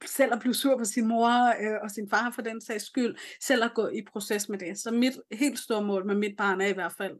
selv 0.06 0.32
at 0.32 0.40
blive 0.40 0.54
sur 0.54 0.78
på 0.78 0.84
sin 0.84 1.08
mor 1.08 1.28
øh, 1.60 1.78
og 1.82 1.90
sin 1.90 2.10
far 2.10 2.30
for 2.30 2.42
den 2.42 2.60
sags 2.60 2.84
skyld, 2.84 3.16
selv 3.40 3.64
at 3.64 3.74
gå 3.74 3.88
i 3.88 4.02
proces 4.12 4.48
med 4.48 4.58
det. 4.58 4.78
Så 4.78 4.90
mit 4.90 5.12
helt 5.32 5.58
store 5.58 5.82
mål 5.84 6.06
med 6.06 6.14
mit 6.14 6.36
barn 6.38 6.60
er 6.60 6.66
i 6.66 6.72
hvert 6.72 6.92
fald, 6.98 7.16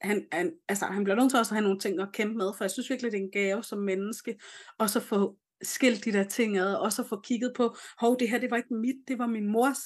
han, 0.00 0.26
han, 0.32 0.52
altså, 0.68 0.84
han 0.86 1.04
bliver 1.04 1.16
nødt 1.16 1.30
til 1.30 1.38
også 1.38 1.54
at 1.54 1.56
have 1.56 1.64
nogle 1.64 1.80
ting 1.80 2.00
at 2.00 2.12
kæmpe 2.12 2.34
med, 2.34 2.52
for 2.56 2.64
jeg 2.64 2.70
synes 2.70 2.90
virkelig, 2.90 3.12
det 3.12 3.18
er 3.18 3.22
en 3.22 3.30
gave 3.30 3.62
som 3.62 3.78
menneske, 3.78 4.38
og 4.78 4.90
så 4.90 5.00
få 5.00 5.36
skilt 5.62 6.04
de 6.04 6.12
der 6.12 6.24
ting 6.24 6.58
ad, 6.58 6.74
og 6.74 6.92
så 6.92 7.08
få 7.08 7.20
kigget 7.20 7.52
på, 7.56 7.76
hov, 7.98 8.18
det 8.18 8.30
her, 8.30 8.38
det 8.38 8.50
var 8.50 8.56
ikke 8.56 8.74
mit, 8.74 8.96
det 9.08 9.18
var 9.18 9.26
min 9.26 9.46
mors 9.46 9.78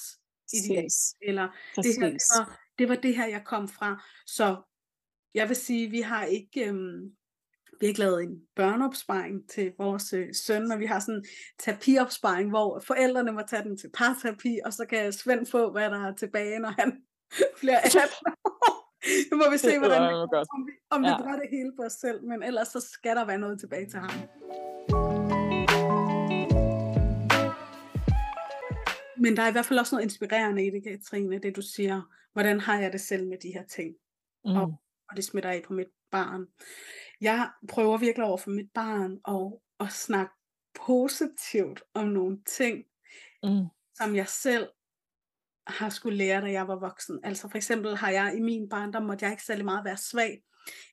ideal, 0.53 0.87
eller 1.21 1.47
det 1.75 1.95
her, 1.99 2.09
det 2.09 2.21
var, 2.37 2.62
det 2.79 2.89
var 2.89 2.95
det 2.95 3.15
her, 3.15 3.25
jeg 3.25 3.41
kom 3.45 3.67
fra. 3.67 4.03
Så 4.25 4.57
jeg 5.33 5.47
vil 5.47 5.55
sige, 5.55 5.89
vi 5.89 6.01
har 6.01 6.23
ikke, 6.23 6.67
øhm, 6.67 7.01
vi 7.79 7.85
har 7.85 7.87
ikke 7.87 7.99
lavet 7.99 8.23
en 8.23 8.41
børneopsparing 8.55 9.49
til 9.49 9.73
vores 9.77 10.13
øh, 10.13 10.27
søn, 10.33 10.67
men 10.67 10.79
vi 10.79 10.85
har 10.85 10.99
sådan 10.99 11.15
en 11.15 11.25
terapiopsparing, 11.59 12.49
hvor 12.49 12.79
forældrene 12.79 13.31
må 13.31 13.41
tage 13.47 13.63
den 13.63 13.77
til 13.77 13.89
parterapi, 13.93 14.59
og 14.65 14.73
så 14.73 14.85
kan 14.85 15.13
Svend 15.13 15.45
få, 15.45 15.71
hvad 15.71 15.89
der 15.89 16.07
er 16.07 16.15
tilbage, 16.15 16.59
når 16.59 16.69
han 16.69 17.03
bliver 17.61 17.77
18 17.77 17.99
Nu 19.31 19.37
må 19.37 19.51
vi 19.51 19.57
se, 19.57 19.79
hvordan 19.79 20.01
det 20.01 20.29
går, 20.29 20.45
om 20.55 20.67
vi, 20.67 20.71
om 20.89 21.03
ja. 21.03 21.17
vi 21.17 21.23
gør 21.23 21.39
det 21.39 21.49
hele 21.51 21.71
på 21.77 21.83
os 21.83 21.93
selv, 21.93 22.23
men 22.23 22.43
ellers 22.43 22.67
så 22.67 22.79
skal 22.79 23.15
der 23.15 23.25
være 23.25 23.37
noget 23.37 23.59
tilbage 23.59 23.89
til 23.89 23.99
ham. 23.99 24.09
Men 29.17 29.37
der 29.37 29.43
er 29.43 29.49
i 29.49 29.51
hvert 29.51 29.65
fald 29.65 29.79
også 29.79 29.95
noget 29.95 30.03
inspirerende 30.03 30.65
i 30.65 30.69
det, 30.69 30.83
Katrine, 30.83 31.39
det 31.39 31.55
du 31.55 31.61
siger. 31.61 32.01
Hvordan 32.33 32.59
har 32.59 32.79
jeg 32.79 32.93
det 32.93 33.01
selv 33.01 33.27
med 33.27 33.37
de 33.37 33.53
her 33.53 33.63
ting? 33.65 33.95
Mm. 34.45 34.51
Og, 34.51 34.81
og 35.09 35.15
det 35.15 35.23
smitter 35.23 35.49
af 35.49 35.63
på 35.67 35.73
mit 35.73 35.87
barn. 36.11 36.47
Jeg 37.21 37.49
prøver 37.69 37.97
virkelig 37.97 38.27
over 38.27 38.37
for 38.37 38.49
mit 38.49 38.69
barn 38.73 39.19
at, 39.27 39.59
at 39.87 39.93
snakke 39.93 40.33
positivt 40.85 41.83
om 41.93 42.07
nogle 42.07 42.39
ting, 42.45 42.83
mm. 43.43 43.65
som 43.95 44.15
jeg 44.15 44.27
selv 44.27 44.69
har 45.67 45.89
skulle 45.89 46.17
lære, 46.17 46.41
da 46.41 46.51
jeg 46.51 46.67
var 46.67 46.79
voksen. 46.79 47.19
Altså 47.23 47.49
for 47.49 47.57
eksempel 47.57 47.95
har 47.95 48.09
jeg 48.09 48.33
i 48.37 48.41
min 48.41 48.69
barndom, 48.69 49.03
måtte 49.03 49.25
jeg 49.25 49.33
ikke 49.33 49.43
særlig 49.43 49.65
meget 49.65 49.85
være 49.85 49.97
svag. 49.97 50.43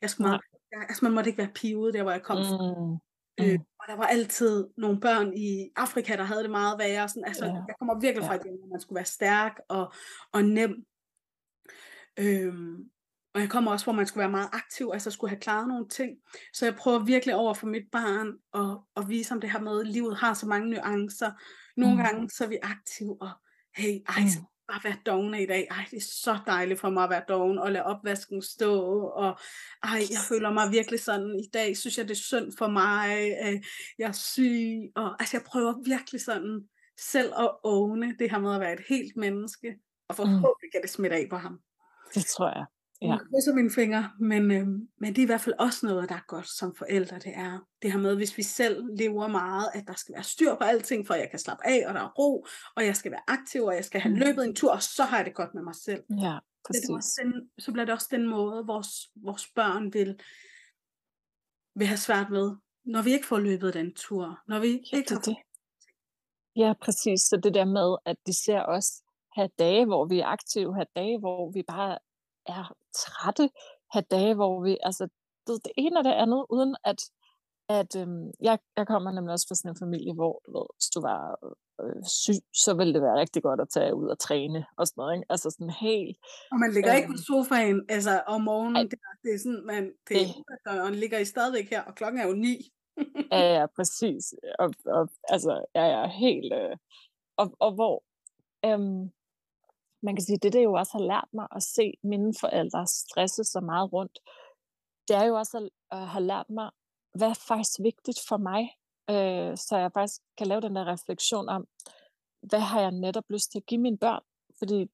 Jeg 0.03 0.11
skulle 0.11 0.29
meget, 0.29 0.41
jeg, 0.73 0.81
altså 0.81 1.05
man 1.05 1.13
måtte 1.13 1.31
ikke 1.31 1.39
være 1.39 1.53
pivet 1.55 1.95
der, 1.95 2.03
hvor 2.03 2.13
jeg 2.13 2.23
kom 2.23 2.37
mm. 2.37 2.43
fra. 2.43 3.01
Øh, 3.41 3.53
mm. 3.53 3.65
og 3.81 3.85
der 3.89 3.97
var 3.97 4.07
altid 4.07 4.69
nogle 4.77 5.01
børn 5.01 5.33
i 5.37 5.71
Afrika, 5.77 6.17
der 6.17 6.23
havde 6.23 6.43
det 6.43 6.51
meget 6.51 6.79
værre. 6.79 7.09
Sådan, 7.09 7.25
altså, 7.25 7.45
ja. 7.45 7.53
Jeg 7.53 7.75
kommer 7.79 8.01
virkelig 8.01 8.27
fra 8.27 8.35
et 8.35 8.43
hjem, 8.45 8.59
hvor 8.59 8.69
man 8.69 8.81
skulle 8.81 8.97
være 8.97 9.05
stærk 9.05 9.61
og, 9.69 9.93
og 10.33 10.45
nem. 10.45 10.85
Øhm, 12.21 12.77
og 13.35 13.41
jeg 13.41 13.51
kommer 13.51 13.71
også, 13.71 13.87
hvor 13.87 13.93
man 13.93 14.07
skulle 14.07 14.21
være 14.21 14.31
meget 14.31 14.49
aktiv, 14.53 14.91
altså 14.93 15.11
skulle 15.11 15.31
have 15.31 15.41
klaret 15.41 15.69
nogle 15.69 15.89
ting. 15.89 16.11
Så 16.53 16.67
jeg 16.67 16.75
prøver 16.75 17.05
virkelig 17.05 17.35
over 17.35 17.55
for 17.55 17.67
mit 17.67 17.87
barn 17.93 18.29
at, 18.55 18.79
at 18.97 19.09
vise 19.09 19.35
om 19.35 19.41
det 19.41 19.51
her 19.51 19.61
med, 19.61 19.81
at 19.81 19.87
livet 19.87 20.17
har 20.17 20.35
så 20.35 20.47
mange 20.47 20.71
nuancer. 20.71 21.31
Nogle 21.77 21.97
mm. 21.97 22.03
gange 22.03 22.31
så 22.31 22.45
er 22.45 22.49
vi 22.49 22.59
aktive, 22.63 23.17
og 23.21 23.31
hey, 23.77 23.99
ej, 24.09 24.21
mm 24.21 24.47
bare 24.71 24.85
være 24.85 24.99
dogne 25.07 25.43
i 25.43 25.47
dag. 25.47 25.67
Ej, 25.71 25.85
det 25.91 25.97
er 25.97 26.01
så 26.01 26.39
dejligt 26.47 26.81
for 26.81 26.91
mig 26.91 27.05
at 27.05 27.11
være 27.11 27.23
doven 27.29 27.59
og 27.59 27.73
lade 27.73 27.85
opvasken 27.85 28.43
stå. 28.43 28.75
Og 29.07 29.39
ej, 29.83 30.01
jeg 30.11 30.23
føler 30.29 30.53
mig 30.53 30.73
virkelig 30.73 31.01
sådan 31.01 31.41
i 31.41 31.49
dag. 31.55 31.77
Synes 31.77 31.99
jeg, 31.99 32.09
det 32.09 32.15
er 32.15 32.27
synd 32.31 32.53
for 32.59 32.69
mig. 32.69 33.09
Øh, 33.45 33.63
jeg 33.99 34.09
er 34.09 34.13
syg. 34.13 34.91
Og, 34.97 35.17
altså, 35.21 35.37
jeg 35.37 35.45
prøver 35.47 35.75
virkelig 35.85 36.21
sådan 36.21 36.69
selv 36.99 37.33
at 37.39 37.51
åne 37.65 38.17
det 38.19 38.31
her 38.31 38.39
med 38.39 38.55
at 38.55 38.61
være 38.61 38.73
et 38.73 38.85
helt 38.89 39.17
menneske. 39.17 39.69
Og 40.09 40.15
mm. 40.15 40.17
forhåbentlig 40.17 40.73
kan 40.73 40.83
det 40.83 40.91
smitte 40.91 41.17
af 41.17 41.27
på 41.31 41.37
ham. 41.37 41.59
Det 42.15 42.27
tror 42.27 42.49
jeg. 42.49 42.67
Ja. 43.03 43.07
Jeg 43.07 43.19
krydser 43.19 43.55
mine 43.55 43.71
fingre, 43.71 44.11
men, 44.21 44.51
øh, 44.51 44.67
men 45.01 45.09
det 45.15 45.19
er 45.19 45.23
i 45.23 45.27
hvert 45.27 45.41
fald 45.41 45.55
også 45.59 45.87
noget, 45.87 46.09
der 46.09 46.15
er 46.15 46.27
godt 46.29 46.49
som 46.49 46.75
forældre. 46.75 47.19
Det 47.19 47.33
er 47.37 47.59
det 47.83 47.93
her 47.93 47.99
med, 47.99 48.17
hvis 48.17 48.37
vi 48.37 48.43
selv 48.43 48.85
lever 48.97 49.29
meget, 49.29 49.69
at 49.75 49.85
der 49.87 49.95
skal 49.95 50.15
være 50.15 50.23
styr 50.23 50.55
på 50.55 50.65
alting, 50.65 51.07
for 51.07 51.15
at 51.15 51.21
jeg 51.21 51.31
kan 51.31 51.39
slappe 51.39 51.67
af, 51.67 51.85
og 51.89 51.95
der 51.95 52.01
er 52.01 52.13
ro, 52.19 52.47
og 52.77 52.87
jeg 52.87 52.97
skal 52.97 53.13
være 53.13 53.23
aktiv, 53.27 53.63
og 53.63 53.75
jeg 53.75 53.85
skal 53.85 54.01
have 54.01 54.15
mm. 54.15 54.21
løbet 54.21 54.45
en 54.45 54.55
tur, 54.55 54.73
og 54.73 54.83
så 54.83 55.03
har 55.05 55.17
jeg 55.17 55.27
det 55.27 55.35
godt 55.35 55.55
med 55.55 55.63
mig 55.63 55.75
selv. 55.75 56.03
Ja, 56.11 56.39
præcis. 56.67 56.83
Det 56.83 56.95
er 56.95 57.25
den, 57.25 57.51
så 57.59 57.73
bliver 57.73 57.85
det 57.85 57.95
også 57.95 58.09
den 58.11 58.29
måde, 58.29 58.67
vores, 58.67 58.89
vores 59.15 59.49
børn 59.55 59.93
vil, 59.93 60.21
vil 61.75 61.87
have 61.87 61.99
svært 61.99 62.31
med, 62.31 62.57
når 62.85 63.03
vi 63.03 63.13
ikke 63.13 63.27
får 63.27 63.39
løbet 63.39 63.75
den 63.75 63.95
tur. 63.95 64.39
Når 64.49 64.59
vi 64.59 64.69
ja, 64.93 64.97
ikke 64.97 65.09
det, 65.09 65.11
har... 65.11 65.21
det. 65.21 65.37
Ja, 66.57 66.73
præcis. 66.83 67.21
Så 67.21 67.41
det 67.43 67.55
der 67.55 67.65
med, 67.65 67.97
at 68.05 68.17
de 68.27 68.45
ser 68.45 68.63
os 68.63 69.03
have 69.37 69.51
dage, 69.59 69.87
hvor 69.87 70.05
vi 70.05 70.21
er 70.21 70.27
aktive, 70.27 70.75
have 70.75 70.87
dage, 70.97 71.19
hvor 71.19 71.51
vi 71.51 71.63
bare 71.63 71.99
er 72.47 72.75
trætte, 72.95 73.51
have 73.93 74.05
dage, 74.11 74.35
hvor 74.35 74.63
vi, 74.63 74.79
altså, 74.83 75.09
det, 75.47 75.65
det 75.65 75.73
ene 75.77 75.99
og 75.99 76.05
det 76.05 76.13
andet, 76.13 76.47
uden 76.51 76.77
at, 76.85 77.01
at 77.69 77.97
øhm, 77.97 78.31
jeg, 78.41 78.59
jeg 78.77 78.87
kommer 78.87 79.13
nemlig 79.13 79.33
også 79.33 79.47
fra 79.49 79.55
sådan 79.55 79.71
en 79.71 79.83
familie, 79.85 80.15
hvor 80.15 80.43
du 80.47 80.51
ved, 80.59 80.67
hvis 80.77 80.89
du 80.95 81.01
var 81.01 81.23
øh, 81.83 82.05
syg, 82.05 82.41
så 82.65 82.75
ville 82.75 82.95
det 82.95 83.03
være 83.03 83.21
rigtig 83.21 83.43
godt 83.43 83.61
at 83.61 83.69
tage 83.69 83.95
ud 83.95 84.09
og 84.09 84.19
træne 84.19 84.67
og 84.79 84.87
sådan 84.87 85.01
noget, 85.01 85.15
ikke? 85.15 85.27
Altså 85.33 85.51
sådan 85.51 85.71
helt... 85.71 86.17
Og 86.53 86.59
man 86.65 86.73
ligger 86.73 86.91
øhm, 86.91 86.97
ikke 86.97 87.09
på 87.09 87.19
øhm 87.19 87.27
sofaen, 87.29 87.79
altså 87.89 88.23
om 88.27 88.41
morgenen, 88.43 88.77
ej, 88.77 88.83
det, 88.83 88.99
det 89.23 89.35
er 89.35 89.39
sådan, 89.39 89.63
man, 89.67 89.85
det, 90.09 90.17
det 90.49 90.59
døren 90.67 90.95
ligger 90.95 91.19
I 91.19 91.25
stadigvæk 91.25 91.71
her, 91.71 91.83
og 91.83 91.95
klokken 91.95 92.21
er 92.21 92.27
jo 92.27 92.33
ni. 92.33 92.57
ja, 93.33 93.43
ja, 93.59 93.67
præcis. 93.77 94.35
Og, 94.59 94.75
og 94.87 95.09
altså, 95.29 95.65
jeg 95.75 95.91
er 95.91 96.07
helt... 96.07 96.53
Øh, 96.53 96.77
og, 97.37 97.57
og 97.59 97.73
hvor... 97.75 98.05
Øhm, 98.65 99.11
man 100.03 100.17
kan 100.17 100.25
sige, 100.25 100.39
det 100.43 100.53
det 100.53 100.65
jo 100.65 100.73
også 100.73 100.93
har 100.93 101.05
lært 101.05 101.29
mig 101.33 101.47
at 101.57 101.63
se 101.63 101.93
mine 102.03 102.35
forældre 102.41 102.87
stresse 102.87 103.45
så 103.45 103.61
meget 103.61 103.93
rundt, 103.93 104.19
det 105.09 105.17
er 105.17 105.25
jo 105.25 105.35
også 105.35 105.71
at, 105.91 106.09
have 106.09 106.25
lært 106.25 106.51
mig, 106.51 106.71
hvad 107.15 107.29
er 107.29 107.35
faktisk 107.49 107.81
vigtigt 107.83 108.21
for 108.29 108.37
mig, 108.37 108.63
øh, 109.11 109.57
så 109.57 109.77
jeg 109.77 109.91
faktisk 109.93 110.21
kan 110.39 110.47
lave 110.47 110.61
den 110.61 110.77
der 110.77 110.93
refleksion 110.93 111.49
om, 111.49 111.67
hvad 112.43 112.61
har 112.61 112.81
jeg 112.81 112.91
netop 112.91 113.25
lyst 113.31 113.51
til 113.53 113.59
at 113.59 113.67
give 113.67 113.81
mine 113.81 113.99
børn? 113.99 114.23
Fordi 114.59 114.91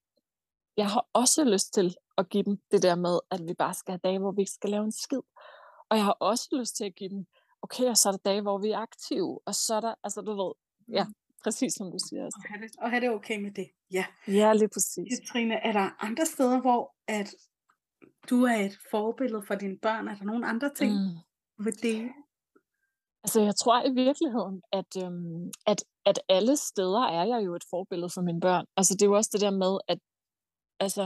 jeg 0.76 0.90
har 0.90 1.06
også 1.12 1.44
lyst 1.44 1.74
til 1.74 1.96
at 2.18 2.28
give 2.28 2.42
dem 2.42 2.60
det 2.70 2.82
der 2.82 2.94
med, 2.94 3.20
at 3.30 3.40
vi 3.48 3.54
bare 3.54 3.74
skal 3.74 3.92
have 3.92 4.00
dage, 4.04 4.18
hvor 4.18 4.32
vi 4.32 4.40
ikke 4.40 4.52
skal 4.52 4.70
lave 4.70 4.84
en 4.84 4.92
skid. 4.92 5.22
Og 5.88 5.96
jeg 5.96 6.04
har 6.04 6.16
også 6.20 6.48
lyst 6.52 6.76
til 6.76 6.84
at 6.84 6.94
give 6.94 7.10
dem, 7.10 7.26
okay, 7.62 7.84
og 7.84 7.96
så 7.96 8.08
er 8.08 8.12
der 8.12 8.18
dage, 8.18 8.42
hvor 8.42 8.58
vi 8.58 8.70
er 8.70 8.78
aktive, 8.78 9.40
og 9.46 9.54
så 9.54 9.74
er 9.74 9.80
der, 9.80 9.94
altså 10.04 10.20
du 10.20 10.32
ved, 10.42 10.52
ja. 10.88 11.04
Mm. 11.04 11.14
Præcis 11.46 11.72
som 11.74 11.90
du 11.90 11.98
siger. 12.08 12.24
Og 12.24 12.42
have, 12.48 12.62
det, 12.62 12.70
og 12.78 12.90
have 12.90 13.00
det 13.00 13.10
okay 13.10 13.38
med 13.42 13.50
det. 13.50 13.68
Ja. 13.92 14.06
Ja, 14.28 14.52
lige 14.52 14.68
præcis. 14.68 15.20
Trine, 15.28 15.54
er 15.54 15.72
der 15.72 16.04
andre 16.04 16.26
steder, 16.26 16.60
hvor 16.60 16.94
at 17.08 17.34
du 18.30 18.42
er 18.42 18.56
et 18.56 18.78
forbillede 18.90 19.42
for 19.46 19.54
dine 19.54 19.78
børn? 19.78 20.08
Er 20.08 20.14
der 20.14 20.24
nogle 20.24 20.46
andre 20.46 20.74
ting 20.74 20.92
mm. 20.92 21.64
ved 21.64 21.72
det? 21.72 22.12
Altså, 23.24 23.40
jeg 23.40 23.56
tror 23.56 23.82
i 23.90 23.92
virkeligheden, 24.04 24.62
at, 24.72 24.90
øhm, 25.04 25.50
at, 25.66 25.84
at 26.04 26.18
alle 26.28 26.56
steder 26.56 27.02
er 27.18 27.24
jeg 27.24 27.44
jo 27.46 27.54
et 27.54 27.64
forbillede 27.70 28.10
for 28.14 28.22
mine 28.22 28.40
børn. 28.40 28.66
Altså, 28.76 28.94
det 28.94 29.02
er 29.02 29.06
jo 29.06 29.16
også 29.16 29.30
det 29.32 29.40
der 29.40 29.50
med, 29.64 29.78
at 29.88 29.98
altså, 30.80 31.04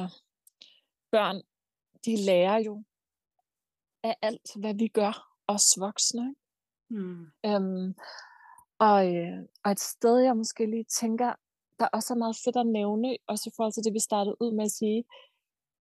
børn, 1.10 1.36
de 2.04 2.24
lærer 2.26 2.58
jo 2.58 2.84
af 4.02 4.16
alt, 4.22 4.48
hvad 4.60 4.74
vi 4.74 4.88
gør, 4.88 5.14
os 5.46 5.76
voksne. 5.80 6.34
Mm. 6.90 7.26
Øhm, 7.46 7.94
og, 8.80 9.16
øh, 9.16 9.38
og 9.64 9.70
et 9.70 9.80
sted, 9.80 10.18
jeg 10.18 10.36
måske 10.36 10.66
lige 10.66 10.84
tænker, 10.84 11.32
der 11.78 11.86
også 11.92 12.14
er 12.14 12.18
meget 12.18 12.36
fedt 12.44 12.56
at 12.56 12.66
nævne, 12.66 13.16
også 13.26 13.50
i 13.50 13.52
forhold 13.56 13.72
til 13.72 13.84
det, 13.84 13.92
vi 13.92 13.98
startede 13.98 14.36
ud 14.40 14.52
med 14.52 14.64
at 14.64 14.70
sige, 14.70 15.04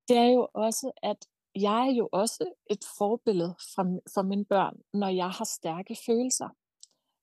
det 0.08 0.18
er 0.18 0.32
jo 0.38 0.48
også, 0.54 0.92
at 1.04 1.18
jeg 1.56 1.88
er 1.88 1.92
jo 1.92 2.10
også 2.12 2.46
et 2.70 2.84
forbillede 2.98 3.56
for, 3.76 3.84
for 4.14 4.22
mine 4.22 4.46
børn, 4.46 4.76
når 4.94 5.08
jeg 5.08 5.30
har 5.30 5.46
stærke 5.46 5.98
følelser. 6.06 6.50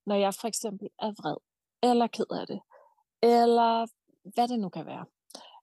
Når 0.05 0.15
jeg 0.15 0.33
for 0.33 0.47
eksempel 0.47 0.87
er 0.99 1.11
vred, 1.11 1.37
eller 1.83 2.07
ked 2.07 2.31
af 2.31 2.47
det, 2.47 2.59
eller 3.23 3.87
hvad 4.33 4.47
det 4.47 4.59
nu 4.59 4.69
kan 4.69 4.85
være. 4.85 5.05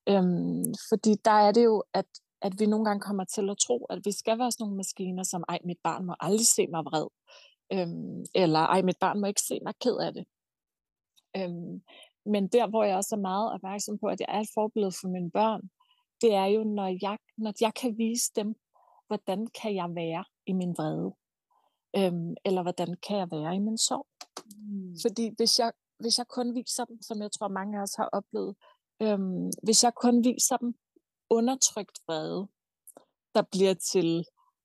Øhm, 0.09 0.75
fordi 0.89 1.15
der 1.25 1.39
er 1.47 1.53
det 1.53 1.65
jo, 1.65 1.85
at, 1.95 2.07
at 2.43 2.53
vi 2.59 2.67
nogle 2.67 2.85
gange 2.85 3.01
kommer 3.01 3.25
til 3.25 3.51
at 3.51 3.59
tro, 3.59 3.85
at 3.85 4.01
vi 4.05 4.13
skal 4.13 4.39
være 4.39 4.53
sådan 4.53 4.65
nogle 4.65 4.77
maskiner, 4.77 5.23
som, 5.23 5.45
ej, 5.49 5.59
mit 5.65 5.79
barn 5.83 6.05
må 6.05 6.15
aldrig 6.21 6.47
se 6.47 6.67
mig 6.67 6.85
vred 6.85 7.07
Øhm, 7.73 8.25
eller, 8.35 8.59
ej, 8.59 8.83
mit 8.83 8.99
barn 9.01 9.21
må 9.21 9.27
ikke 9.27 9.41
se 9.41 9.61
mig 9.63 9.75
ked 9.81 9.97
af 9.97 10.13
det. 10.15 10.25
Øhm, 11.37 11.83
men 12.27 12.49
der, 12.49 12.67
hvor 12.67 12.85
jeg 12.85 12.97
også 12.97 13.15
er 13.15 13.21
meget 13.21 13.53
opmærksom 13.53 13.99
på, 13.99 14.07
at 14.07 14.21
jeg 14.21 14.27
er 14.29 14.41
et 14.41 14.55
forbillede 14.55 14.93
for 15.01 15.09
mine 15.09 15.31
børn, 15.31 15.63
det 16.21 16.35
er 16.35 16.45
jo, 16.45 16.65
når 16.65 16.99
jeg, 17.03 17.19
når 17.37 17.53
jeg 17.61 17.75
kan 17.75 17.99
vise 17.99 18.33
dem, 18.37 18.55
hvordan 19.07 19.47
kan 19.47 19.75
jeg 19.75 19.95
være 19.95 20.25
i 20.47 20.53
min 20.53 20.75
vrede? 20.79 21.15
Øhm, 21.97 22.35
eller 22.45 22.63
hvordan 22.63 22.97
kan 23.07 23.17
jeg 23.19 23.29
være 23.31 23.57
i 23.57 23.59
min 23.59 23.79
sorg? 23.79 24.07
Mm. 24.57 24.97
Fordi 25.03 25.31
hvis 25.37 25.59
jeg, 25.59 25.73
hvis 25.99 26.19
jeg 26.19 26.27
kun 26.29 26.55
viser 26.55 26.85
dem, 26.85 27.03
som 27.03 27.23
jeg 27.23 27.33
tror 27.33 27.49
mange 27.49 27.79
af 27.79 27.83
os 27.83 27.95
har 27.95 28.09
oplevet, 28.13 28.57
øhm, 29.03 29.51
hvis 29.63 29.85
jeg 29.85 29.95
kun 29.95 30.25
viser 30.25 30.57
dem 30.57 30.75
undertrykt 31.31 31.99
vrede, 32.07 32.49
der 33.35 33.43
bliver 33.43 33.75
til, 33.75 34.25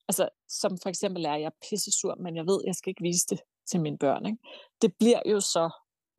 altså 0.10 0.30
som 0.62 0.72
for 0.84 0.90
eksempel 0.90 1.26
er 1.26 1.36
jeg 1.36 1.52
pissesur, 1.70 2.16
men 2.16 2.36
jeg 2.36 2.46
ved, 2.46 2.60
jeg 2.66 2.76
skal 2.76 2.90
ikke 2.90 3.08
vise 3.10 3.26
det 3.30 3.40
til 3.72 3.82
mine 3.82 3.98
børn. 3.98 4.26
Ikke? 4.26 4.38
Det 4.82 4.92
bliver 5.00 5.22
jo 5.26 5.40
så, 5.40 5.70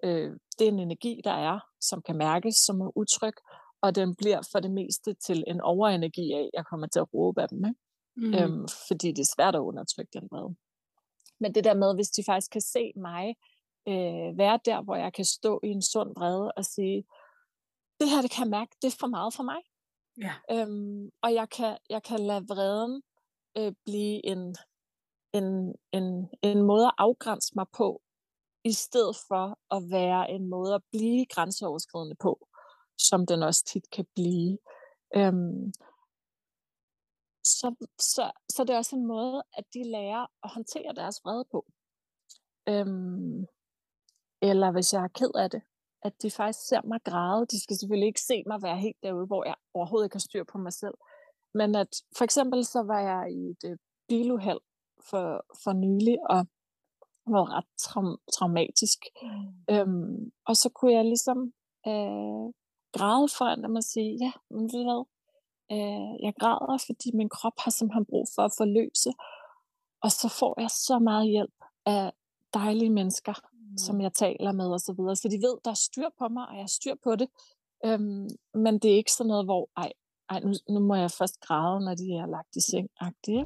øh, 0.04 0.30
det 0.58 0.64
er 0.64 0.72
en 0.72 0.78
energi, 0.78 1.20
der 1.24 1.36
er, 1.50 1.58
som 1.80 2.02
kan 2.02 2.16
mærkes 2.16 2.54
som 2.66 2.80
er 2.80 2.98
utryg, 2.98 3.36
og 3.82 3.94
den 3.94 4.16
bliver 4.16 4.40
for 4.52 4.60
det 4.60 4.70
meste 4.70 5.14
til 5.26 5.44
en 5.46 5.60
overenergi 5.60 6.32
af, 6.32 6.50
jeg 6.54 6.64
kommer 6.66 6.86
til 6.86 7.00
at 7.00 7.14
råbe 7.14 7.42
af 7.42 7.48
dem. 7.48 7.64
Ikke? 7.64 7.80
Mm. 8.16 8.34
Øhm, 8.34 8.68
fordi 8.88 9.08
det 9.16 9.22
er 9.22 9.34
svært 9.36 9.54
at 9.54 9.66
undertrykke 9.70 10.10
den 10.18 10.28
vrede. 10.32 10.56
Men 11.40 11.54
det 11.54 11.64
der 11.64 11.74
med, 11.74 11.94
hvis 11.94 12.10
de 12.16 12.22
faktisk 12.26 12.50
kan 12.50 12.60
se 12.60 12.92
mig 12.96 13.34
øh, 13.88 14.38
være 14.42 14.58
der, 14.64 14.82
hvor 14.82 14.96
jeg 14.96 15.12
kan 15.12 15.24
stå 15.24 15.60
i 15.62 15.68
en 15.68 15.82
sund 15.82 16.10
vrede 16.16 16.52
og 16.52 16.64
sige, 16.64 17.04
det 18.00 18.10
her, 18.10 18.22
det 18.22 18.30
kan 18.30 18.44
jeg 18.44 18.50
mærke, 18.50 18.72
det 18.82 18.88
er 18.92 18.96
for 19.00 19.06
meget 19.06 19.34
for 19.34 19.42
mig. 19.42 19.60
Ja. 20.24 20.34
Øhm, 20.54 21.10
og 21.22 21.34
jeg 21.34 21.48
kan, 21.56 21.78
jeg 21.90 22.02
kan 22.02 22.20
lade 22.20 22.44
vreden 22.48 23.02
øh, 23.58 23.72
blive 23.84 24.26
en, 24.26 24.56
en, 25.32 25.74
en, 25.92 26.28
en 26.42 26.62
måde 26.62 26.86
at 26.86 26.94
afgrænse 26.98 27.52
mig 27.56 27.66
på, 27.76 28.02
i 28.64 28.72
stedet 28.72 29.16
for 29.28 29.58
at 29.76 29.82
være 29.90 30.30
en 30.30 30.48
måde 30.48 30.74
at 30.74 30.82
blive 30.92 31.26
grænseoverskridende 31.26 32.16
på, 32.16 32.48
som 32.98 33.26
den 33.26 33.42
også 33.42 33.64
tit 33.64 33.90
kan 33.90 34.06
blive. 34.14 34.58
Øhm, 35.16 35.72
så, 37.44 37.74
så, 37.98 38.32
så 38.48 38.64
det 38.64 38.70
er 38.70 38.76
også 38.76 38.96
en 38.96 39.06
måde, 39.06 39.42
at 39.52 39.64
de 39.74 39.82
lærer 39.84 40.26
at 40.44 40.50
håndtere 40.50 40.94
deres 40.96 41.20
vrede 41.24 41.44
på. 41.50 41.66
Øhm, 42.68 43.46
eller 44.42 44.72
hvis 44.72 44.92
jeg 44.92 45.04
er 45.04 45.08
ked 45.08 45.30
af 45.34 45.50
det, 45.50 45.62
at 46.02 46.22
de 46.22 46.30
faktisk 46.30 46.68
ser 46.68 46.82
mig 46.82 47.00
græde. 47.04 47.46
De 47.46 47.62
skal 47.62 47.76
selvfølgelig 47.76 48.06
ikke 48.06 48.20
se 48.20 48.42
mig 48.46 48.62
være 48.62 48.78
helt 48.78 48.96
derude, 49.02 49.26
hvor 49.26 49.44
jeg 49.44 49.54
overhovedet 49.74 50.06
ikke 50.06 50.14
har 50.14 50.28
styr 50.28 50.44
på 50.52 50.58
mig 50.58 50.72
selv. 50.72 50.94
Men 51.54 51.74
at 51.74 51.88
for 52.16 52.24
eksempel 52.24 52.64
så 52.64 52.82
var 52.82 53.00
jeg 53.00 53.32
i 53.32 53.50
et 53.50 53.70
øh, 53.70 53.76
biluheld 54.08 54.60
for, 55.10 55.44
for 55.64 55.72
nylig, 55.72 56.18
og 56.30 56.46
var 57.26 57.56
ret 57.56 57.70
traum- 57.82 58.22
traumatisk. 58.32 58.98
Mm. 59.22 59.74
Øhm, 59.74 60.32
og 60.46 60.56
så 60.56 60.68
kunne 60.68 60.92
jeg 60.92 61.04
ligesom 61.04 61.38
øh, 61.86 62.46
græde 62.96 63.28
foran 63.38 63.62
dem 63.62 63.74
og 63.76 63.84
sige, 63.84 64.18
ja, 64.24 64.32
men 64.50 64.62
ved 64.72 64.82
hvad, 64.88 65.04
øh, 65.72 66.24
jeg 66.26 66.34
græder, 66.40 66.84
fordi 66.86 67.08
min 67.14 67.28
krop 67.28 67.56
har 67.58 67.70
simpelthen 67.70 68.06
brug 68.06 68.26
for 68.34 68.42
at 68.42 68.52
forløse. 68.58 69.12
Og 70.02 70.10
så 70.10 70.28
får 70.38 70.60
jeg 70.60 70.70
så 70.70 70.98
meget 70.98 71.28
hjælp 71.28 71.58
af 71.86 72.12
dejlige 72.54 72.90
mennesker, 72.90 73.34
mm. 73.52 73.78
som 73.78 74.00
jeg 74.00 74.12
taler 74.12 74.52
med 74.52 74.66
og 74.66 74.80
så 74.80 74.92
videre. 74.98 75.16
Så 75.16 75.28
de 75.28 75.38
ved, 75.46 75.56
der 75.64 75.70
er 75.70 75.84
styr 75.88 76.08
på 76.18 76.28
mig, 76.28 76.48
og 76.48 76.54
jeg 76.54 76.62
har 76.62 76.74
styr 76.78 76.94
på 77.02 77.16
det. 77.16 77.28
Øhm, 77.84 78.28
men 78.54 78.78
det 78.78 78.90
er 78.90 78.96
ikke 78.96 79.12
sådan 79.12 79.28
noget, 79.28 79.44
hvor 79.44 79.68
ej, 79.76 79.92
ej 80.30 80.40
nu, 80.40 80.52
nu 80.68 80.80
må 80.80 80.94
jeg 80.94 81.10
først 81.10 81.40
græde, 81.40 81.84
når 81.84 81.94
de 81.94 82.06
er 82.22 82.26
lagt 82.26 82.56
i 82.56 82.60
seng. 82.70 82.88
-agtige. 83.02 83.44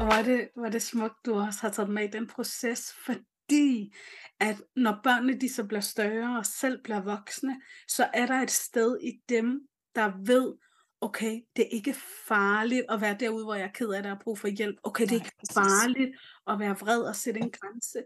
Og 0.00 0.06
var 0.06 0.22
det, 0.22 0.48
var 0.56 0.68
det 0.68 0.82
smukt, 0.82 1.26
du 1.26 1.34
også 1.34 1.60
har 1.60 1.70
taget 1.70 1.90
med 1.90 2.04
i 2.04 2.10
den 2.10 2.26
proces, 2.26 2.92
fordi 3.06 3.94
at 4.40 4.62
når 4.76 5.00
børnene 5.04 5.40
de 5.40 5.54
så 5.54 5.64
bliver 5.64 5.80
større 5.80 6.38
og 6.38 6.46
selv 6.46 6.82
bliver 6.82 7.00
voksne, 7.00 7.60
så 7.88 8.08
er 8.14 8.26
der 8.26 8.40
et 8.40 8.50
sted 8.50 8.98
i 9.02 9.12
dem, 9.28 9.60
der 9.94 10.12
ved, 10.26 10.54
okay, 11.00 11.40
det 11.56 11.62
er 11.64 11.68
ikke 11.72 11.94
farligt 12.28 12.84
at 12.88 13.00
være 13.00 13.16
derude, 13.20 13.44
hvor 13.44 13.54
jeg 13.54 13.64
er 13.64 13.72
ked 13.72 13.88
af 13.88 14.02
det 14.02 14.12
og 14.12 14.18
brug 14.18 14.38
for 14.38 14.48
hjælp. 14.48 14.76
Okay, 14.82 15.04
det 15.04 15.10
er 15.10 15.14
ikke 15.14 15.32
farligt 15.54 16.10
at 16.46 16.58
være 16.58 16.78
vred 16.78 17.02
og 17.02 17.16
sætte 17.16 17.40
en 17.40 17.50
grænse. 17.50 18.02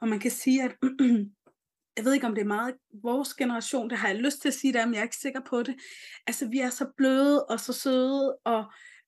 Og 0.00 0.08
man 0.08 0.20
kan 0.20 0.30
sige, 0.30 0.62
at 0.62 0.76
jeg 1.98 2.04
ved 2.04 2.14
ikke, 2.14 2.26
om 2.26 2.34
det 2.34 2.42
er 2.42 2.46
meget 2.46 2.74
vores 3.02 3.34
generation, 3.34 3.90
det 3.90 3.98
har 3.98 4.08
jeg 4.08 4.16
lyst 4.16 4.40
til 4.40 4.48
at 4.48 4.54
sige 4.54 4.72
det, 4.72 4.88
men 4.88 4.94
jeg 4.94 5.00
er 5.00 5.04
ikke 5.04 5.16
sikker 5.16 5.40
på 5.40 5.62
det. 5.62 5.76
Altså, 6.26 6.48
vi 6.48 6.58
er 6.58 6.70
så 6.70 6.86
bløde 6.96 7.44
og 7.44 7.60
så 7.60 7.72
søde, 7.72 8.36
og, 8.44 8.64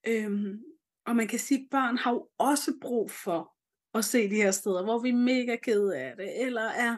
øhm, 0.07 0.59
og 1.07 1.15
man 1.15 1.27
kan 1.27 1.39
sige, 1.39 1.59
at 1.59 1.67
børn 1.71 1.97
har 1.97 2.11
jo 2.11 2.27
også 2.37 2.73
brug 2.81 3.11
for 3.11 3.51
at 3.93 4.05
se 4.05 4.29
de 4.29 4.35
her 4.35 4.51
steder, 4.51 4.83
hvor 4.83 4.99
vi 4.99 5.09
er 5.09 5.13
mega 5.13 5.55
kede 5.55 5.97
af 5.97 6.13
det, 6.17 6.45
eller 6.45 6.61
er 6.61 6.95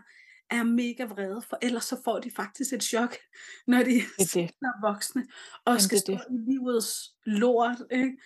er 0.50 0.64
mega 0.64 1.06
vrede, 1.06 1.42
for 1.50 1.58
ellers 1.62 1.86
så 1.86 2.02
får 2.04 2.20
de 2.20 2.32
faktisk 2.32 2.74
et 2.74 2.84
chok, 2.84 3.16
når 3.68 3.78
de 3.78 3.84
det 4.20 4.34
det. 4.34 4.44
er 4.68 4.88
voksne, 4.92 5.22
og 5.66 5.72
Jamen, 5.72 5.80
skal 5.80 5.96
det 5.96 6.02
stå 6.02 6.14
det. 6.14 6.22
i 6.30 6.52
livets 6.52 7.16
lort. 7.26 7.78
Ikke? 7.92 8.18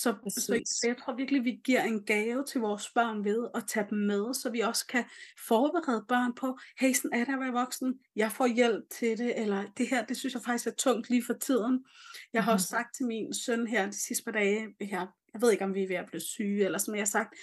Så, 0.00 0.14
så, 0.28 0.62
så 0.66 0.86
jeg 0.86 0.96
tror 0.96 1.16
virkelig, 1.16 1.44
vi 1.44 1.60
giver 1.64 1.82
en 1.82 2.04
gave 2.04 2.44
til 2.44 2.60
vores 2.60 2.90
børn 2.94 3.24
ved 3.24 3.48
at 3.54 3.64
tage 3.68 3.86
dem 3.90 3.98
med, 3.98 4.34
så 4.34 4.50
vi 4.50 4.60
også 4.60 4.86
kan 4.86 5.04
forberede 5.46 6.04
børn 6.08 6.34
på, 6.34 6.58
hey, 6.78 6.92
sådan 6.92 7.20
er 7.20 7.24
det 7.24 7.32
at 7.32 7.40
være 7.40 7.52
voksen, 7.52 8.00
jeg 8.16 8.32
får 8.32 8.46
hjælp 8.46 8.84
til 8.90 9.18
det, 9.18 9.40
eller 9.40 9.64
det 9.78 9.88
her, 9.88 10.06
det 10.06 10.16
synes 10.16 10.34
jeg 10.34 10.42
faktisk 10.42 10.66
er 10.66 10.74
tungt 10.78 11.10
lige 11.10 11.24
for 11.24 11.34
tiden. 11.34 11.84
Jeg 12.32 12.44
har 12.44 12.50
mm-hmm. 12.50 12.54
også 12.54 12.66
sagt 12.66 12.96
til 12.96 13.06
min 13.06 13.34
søn 13.34 13.66
her 13.66 13.86
de 13.86 14.04
sidste 14.06 14.24
par 14.24 14.32
dage, 14.32 14.74
her, 14.80 15.06
jeg 15.32 15.42
ved 15.42 15.52
ikke, 15.52 15.64
om 15.64 15.74
vi 15.74 15.82
er 15.82 15.88
ved 15.88 15.96
at 15.96 16.06
blive 16.06 16.20
syge, 16.20 16.64
eller 16.64 16.78
som 16.78 16.94
jeg 16.94 17.00
har 17.00 17.06
sagt, 17.06 17.34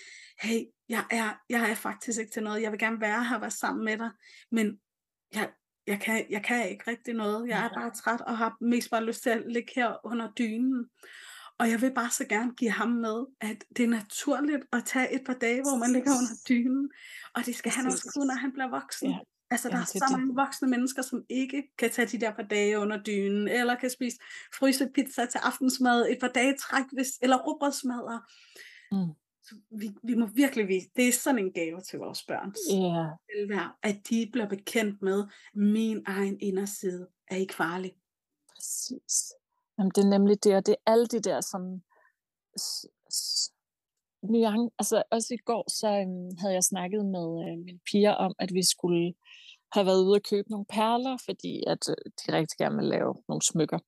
hey, 0.41 0.59
jeg 0.89 1.05
er, 1.11 1.41
jeg 1.49 1.71
er 1.71 1.75
faktisk 1.75 2.19
ikke 2.19 2.31
til 2.31 2.43
noget, 2.43 2.61
jeg 2.61 2.71
vil 2.71 2.79
gerne 2.79 3.01
være 3.01 3.23
her 3.23 3.35
og 3.35 3.41
være 3.41 3.51
sammen 3.51 3.85
med 3.85 3.97
dig, 3.97 4.09
men 4.51 4.79
jeg, 5.35 5.49
jeg, 5.87 5.99
kan, 5.99 6.25
jeg 6.29 6.43
kan 6.43 6.69
ikke 6.69 6.91
rigtig 6.91 7.13
noget, 7.13 7.47
jeg 7.47 7.65
er 7.65 7.69
bare 7.73 7.91
træt 7.91 8.21
og 8.21 8.37
har 8.37 8.57
mest 8.61 8.91
bare 8.91 9.05
lyst 9.05 9.23
til 9.23 9.29
at 9.29 9.43
ligge 9.47 9.71
her 9.75 10.05
under 10.05 10.31
dynen. 10.31 10.89
Og 11.61 11.69
jeg 11.69 11.81
vil 11.81 11.93
bare 11.93 12.11
så 12.11 12.25
gerne 12.25 12.53
give 12.55 12.71
ham 12.71 12.89
med, 12.89 13.25
at 13.41 13.63
det 13.77 13.83
er 13.83 13.87
naturligt 13.87 14.63
at 14.73 14.83
tage 14.85 15.15
et 15.15 15.21
par 15.25 15.33
dage, 15.33 15.61
hvor 15.61 15.77
man 15.77 15.91
ligger 15.91 16.11
under 16.11 16.35
dynen, 16.49 16.91
og 17.35 17.45
det 17.45 17.55
skal 17.55 17.71
han 17.71 17.85
også 17.85 18.11
kunne, 18.13 18.27
når 18.27 18.35
han 18.35 18.51
bliver 18.51 18.69
voksen. 18.69 19.09
Ja. 19.09 19.17
Altså, 19.51 19.69
der 19.69 19.75
ja, 19.75 19.81
er 19.81 19.85
så 19.85 20.05
det. 20.09 20.17
mange 20.17 20.35
voksne 20.35 20.67
mennesker, 20.67 21.01
som 21.01 21.23
ikke 21.29 21.63
kan 21.77 21.91
tage 21.91 22.07
de 22.07 22.19
der 22.19 22.31
par 22.35 22.43
dage 22.43 22.79
under 22.79 23.03
dynen, 23.03 23.47
eller 23.47 23.75
kan 23.75 23.89
spise 23.89 24.17
fryse 24.59 24.89
pizza 24.95 25.25
til 25.25 25.37
aftensmad 25.37 26.09
et 26.09 26.17
par 26.21 26.27
dage 26.27 26.55
træk, 26.57 26.83
hvis, 26.91 27.09
eller 27.21 27.37
råbrødsmadder. 27.37 28.19
Mm. 28.91 29.13
Så 29.43 29.55
vi, 29.79 29.91
vi 30.03 30.15
må 30.15 30.25
virkelig 30.25 30.67
vise, 30.67 30.87
det 30.95 31.07
er 31.07 31.11
sådan 31.11 31.39
en 31.39 31.53
gave 31.53 31.81
til 31.81 31.99
vores 31.99 32.23
børn. 32.23 32.53
Yeah. 33.51 33.69
At 33.83 34.09
de 34.09 34.29
bliver 34.31 34.49
bekendt 34.49 35.01
med, 35.01 35.23
min 35.55 36.03
egen 36.05 36.37
inderside 36.39 37.07
er 37.27 37.35
ikke 37.35 37.53
farlig. 37.53 37.93
Præcis. 38.55 39.33
Jamen, 39.81 39.91
det 39.95 40.03
er 40.03 40.09
nemlig 40.17 40.43
det, 40.43 40.55
og 40.55 40.65
det 40.65 40.75
er 40.75 40.91
alle 40.91 41.07
de 41.07 41.19
der 41.19 41.41
sådan 41.41 41.83
nuance. 44.23 44.73
Altså 44.79 45.03
også 45.11 45.33
i 45.33 45.37
går, 45.37 45.63
så 45.79 45.87
øhm, 45.87 46.37
havde 46.39 46.53
jeg 46.53 46.63
snakket 46.63 47.05
med 47.05 47.27
øh, 47.45 47.57
mine 47.65 47.79
piger 47.91 48.11
om, 48.11 48.33
at 48.39 48.53
vi 48.53 48.63
skulle 48.63 49.13
have 49.73 49.85
været 49.85 50.03
ude 50.05 50.15
og 50.15 50.23
købe 50.29 50.49
nogle 50.49 50.65
perler, 50.65 51.17
fordi 51.25 51.63
at 51.67 51.89
øh, 51.89 52.11
de 52.19 52.33
rigtig 52.37 52.57
gerne 52.57 52.75
vil 52.75 52.85
lave 52.85 53.15
nogle 53.27 53.41
smykker. 53.41 53.79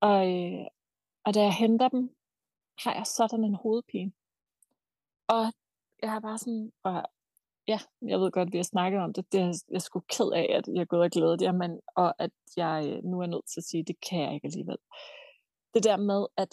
Og, 0.00 0.20
øh, 0.36 0.66
og 1.24 1.34
da 1.34 1.40
jeg 1.42 1.54
henter 1.54 1.88
dem, 1.88 2.16
har 2.78 2.94
jeg 2.94 3.06
sådan 3.06 3.44
en 3.44 3.54
hovedpine. 3.54 4.12
Og 5.28 5.52
jeg 6.02 6.10
har 6.12 6.20
bare 6.20 6.38
sådan, 6.38 6.72
og 6.82 7.02
ja, 7.72 7.80
jeg 8.10 8.18
ved 8.20 8.30
godt, 8.30 8.48
at 8.48 8.52
vi 8.52 8.58
har 8.62 8.72
snakket 8.74 9.00
om 9.00 9.12
det, 9.12 9.32
det 9.32 9.40
er 9.40 9.52
jeg 9.74 9.82
sgu 9.82 10.00
ked 10.00 10.30
af, 10.40 10.46
at 10.58 10.64
jeg 10.74 10.80
er 10.80 10.92
gået 10.92 11.02
og 11.02 11.10
glædet 11.10 11.42
jer, 11.42 11.52
men, 11.52 11.70
og 11.96 12.08
at 12.24 12.34
jeg 12.56 12.76
øh, 12.88 12.98
nu 13.10 13.16
er 13.20 13.26
nødt 13.26 13.46
til 13.52 13.60
at 13.60 13.68
sige, 13.68 13.80
at 13.80 13.88
det 13.88 13.96
kan 14.08 14.20
jeg 14.24 14.34
ikke 14.34 14.46
alligevel. 14.50 14.80
Det 15.74 15.82
der 15.88 15.96
med, 16.10 16.22
at 16.44 16.52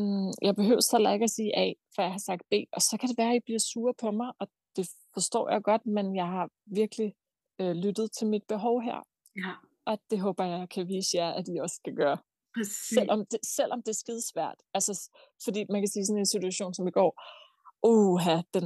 mm, 0.00 0.30
jeg 0.46 0.54
behøver 0.60 0.96
heller 0.96 1.12
ikke 1.12 1.28
at 1.30 1.36
sige 1.38 1.56
A, 1.64 1.66
for 1.94 2.02
jeg 2.02 2.12
har 2.16 2.24
sagt 2.28 2.42
B, 2.50 2.54
og 2.76 2.82
så 2.82 2.96
kan 2.98 3.08
det 3.08 3.18
være, 3.18 3.32
at 3.34 3.40
I 3.40 3.46
bliver 3.46 3.62
sure 3.70 3.94
på 4.02 4.10
mig, 4.10 4.30
og 4.40 4.46
det 4.76 4.86
forstår 5.14 5.50
jeg 5.52 5.62
godt, 5.62 5.86
men 5.86 6.16
jeg 6.16 6.26
har 6.26 6.46
virkelig 6.80 7.10
øh, 7.60 7.74
lyttet 7.84 8.12
til 8.16 8.26
mit 8.26 8.44
behov 8.48 8.80
her. 8.88 8.98
Ja. 9.36 9.52
Og 9.90 9.98
det 10.10 10.18
håber 10.20 10.44
jeg 10.44 10.68
kan 10.74 10.88
vise 10.88 11.16
jer, 11.18 11.30
at 11.38 11.44
I 11.48 11.58
også 11.64 11.76
skal 11.76 11.94
gøre. 12.02 12.18
Præcis. 12.56 12.88
Selvom 12.96 13.20
det, 13.30 13.40
selvom 13.56 13.82
det 13.82 13.92
er 13.92 14.00
skidesvært. 14.04 14.58
Altså, 14.74 15.10
fordi 15.44 15.60
man 15.72 15.80
kan 15.82 15.88
sige 15.88 16.06
sådan 16.06 16.18
en 16.18 16.34
situation 16.34 16.74
som 16.74 16.86
i 16.88 16.90
går, 16.90 17.12
uha, 17.82 18.36
den, 18.54 18.64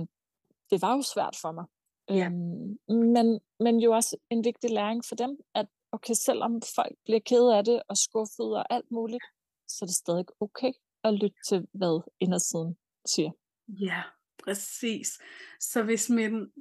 det 0.70 0.82
var 0.82 0.92
jo 0.96 1.02
svært 1.14 1.36
for 1.42 1.52
mig. 1.52 1.66
Ja. 2.09 2.26
Øhm, 2.26 2.78
men, 2.88 3.40
men 3.61 3.80
jo 3.80 3.92
også 3.92 4.16
en 4.30 4.44
vigtig 4.44 4.70
læring 4.70 5.05
for 5.05 5.14
dem, 5.14 5.38
at 5.55 5.66
okay, 5.92 6.14
selvom 6.14 6.62
folk 6.74 6.96
bliver 7.05 7.20
kede 7.20 7.57
af 7.57 7.64
det 7.64 7.82
og 7.88 7.96
skuffet 7.96 8.57
og 8.57 8.72
alt 8.74 8.90
muligt, 8.90 9.24
så 9.68 9.84
er 9.84 9.86
det 9.86 9.94
stadig 9.94 10.24
okay 10.40 10.72
at 11.05 11.14
lytte 11.14 11.36
til, 11.48 11.66
hvad 11.72 12.11
indersiden 12.20 12.76
siger. 13.07 13.30
Ja, 13.68 14.03
præcis. 14.44 15.18
Så 15.61 15.82
hvis 15.82 16.11
min, 16.11 16.53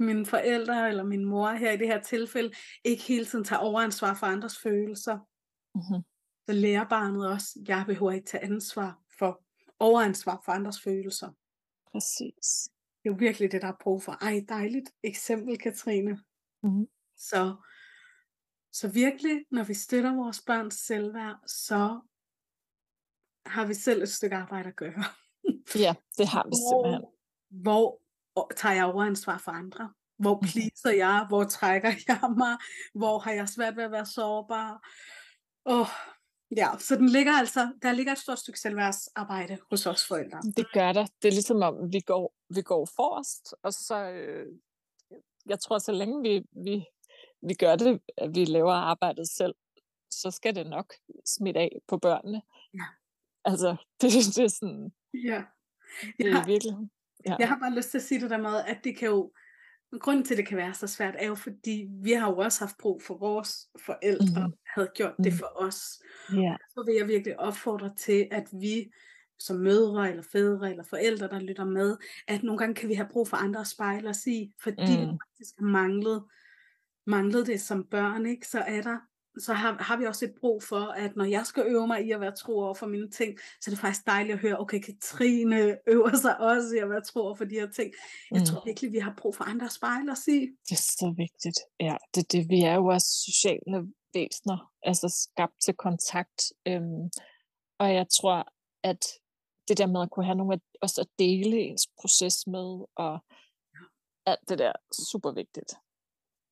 mine 0.00 0.26
forældre 0.26 0.88
eller 0.88 1.04
min 1.04 1.24
mor 1.24 1.50
her 1.50 1.72
i 1.72 1.76
det 1.76 1.86
her 1.86 2.02
tilfælde 2.02 2.52
ikke 2.84 3.02
hele 3.02 3.24
tiden 3.24 3.44
tager 3.44 3.60
overansvar 3.60 4.14
for 4.14 4.26
andres 4.26 4.58
følelser, 4.58 5.18
mm-hmm. 5.74 6.02
så 6.48 6.52
lærer 6.52 6.88
barnet 6.88 7.28
også, 7.30 7.64
jeg 7.68 7.84
behøver 7.86 8.12
ikke 8.12 8.26
tage 8.26 8.44
ansvar 8.44 9.00
for, 9.18 9.42
overansvar 9.78 10.42
for 10.44 10.52
andres 10.52 10.80
følelser. 10.80 11.30
Præcis. 11.92 12.75
Det 13.06 13.12
er 13.12 13.14
jo 13.14 13.18
virkelig 13.18 13.52
det, 13.52 13.62
der 13.62 13.68
er 13.68 13.76
brug 13.80 14.02
for. 14.02 14.12
Ej, 14.12 14.44
dejligt 14.48 14.90
eksempel, 15.02 15.58
Katrine. 15.58 16.18
Mm. 16.62 16.86
Så, 17.16 17.56
så 18.72 18.88
virkelig, 18.88 19.44
når 19.50 19.64
vi 19.64 19.74
støtter 19.74 20.14
vores 20.14 20.42
børns 20.46 20.74
selvværd, 20.74 21.36
så 21.46 22.00
har 23.46 23.66
vi 23.66 23.74
selv 23.74 24.02
et 24.02 24.08
stykke 24.08 24.36
arbejde 24.36 24.68
at 24.68 24.76
gøre. 24.76 25.04
Ja, 25.76 25.94
det 26.18 26.28
har 26.28 26.44
vi 26.48 26.54
simpelthen. 26.70 27.04
Hvor, 27.50 28.00
hvor 28.32 28.52
tager 28.56 28.74
jeg 28.74 28.84
overansvar 28.84 29.38
for 29.38 29.52
andre? 29.52 29.92
Hvor 30.18 30.42
pleaser 30.42 30.90
jeg? 30.96 31.26
Hvor 31.28 31.44
trækker 31.44 31.92
jeg 32.08 32.20
mig? 32.36 32.56
Hvor 32.94 33.18
har 33.18 33.32
jeg 33.32 33.48
svært 33.48 33.76
ved 33.76 33.84
at 33.84 33.92
være 33.92 34.06
sårbar? 34.06 34.88
Oh, 35.64 35.88
ja, 36.56 36.68
så 36.78 36.96
den 36.96 37.08
ligger 37.08 37.32
altså, 37.32 37.72
der 37.82 37.92
ligger 37.92 38.12
et 38.12 38.18
stort 38.18 38.38
stykke 38.38 38.60
selvværdsarbejde 38.60 39.58
hos 39.70 39.86
os 39.86 40.06
forældre. 40.06 40.40
Det 40.56 40.72
gør 40.72 40.92
der. 40.92 41.06
Det 41.22 41.28
er 41.28 41.32
ligesom 41.32 41.62
om, 41.62 41.92
vi 41.92 42.00
går, 42.00 42.35
vi 42.50 42.62
går 42.62 42.88
forrest, 42.96 43.54
og 43.62 43.72
så, 43.72 44.10
øh, 44.10 44.46
jeg 45.46 45.60
tror, 45.60 45.78
så 45.78 45.92
længe 45.92 46.22
vi, 46.22 46.42
vi, 46.64 46.84
vi 47.42 47.54
gør 47.54 47.76
det, 47.76 48.00
at 48.16 48.34
vi 48.34 48.44
laver 48.44 48.72
arbejdet 48.72 49.28
selv, 49.28 49.54
så 50.10 50.30
skal 50.30 50.54
det 50.54 50.66
nok 50.66 50.94
smitte 51.26 51.60
af 51.60 51.78
på 51.88 51.98
børnene. 51.98 52.42
Ja. 52.74 52.84
Altså, 53.44 53.76
det, 54.00 54.10
det 54.12 54.38
er 54.44 54.48
sådan, 54.48 54.92
Ja. 55.14 55.44
det 56.02 56.24
Jeg 56.24 56.28
er 56.28 56.32
har, 56.32 56.46
virkelig, 56.46 56.74
ja. 57.26 57.36
jeg 57.38 57.48
har 57.48 57.58
bare 57.58 57.74
lyst 57.74 57.90
til 57.90 57.98
at 57.98 58.04
sige 58.04 58.20
det 58.20 58.30
der 58.30 58.38
med, 58.38 58.56
at 58.66 58.78
det 58.84 58.96
kan 58.96 59.08
jo, 59.08 59.32
grunden 60.00 60.24
til, 60.24 60.34
at 60.34 60.38
det 60.38 60.48
kan 60.48 60.56
være 60.56 60.74
så 60.74 60.86
svært, 60.86 61.14
er 61.18 61.26
jo 61.26 61.34
fordi, 61.34 61.86
vi 62.02 62.12
har 62.12 62.30
jo 62.30 62.36
også 62.38 62.60
haft 62.64 62.76
brug 62.78 63.02
for 63.02 63.18
vores 63.18 63.68
forældre, 63.86 64.46
mm. 64.46 64.52
havde 64.74 64.90
gjort 64.94 65.14
det 65.16 65.32
Mhm. 65.32 65.38
for 65.38 65.52
os. 65.56 66.02
ja. 66.32 66.56
Så 66.70 66.82
vil 66.86 66.94
jeg 66.94 67.08
virkelig 67.08 67.40
opfordre 67.40 67.94
til, 67.94 68.28
at 68.30 68.44
vi 68.52 68.92
som 69.38 69.56
mødre 69.56 70.10
eller 70.10 70.22
fædre 70.22 70.70
eller 70.70 70.84
forældre, 70.84 71.28
der 71.28 71.40
lytter 71.40 71.64
med, 71.64 71.96
at 72.28 72.42
nogle 72.42 72.58
gange 72.58 72.74
kan 72.74 72.88
vi 72.88 72.94
have 72.94 73.08
brug 73.10 73.28
for 73.28 73.36
andre 73.36 73.60
at 73.60 73.66
spejle 73.66 74.08
os 74.08 74.26
i, 74.26 74.52
fordi 74.62 74.96
mm. 74.96 75.12
vi 75.12 75.18
faktisk 75.28 75.54
har 75.58 75.66
manglet, 75.66 76.24
manglet 77.06 77.46
det 77.46 77.60
som 77.60 77.84
børn, 77.84 78.26
ikke? 78.26 78.48
så 78.48 78.58
er 78.58 78.82
der 78.82 78.96
så 79.38 79.52
har, 79.52 79.82
har 79.82 79.96
vi 79.96 80.06
også 80.06 80.24
et 80.24 80.34
brug 80.40 80.62
for, 80.62 80.80
at 80.80 81.16
når 81.16 81.24
jeg 81.24 81.46
skal 81.46 81.64
øve 81.66 81.86
mig 81.86 82.06
i 82.06 82.10
at 82.10 82.20
være 82.20 82.36
tro 82.36 82.58
over 82.58 82.74
for 82.74 82.86
mine 82.86 83.10
ting, 83.10 83.38
så 83.60 83.70
er 83.70 83.72
det 83.72 83.78
faktisk 83.78 84.06
dejligt 84.06 84.34
at 84.34 84.40
høre, 84.40 84.60
okay, 84.60 84.80
Katrine 84.80 85.78
øver 85.86 86.16
sig 86.16 86.40
også 86.40 86.76
i 86.76 86.78
at 86.78 86.90
være 86.90 87.00
tro 87.00 87.20
over 87.20 87.34
for 87.34 87.44
de 87.44 87.54
her 87.54 87.70
ting. 87.70 87.92
Jeg 88.30 88.40
Mm. 88.40 88.46
tror 88.46 88.62
virkelig, 88.64 88.92
vi 88.92 88.98
har 88.98 89.14
brug 89.18 89.36
for 89.36 89.44
andre 89.44 89.66
at 89.66 89.72
spejle 89.72 90.12
os 90.12 90.28
i. 90.28 90.40
Det 90.68 90.72
er 90.72 90.76
så 91.00 91.14
vigtigt. 91.16 91.58
Ja, 91.80 91.96
det, 92.14 92.32
det, 92.32 92.48
vi 92.48 92.60
er 92.60 92.74
jo 92.74 92.86
også 92.86 93.08
sociale 93.24 93.86
væsener, 94.14 94.72
altså 94.82 95.08
skabt 95.22 95.54
til 95.64 95.74
kontakt. 95.74 96.52
Øhm, 96.68 97.10
og 97.78 97.94
jeg 97.94 98.06
tror, 98.20 98.48
at 98.82 99.06
det 99.68 99.78
der 99.78 99.86
med 99.86 100.02
at 100.02 100.10
kunne 100.10 100.24
have 100.24 100.36
nogle 100.38 100.54
af, 100.54 100.60
også 100.82 101.00
at 101.00 101.08
dele 101.18 101.56
ens 101.56 101.86
proces 102.00 102.46
med, 102.46 102.84
og 102.94 103.24
alt 104.26 104.48
det 104.48 104.58
der, 104.58 104.72
super 105.10 105.32
vigtigt. 105.32 105.74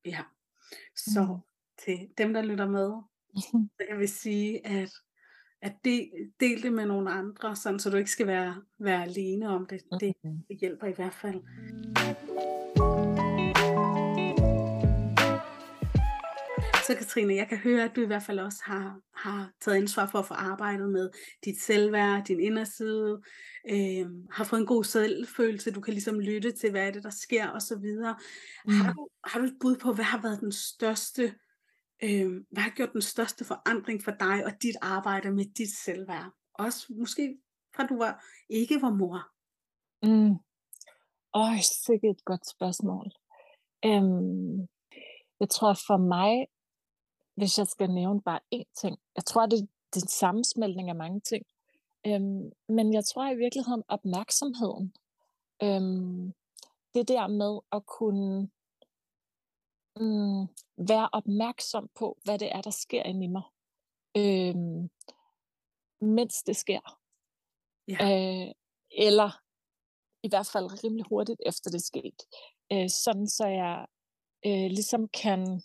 Ja. 0.05 0.21
Så 0.97 1.25
Mm. 1.25 1.41
til 1.85 2.09
dem, 2.19 2.35
der 2.35 2.43
lytter 2.43 2.69
med, 2.69 2.93
så 3.79 3.85
kan 3.89 3.99
vi 3.99 4.07
sige, 4.07 4.67
at, 4.67 4.93
at 5.63 5.75
del, 5.85 6.11
del 6.41 6.63
det 6.63 6.73
med 6.73 6.87
nogle 6.87 7.11
andre, 7.11 7.57
sådan, 7.57 7.79
så 7.79 7.91
du 7.91 7.97
ikke 7.97 8.11
skal 8.11 8.27
være, 8.27 8.63
være 8.79 9.03
alene 9.03 9.49
om 9.49 9.67
det. 9.67 9.83
Det, 10.01 10.15
det 10.49 10.59
hjælper 10.61 10.87
i 10.87 10.93
hvert 10.93 11.15
fald. 11.15 11.43
Så 16.87 16.95
Katrine, 16.99 17.35
jeg 17.35 17.49
kan 17.49 17.59
høre, 17.59 17.85
at 17.85 17.97
du 17.97 18.01
i 18.01 18.07
hvert 18.07 18.23
fald 18.23 18.39
også 18.39 18.63
har, 18.65 19.01
har 19.15 19.53
taget 19.61 19.77
ansvar 19.77 20.07
for 20.07 20.19
at 20.19 20.27
få 20.27 20.35
arbejdet 20.35 20.91
med 20.91 21.11
dit 21.45 21.61
selvværd, 21.61 22.25
din 22.25 22.41
inderside, 22.41 23.23
øh, 23.71 24.07
har 24.31 24.45
fået 24.45 24.61
en 24.61 24.67
god 24.67 24.85
selvfølelse, 24.85 25.73
du 25.73 25.81
kan 25.81 25.93
ligesom 25.95 26.21
lytte 26.21 26.53
til, 26.53 26.71
hvad 26.71 26.87
er 26.87 26.91
det, 26.91 27.03
der 27.03 27.11
sker 27.11 27.51
osv. 27.51 27.87
Har, 28.05 28.23
Mm. 28.67 28.95
du, 28.95 29.09
har 29.25 29.41
du 29.41 29.45
et 29.45 29.57
bud 29.61 29.77
på, 29.77 29.93
hvad 29.93 30.05
har 30.05 30.23
været 30.23 30.41
den 30.41 30.53
største, 30.53 31.35
øh, 32.05 32.33
hvad 32.51 32.63
har 32.63 32.71
gjort 32.71 32.93
den 32.93 33.03
største 33.03 33.45
forandring 33.45 34.05
for 34.05 34.11
dig 34.11 34.45
og 34.47 34.53
dit 34.63 34.77
arbejde 34.83 35.31
med 35.31 35.45
dit 35.59 35.77
selvværd? 35.85 36.31
Også 36.55 36.87
måske 36.99 37.37
fra 37.77 37.87
du 37.87 37.97
var 37.99 38.25
ikke 38.49 38.83
var 38.83 38.91
mor. 38.91 39.19
Mm. 40.03 40.35
Øj, 41.35 41.57
sikkert 41.87 42.17
et 42.17 42.25
godt 42.25 42.49
spørgsmål. 42.51 43.07
Øhm, 43.85 44.59
jeg 45.41 45.49
tror 45.51 45.75
for 45.87 45.97
mig, 45.97 46.47
hvis 47.35 47.59
jeg 47.59 47.67
skal 47.67 47.91
nævne 47.91 48.23
bare 48.23 48.41
én 48.55 48.73
ting, 48.81 48.99
jeg 49.17 49.25
tror, 49.25 49.47
det, 49.47 49.69
det 49.95 50.03
er 50.03 50.05
en 50.05 50.09
sammensmeltning 50.09 50.89
af 50.89 50.95
mange 50.95 51.21
ting. 51.21 51.47
Øhm, 52.07 52.53
men 52.69 52.93
jeg 52.93 53.05
tror 53.05 53.31
i 53.31 53.37
virkeligheden 53.37 53.83
opmærksomheden. 53.89 54.95
Øhm, 55.63 56.33
det 56.95 57.09
der 57.09 57.27
med 57.27 57.61
at 57.73 57.87
kunne 57.87 58.51
mm, 59.97 60.43
være 60.89 61.09
opmærksom 61.13 61.89
på, 61.99 62.19
hvad 62.25 62.39
det 62.39 62.49
er, 62.55 62.63
der 62.63 62.71
sker 62.71 63.03
inde 63.03 63.25
i 63.25 63.29
mig, 63.29 63.43
øhm, 64.17 64.91
mens 66.01 66.43
det 66.43 66.57
sker. 66.57 67.01
Ja. 67.89 67.99
Øh, 68.03 68.53
eller 68.91 69.41
i 70.23 70.29
hvert 70.29 70.51
fald 70.53 70.85
rimelig 70.85 71.07
hurtigt 71.09 71.41
efter 71.47 71.71
det 71.71 71.79
er 71.79 71.91
sket. 71.93 72.23
Øh, 72.73 72.91
sådan 72.91 73.29
så 73.29 73.47
jeg 73.47 73.87
øh, 74.47 74.71
ligesom 74.71 75.09
kan, 75.09 75.63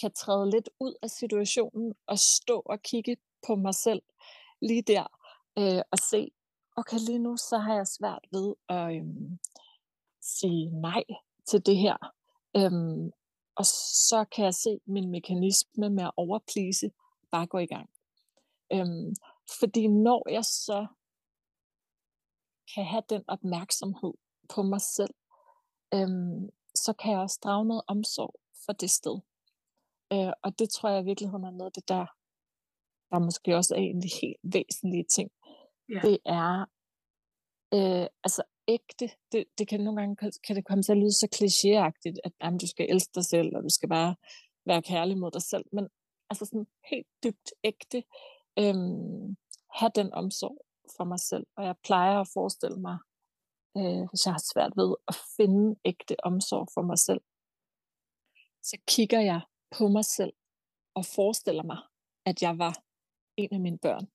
kan 0.00 0.12
træde 0.12 0.50
lidt 0.50 0.68
ud 0.80 0.94
af 1.02 1.10
situationen 1.10 1.94
og 2.06 2.18
stå 2.18 2.62
og 2.64 2.82
kigge 2.82 3.16
på 3.46 3.54
mig 3.54 3.74
selv 3.74 4.02
lige 4.60 4.82
der 4.82 5.06
øh, 5.58 5.82
og 5.90 5.98
se, 5.98 6.30
okay 6.76 6.98
lige 6.98 7.18
nu 7.18 7.36
så 7.36 7.58
har 7.58 7.74
jeg 7.74 7.86
svært 7.86 8.26
ved 8.32 8.54
at 8.68 8.96
øh, 8.96 9.04
sige 10.20 10.80
nej 10.80 11.04
til 11.46 11.66
det 11.66 11.76
her. 11.76 11.96
Øhm, 12.56 13.10
og 13.54 13.64
så 14.10 14.24
kan 14.32 14.44
jeg 14.44 14.54
se 14.54 14.80
min 14.86 15.10
mekanisme 15.10 15.90
med 15.90 16.04
at 16.04 16.10
overplise 16.16 16.90
bare 17.30 17.46
gå 17.46 17.58
i 17.58 17.66
gang. 17.66 17.90
Øhm, 18.72 19.14
fordi 19.60 19.86
når 19.86 20.30
jeg 20.30 20.44
så 20.44 20.86
kan 22.74 22.84
have 22.84 23.02
den 23.08 23.24
opmærksomhed 23.28 24.12
på 24.48 24.62
mig 24.62 24.80
selv, 24.80 25.14
øhm, 25.94 26.50
så 26.74 26.92
kan 26.92 27.12
jeg 27.12 27.20
også 27.20 27.38
drage 27.44 27.64
noget 27.64 27.82
omsorg 27.86 28.34
for 28.66 28.72
det 28.72 28.90
sted. 28.90 29.20
Øh, 30.12 30.32
og 30.44 30.58
det 30.58 30.68
tror 30.70 30.88
jeg 30.88 31.00
i 31.02 31.04
virkeligheden 31.04 31.44
er 31.44 31.50
noget 31.50 31.70
af 31.70 31.72
det, 31.72 31.88
der, 31.88 32.06
der 33.10 33.18
måske 33.18 33.56
også 33.56 33.74
er 33.74 33.78
en 33.78 33.96
af 33.96 34.02
de 34.02 34.12
helt 34.22 34.40
væsentlige 34.42 35.06
ting. 35.16 35.30
Ja. 35.88 36.00
Det 36.06 36.18
er 36.24 36.64
øh, 37.76 38.06
altså 38.24 38.42
ægte. 38.68 39.06
Det, 39.32 39.44
det 39.58 39.68
kan 39.68 39.80
nogle 39.80 40.00
gange 40.00 40.16
kan 40.46 40.56
det 40.56 40.64
komme 40.64 40.82
til 40.82 40.92
at 40.92 40.98
lyde 40.98 41.20
så 41.22 41.28
klichéagtigt, 41.36 42.18
at 42.24 42.32
jamen, 42.42 42.58
du 42.58 42.66
skal 42.66 42.86
elske 42.90 43.12
dig 43.14 43.24
selv, 43.24 43.56
og 43.56 43.62
du 43.62 43.68
skal 43.68 43.88
bare 43.88 44.14
være 44.66 44.82
kærlig 44.82 45.18
mod 45.18 45.30
dig 45.30 45.42
selv. 45.42 45.64
Men 45.72 45.88
altså 46.30 46.44
sådan 46.44 46.66
helt 46.90 47.06
dybt 47.24 47.48
ægte, 47.64 47.98
øhm, 48.58 49.36
have 49.78 49.92
den 49.94 50.12
omsorg 50.12 50.58
for 50.96 51.04
mig 51.04 51.20
selv. 51.20 51.46
Og 51.56 51.64
jeg 51.64 51.76
plejer 51.84 52.20
at 52.20 52.28
forestille 52.34 52.80
mig, 52.88 52.98
øh, 53.76 54.02
hvis 54.10 54.26
jeg 54.26 54.34
har 54.34 54.44
svært 54.52 54.72
ved 54.76 54.90
at 55.08 55.16
finde 55.36 55.80
ægte 55.84 56.16
omsorg 56.24 56.68
for 56.74 56.82
mig 56.82 56.98
selv, 56.98 57.22
så 58.62 58.76
kigger 58.86 59.20
jeg 59.20 59.40
på 59.78 59.88
mig 59.88 60.04
selv 60.04 60.32
og 60.94 61.04
forestiller 61.04 61.62
mig, 61.62 61.78
at 62.24 62.42
jeg 62.42 62.58
var 62.58 62.82
en 63.36 63.48
af 63.52 63.60
mine 63.60 63.78
børn. 63.78 64.06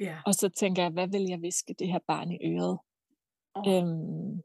Ja. 0.00 0.18
Og 0.26 0.34
så 0.34 0.48
tænker 0.48 0.82
jeg, 0.82 0.90
hvad 0.90 1.08
vil 1.08 1.22
jeg 1.22 1.42
viske 1.42 1.74
det 1.78 1.88
her 1.88 1.98
barn 2.06 2.32
i 2.32 2.38
øret? 2.42 2.78
Oh. 3.54 3.74
Øhm, 3.74 4.42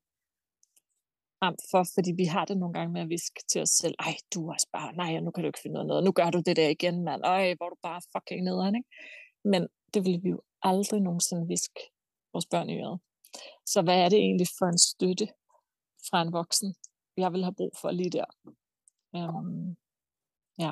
frem 1.40 1.56
for, 1.72 1.84
fordi 1.96 2.12
vi 2.22 2.26
har 2.26 2.46
det 2.46 2.58
nogle 2.58 2.74
gange 2.74 2.94
med 2.94 3.02
at 3.02 3.10
viske 3.10 3.42
til 3.52 3.62
os 3.62 3.70
selv, 3.70 3.96
ej, 4.00 4.16
du 4.34 4.48
er 4.48 4.54
også 4.54 4.70
bare, 4.74 4.94
nej, 4.94 5.20
nu 5.20 5.32
kan 5.32 5.44
du 5.44 5.48
ikke 5.48 5.64
finde 5.64 5.80
af 5.80 5.86
noget, 5.86 6.04
nu 6.04 6.12
gør 6.12 6.30
du 6.30 6.40
det 6.46 6.56
der 6.56 6.70
igen, 6.70 7.04
mand, 7.04 7.22
ej, 7.24 7.56
hvor 7.58 7.70
du 7.70 7.76
bare 7.82 8.02
fucking 8.12 8.44
nederen, 8.44 8.76
ikke? 8.76 8.90
Men 9.44 9.68
det 9.94 10.06
vil 10.06 10.24
vi 10.24 10.30
jo 10.30 10.42
aldrig 10.62 11.02
nogensinde 11.02 11.48
viske 11.48 11.82
vores 12.34 12.46
børn 12.46 12.70
i 12.70 12.80
øret. 12.82 13.00
Så 13.66 13.82
hvad 13.82 13.98
er 14.06 14.10
det 14.10 14.20
egentlig 14.20 14.48
for 14.60 14.66
en 14.66 14.78
støtte 14.78 15.28
fra 16.10 16.22
en 16.22 16.34
voksen, 16.34 16.76
jeg 17.18 17.34
vil 17.34 17.44
have 17.44 17.56
brug 17.56 17.74
for 17.82 17.92
lige 17.92 18.10
der? 18.10 18.26
Um, 19.14 19.78
ja. 20.60 20.72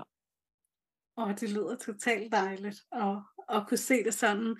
Og 1.17 1.39
det 1.39 1.49
lyder 1.49 1.75
totalt 1.75 2.31
dejligt 2.31 2.81
at, 2.91 3.17
at 3.49 3.67
kunne 3.67 3.77
se 3.77 4.03
det 4.03 4.13
sådan. 4.13 4.57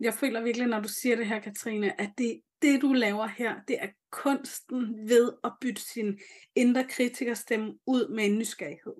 Jeg 0.00 0.14
føler 0.14 0.42
virkelig, 0.42 0.66
når 0.66 0.80
du 0.80 0.88
siger 0.88 1.16
det 1.16 1.26
her, 1.26 1.40
Katrine, 1.40 2.00
at 2.00 2.10
det, 2.18 2.40
det 2.62 2.82
du 2.82 2.92
laver 2.92 3.26
her, 3.26 3.60
det 3.68 3.82
er 3.82 3.88
kunsten 4.10 5.08
ved 5.08 5.32
at 5.44 5.52
bytte 5.60 5.82
sin 5.82 6.18
indre 6.54 6.84
kritikerstemme 6.88 7.78
ud 7.86 8.14
med 8.14 8.24
en 8.24 8.38
nysgerrighed. 8.38 8.94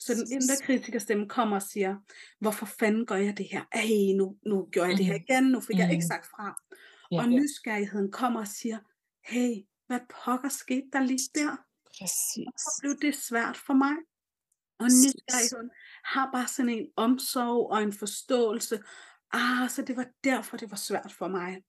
Så 0.00 0.14
den 0.14 0.32
indre 0.32 0.56
kritikerstemme 0.62 1.28
kommer 1.28 1.56
og 1.56 1.62
siger, 1.62 1.96
hvorfor 2.40 2.66
fanden 2.66 3.06
gør 3.06 3.16
jeg 3.16 3.38
det 3.38 3.46
her? 3.52 3.64
Ej, 3.72 4.16
nu, 4.16 4.36
nu 4.46 4.68
gjorde 4.72 4.90
jeg 4.90 4.98
det 4.98 5.06
her 5.06 5.14
igen, 5.14 5.44
nu 5.44 5.60
fik 5.60 5.76
mm. 5.76 5.80
jeg 5.80 5.92
ikke 5.92 6.06
sagt 6.06 6.26
fra. 6.26 6.62
Ja. 7.12 7.20
Og 7.20 7.28
nysgerrigheden 7.28 8.12
kommer 8.12 8.40
og 8.40 8.48
siger, 8.48 8.78
hey, 9.24 9.54
hvad 9.86 10.00
pokker 10.24 10.48
skete 10.48 10.88
der 10.92 11.00
lige 11.00 11.28
der? 11.34 11.56
Præcis. 11.98 12.44
Hvorfor 12.44 12.80
blev 12.80 12.96
det 13.02 13.14
svært 13.16 13.56
for 13.56 13.74
mig? 13.74 13.96
Og 14.78 14.86
nysgerrigheden 14.86 15.70
har 16.04 16.30
bare 16.32 16.48
sådan 16.48 16.68
en 16.68 16.88
omsorg 16.96 17.70
og 17.70 17.82
en 17.82 17.92
forståelse. 17.92 18.78
Ah, 19.32 19.70
så 19.70 19.82
det 19.82 19.96
var 19.96 20.06
derfor, 20.24 20.56
det 20.56 20.70
var 20.70 20.76
svært 20.76 21.12
for 21.18 21.28
mig. 21.28 21.62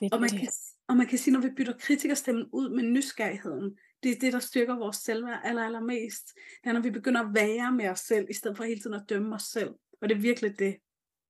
Det 0.00 0.12
Og 0.12 0.20
man, 0.20 0.30
det. 0.30 0.38
kan, 0.38 0.48
og 0.88 0.96
man 0.96 1.06
kan 1.06 1.18
sige, 1.18 1.32
når 1.32 1.40
vi 1.40 1.50
bytter 1.56 1.72
kritikerstemmen 1.78 2.48
ud 2.52 2.68
med 2.68 2.82
nysgerrigheden, 2.82 3.78
det 4.02 4.10
er 4.10 4.18
det, 4.20 4.32
der 4.32 4.38
styrker 4.38 4.74
vores 4.74 4.96
selvværd 4.96 5.40
aller, 5.44 5.64
allermest. 5.64 6.26
Det 6.62 6.68
er, 6.70 6.72
når 6.72 6.80
vi 6.80 6.90
begynder 6.90 7.20
at 7.20 7.34
være 7.34 7.72
med 7.72 7.88
os 7.88 8.00
selv, 8.00 8.26
i 8.30 8.34
stedet 8.34 8.56
for 8.56 8.64
hele 8.64 8.80
tiden 8.80 8.94
at 8.94 9.08
dømme 9.08 9.34
os 9.34 9.42
selv. 9.42 9.74
Og 10.02 10.08
det 10.08 10.16
er 10.16 10.20
virkelig 10.20 10.58
det, 10.58 10.76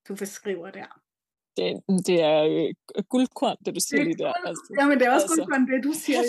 du 0.09 0.15
beskriver 0.15 0.71
der. 0.71 1.01
Det, 1.57 1.83
det 2.07 2.23
er 2.23 2.43
øh, 2.97 3.05
guldkorn, 3.09 3.57
det 3.65 3.75
du 3.75 3.81
siger 3.81 4.01
Det 4.01 4.07
lige 4.07 4.19
der. 4.25 4.33
Altså. 4.33 4.75
Jamen, 4.81 4.99
det 4.99 5.07
er 5.07 5.13
også 5.13 5.27
altså. 5.31 5.47
kun 5.53 5.71
det, 5.71 5.85
du 5.85 5.93
siger. 5.93 6.23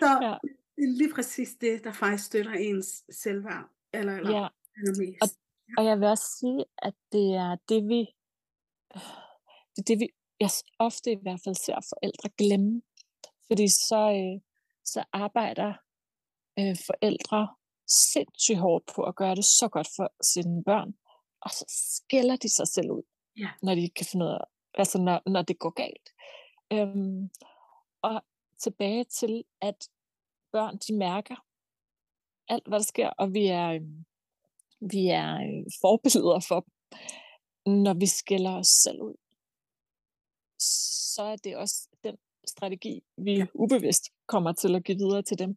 Så 0.00 0.18
Ja. 0.22 0.34
Det 0.76 0.84
er 0.84 0.96
lige 0.98 1.14
præcis 1.14 1.54
det, 1.60 1.84
der 1.84 1.92
faktisk 1.92 2.24
støtter 2.26 2.52
ens 2.52 3.04
selvværd. 3.10 3.64
Eller, 3.92 4.12
eller, 4.16 4.30
Ja, 4.40 4.48
eller 4.76 4.94
mest. 5.00 5.38
og 5.78 5.84
jeg 5.84 6.00
vil 6.00 6.08
også 6.08 6.28
sige, 6.40 6.64
at 6.78 6.94
det 7.12 7.34
er 7.34 7.56
det, 7.68 7.88
vi, 7.88 8.00
det 9.72 9.78
er 9.78 9.86
det, 9.86 9.98
vi 10.00 10.08
jeg 10.40 10.50
ofte 10.78 11.12
i 11.12 11.18
hvert 11.22 11.40
fald 11.44 11.54
ser 11.54 11.78
forældre 11.92 12.28
glemme. 12.38 12.82
Fordi 13.46 13.68
så, 13.68 14.00
øh, 14.18 14.40
så 14.84 15.04
arbejder 15.12 15.72
øh, 16.58 16.76
forældre 16.86 17.54
sindssygt 18.12 18.58
hårdt 18.58 18.84
på 18.94 19.02
at 19.02 19.16
gøre 19.16 19.34
det 19.34 19.44
så 19.44 19.68
godt 19.72 19.88
for 19.96 20.12
sine 20.32 20.64
børn, 20.64 20.94
og 21.40 21.50
så 21.50 21.64
skælder 21.68 22.36
de 22.36 22.48
sig 22.56 22.68
selv 22.68 22.90
ud, 22.90 23.02
Ja. 23.36 23.50
når 23.62 23.74
de 23.74 23.90
kan 23.90 24.06
finde 24.06 24.24
ud 24.26 24.30
af, 24.30 24.44
altså 24.74 24.98
når, 24.98 25.30
når 25.30 25.42
det 25.42 25.58
går 25.58 25.70
galt. 25.70 26.08
Øhm, 26.72 27.30
og 28.02 28.22
tilbage 28.62 29.04
til, 29.04 29.44
at 29.60 29.88
børn, 30.52 30.78
de 30.88 30.96
mærker 30.98 31.36
alt, 32.48 32.68
hvad 32.68 32.78
der 32.78 32.84
sker, 32.84 33.08
og 33.08 33.34
vi 33.34 33.46
er, 33.46 33.68
øhm, 33.68 34.04
vi 34.80 35.06
er 35.08 35.34
øh, 35.34 35.64
forbilleder 35.80 36.40
for 36.48 36.60
dem. 36.60 36.72
Når 37.84 37.94
vi 37.94 38.06
skælder 38.06 38.50
os 38.56 38.66
selv 38.66 39.02
ud, 39.02 39.14
så 41.14 41.22
er 41.22 41.36
det 41.36 41.56
også 41.56 41.88
den 42.04 42.16
strategi, 42.48 43.04
vi 43.16 43.32
Ja. 43.36 43.46
ubevidst 43.54 44.04
kommer 44.26 44.52
til 44.52 44.74
at 44.76 44.84
give 44.84 44.98
videre 44.98 45.22
til 45.22 45.38
dem. 45.38 45.56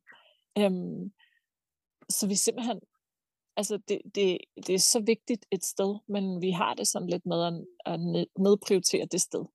Øhm, 0.57 1.13
så 2.09 2.27
vi 2.27 2.35
simpelthen, 2.35 2.79
altså 3.57 3.77
det, 3.87 4.01
det, 4.15 4.37
det 4.67 4.75
er 4.75 4.79
så 4.79 4.99
vigtigt 4.99 5.45
et 5.51 5.63
sted, 5.63 5.99
men 6.07 6.41
vi 6.41 6.51
har 6.51 6.73
det 6.73 6.87
sådan 6.87 7.09
lidt 7.09 7.25
med 7.25 7.43
at, 7.43 7.53
at 7.93 7.99
ned- 7.99 8.31
nedprioritere 8.39 9.05
det 9.05 9.21
sted. 9.21 9.45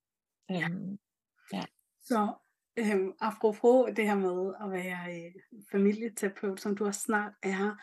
Ja. 0.50 0.68
Øhm, 0.68 0.98
Så 2.02 2.34
øhm, 2.80 3.12
apropos 3.20 3.90
det 3.96 4.06
her 4.06 4.14
med 4.14 4.54
at 4.64 4.70
være 4.70 4.98
øh, 5.16 5.32
familieterapeut, 5.72 6.60
som 6.60 6.76
du 6.76 6.86
også 6.86 7.00
snart 7.00 7.32
er, 7.42 7.76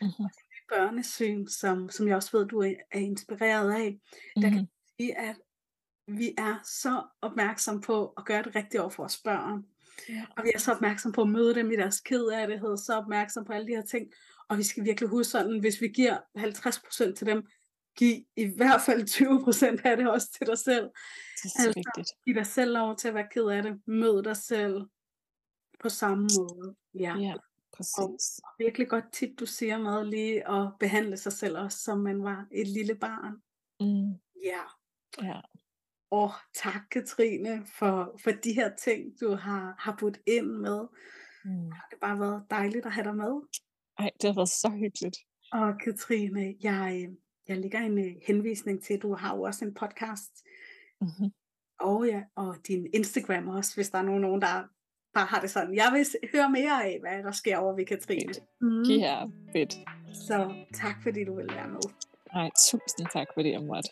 mhm, 0.00 0.30
børnesyn, 0.68 1.46
som, 1.46 1.90
som 1.90 2.08
jeg 2.08 2.16
også 2.16 2.38
ved, 2.38 2.46
du 2.46 2.58
er, 2.58 2.72
er 2.92 2.98
inspireret 2.98 3.72
af, 3.72 4.00
der 4.36 4.48
kan 4.48 4.58
mhm, 4.58 4.68
sige, 4.98 5.18
at 5.18 5.36
vi 6.08 6.34
er 6.38 6.56
så 6.64 7.02
opmærksom 7.22 7.80
på 7.80 8.06
at 8.16 8.24
gøre 8.24 8.42
det 8.42 8.56
rigtigt 8.56 8.80
over 8.80 8.90
for 8.90 9.02
vores 9.02 9.20
børn. 9.24 9.64
Ja. 10.08 10.24
Og 10.36 10.44
vi 10.44 10.50
er 10.54 10.58
så 10.58 10.72
opmærksom 10.72 11.12
på 11.12 11.22
at 11.22 11.28
møde 11.28 11.54
dem 11.54 11.70
i 11.70 11.76
deres 11.76 12.00
kedelighed, 12.00 12.76
så 12.76 12.94
opmærksom 12.94 13.44
på 13.44 13.52
alle 13.52 13.66
de 13.66 13.74
her 13.74 13.82
ting. 13.82 14.06
Og 14.48 14.58
vi 14.58 14.62
skal 14.62 14.84
virkelig 14.84 15.08
huske 15.08 15.30
sådan, 15.30 15.60
hvis 15.60 15.80
vi 15.80 15.88
giver 15.88 16.18
50% 16.38 17.14
til 17.14 17.26
dem, 17.26 17.46
giv 17.96 18.24
i 18.36 18.44
hvert 18.56 18.80
fald 18.86 19.02
20% 19.80 19.88
af 19.90 19.96
det 19.96 20.10
også 20.10 20.28
til 20.38 20.46
dig 20.46 20.58
selv. 20.58 20.84
Det 20.84 21.44
er 21.44 21.48
så 21.48 21.66
Altså, 21.66 21.72
vigtigt. 21.76 22.08
Giv 22.24 22.34
dig 22.34 22.46
selv 22.46 22.72
lov 22.72 22.96
til 22.96 23.08
at 23.08 23.14
være 23.14 23.28
ked 23.30 23.44
af 23.46 23.62
det. 23.62 23.80
Mød 23.86 24.22
dig 24.22 24.36
selv 24.36 24.82
på 25.80 25.88
samme 25.88 26.28
måde. 26.38 26.74
Ja. 26.94 27.16
Ja, 27.18 27.34
præcis. 27.76 28.38
Og 28.44 28.50
virkelig 28.58 28.88
godt 28.88 29.12
tip, 29.12 29.30
du 29.40 29.46
siger 29.46 29.78
med 29.78 30.04
lige 30.04 30.50
at 30.50 30.72
behandle 30.80 31.16
sig 31.16 31.32
selv 31.32 31.58
også, 31.58 31.78
som 31.78 31.98
man 31.98 32.22
var 32.24 32.46
et 32.52 32.68
lille 32.68 32.94
barn. 32.94 33.32
Mm, 33.80 34.20
Ja. 34.44 34.62
ja. 35.22 35.40
Og 36.10 36.30
tak, 36.54 36.80
Katrine, 36.90 37.66
for, 37.78 38.18
for 38.22 38.30
de 38.30 38.52
her 38.52 38.76
ting, 38.76 39.20
du 39.20 39.34
har, 39.34 39.74
har 39.78 39.96
budt 40.00 40.18
ind 40.26 40.46
med. 40.46 40.80
Mm. 41.44 41.50
Det 41.64 41.72
har 41.72 41.98
bare 42.00 42.20
været 42.20 42.44
dejligt 42.50 42.86
at 42.86 42.92
have 42.92 43.04
dig 43.04 43.16
med. 43.16 43.40
Ej, 43.98 44.10
det 44.20 44.28
har 44.30 44.34
været 44.34 44.48
så 44.48 44.68
hyggeligt. 44.68 45.16
Og 45.52 45.74
Katrine, 45.84 46.54
jeg, 46.62 47.06
øh, 47.08 47.16
jeg 47.48 47.58
lægger 47.58 47.78
en 47.78 47.98
øh, 47.98 48.14
henvisning 48.26 48.82
til, 48.82 48.98
du 48.98 49.14
har 49.14 49.36
jo 49.36 49.42
også 49.42 49.64
en 49.64 49.74
podcast. 49.74 50.44
Mm-hmm. 51.00 51.32
Og 51.80 52.06
ja, 52.06 52.22
og 52.34 52.56
din 52.68 52.86
Instagram 52.94 53.48
også, 53.48 53.74
hvis 53.74 53.90
der 53.90 53.98
er 53.98 54.02
nogen, 54.02 54.20
nogen 54.20 54.42
der 54.42 54.62
bare 55.14 55.26
har 55.26 55.40
det 55.40 55.50
sådan. 55.50 55.74
Jeg 55.74 55.90
vil 55.92 56.06
høre 56.34 56.50
mere 56.50 56.84
af, 56.84 56.98
hvad 57.00 57.22
der 57.22 57.32
sker 57.32 57.56
over 57.56 57.76
ved 57.76 57.86
Katrine. 57.86 58.32
Mm. 58.60 58.82
Ja, 58.82 59.24
fedt. 59.52 59.74
Så 60.14 60.54
tak, 60.74 61.02
fordi 61.02 61.24
du 61.24 61.36
vil 61.36 61.46
være 61.54 61.68
med. 61.68 61.80
Ej, 62.32 62.50
tusind 62.70 63.08
tak, 63.12 63.26
fordi 63.34 63.52
jeg 63.52 63.62
måtte. 63.62 63.90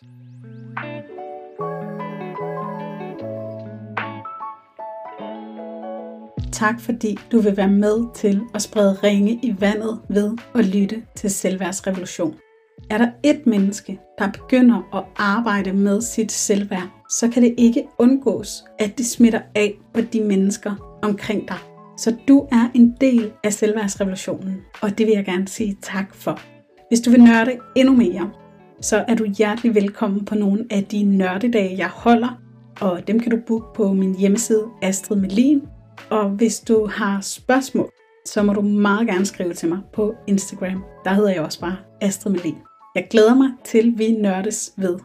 Tak 6.51 6.81
fordi 6.81 7.17
du 7.31 7.39
vil 7.39 7.57
være 7.57 7.69
med 7.69 8.13
til 8.15 8.41
at 8.53 8.61
sprede 8.61 8.93
ringe 9.03 9.39
i 9.43 9.55
vandet 9.59 10.01
ved 10.09 10.37
at 10.55 10.65
lytte 10.65 11.05
til 11.15 11.29
Selvværdsrevolution. 11.29 12.39
Er 12.89 12.97
der 12.97 13.07
et 13.23 13.47
menneske, 13.47 13.99
der 14.19 14.31
begynder 14.31 14.95
at 14.97 15.03
arbejde 15.15 15.73
med 15.73 16.01
sit 16.01 16.31
selvværd, 16.31 16.89
så 17.09 17.29
kan 17.29 17.43
det 17.43 17.53
ikke 17.57 17.83
undgås, 17.97 18.63
at 18.79 18.97
det 18.97 19.05
smitter 19.05 19.41
af 19.55 19.73
på 19.93 20.01
de 20.01 20.21
mennesker 20.21 20.99
omkring 21.03 21.47
dig. 21.47 21.57
Så 21.97 22.15
du 22.27 22.47
er 22.51 22.69
en 22.73 22.95
del 23.01 23.31
af 23.43 23.53
selvværdsrevolutionen, 23.53 24.61
og 24.81 24.97
det 24.97 25.07
vil 25.07 25.13
jeg 25.13 25.25
gerne 25.25 25.47
sige 25.47 25.77
tak 25.81 26.15
for. 26.15 26.39
Hvis 26.87 27.01
du 27.01 27.11
vil 27.11 27.23
nørde 27.23 27.51
endnu 27.75 27.95
mere, 27.95 28.31
så 28.81 29.05
er 29.07 29.15
du 29.15 29.25
hjertelig 29.25 29.75
velkommen 29.75 30.25
på 30.25 30.35
nogle 30.35 30.65
af 30.71 30.83
de 30.83 31.03
nørdedage, 31.03 31.77
jeg 31.77 31.89
holder, 31.89 32.39
og 32.81 33.07
dem 33.07 33.19
kan 33.19 33.31
du 33.31 33.37
booke 33.47 33.65
på 33.75 33.93
min 33.93 34.15
hjemmeside 34.15 34.65
Astrid 34.81 35.17
Melin. 35.17 35.61
Og 36.09 36.29
hvis 36.29 36.59
du 36.59 36.87
har 36.91 37.21
spørgsmål, 37.21 37.89
så 38.25 38.43
må 38.43 38.53
du 38.53 38.61
meget 38.61 39.07
gerne 39.07 39.25
skrive 39.25 39.53
til 39.53 39.69
mig 39.69 39.79
på 39.93 40.15
Instagram. 40.27 40.83
Der 41.05 41.13
hedder 41.13 41.29
jeg 41.29 41.41
også 41.41 41.59
bare 41.59 41.75
Astrid 42.01 42.31
Melin. 42.31 42.55
Jeg 42.95 43.07
glæder 43.09 43.35
mig 43.35 43.49
til, 43.63 43.97
vi 43.97 44.11
nørdes 44.11 44.73
ved. 44.77 44.99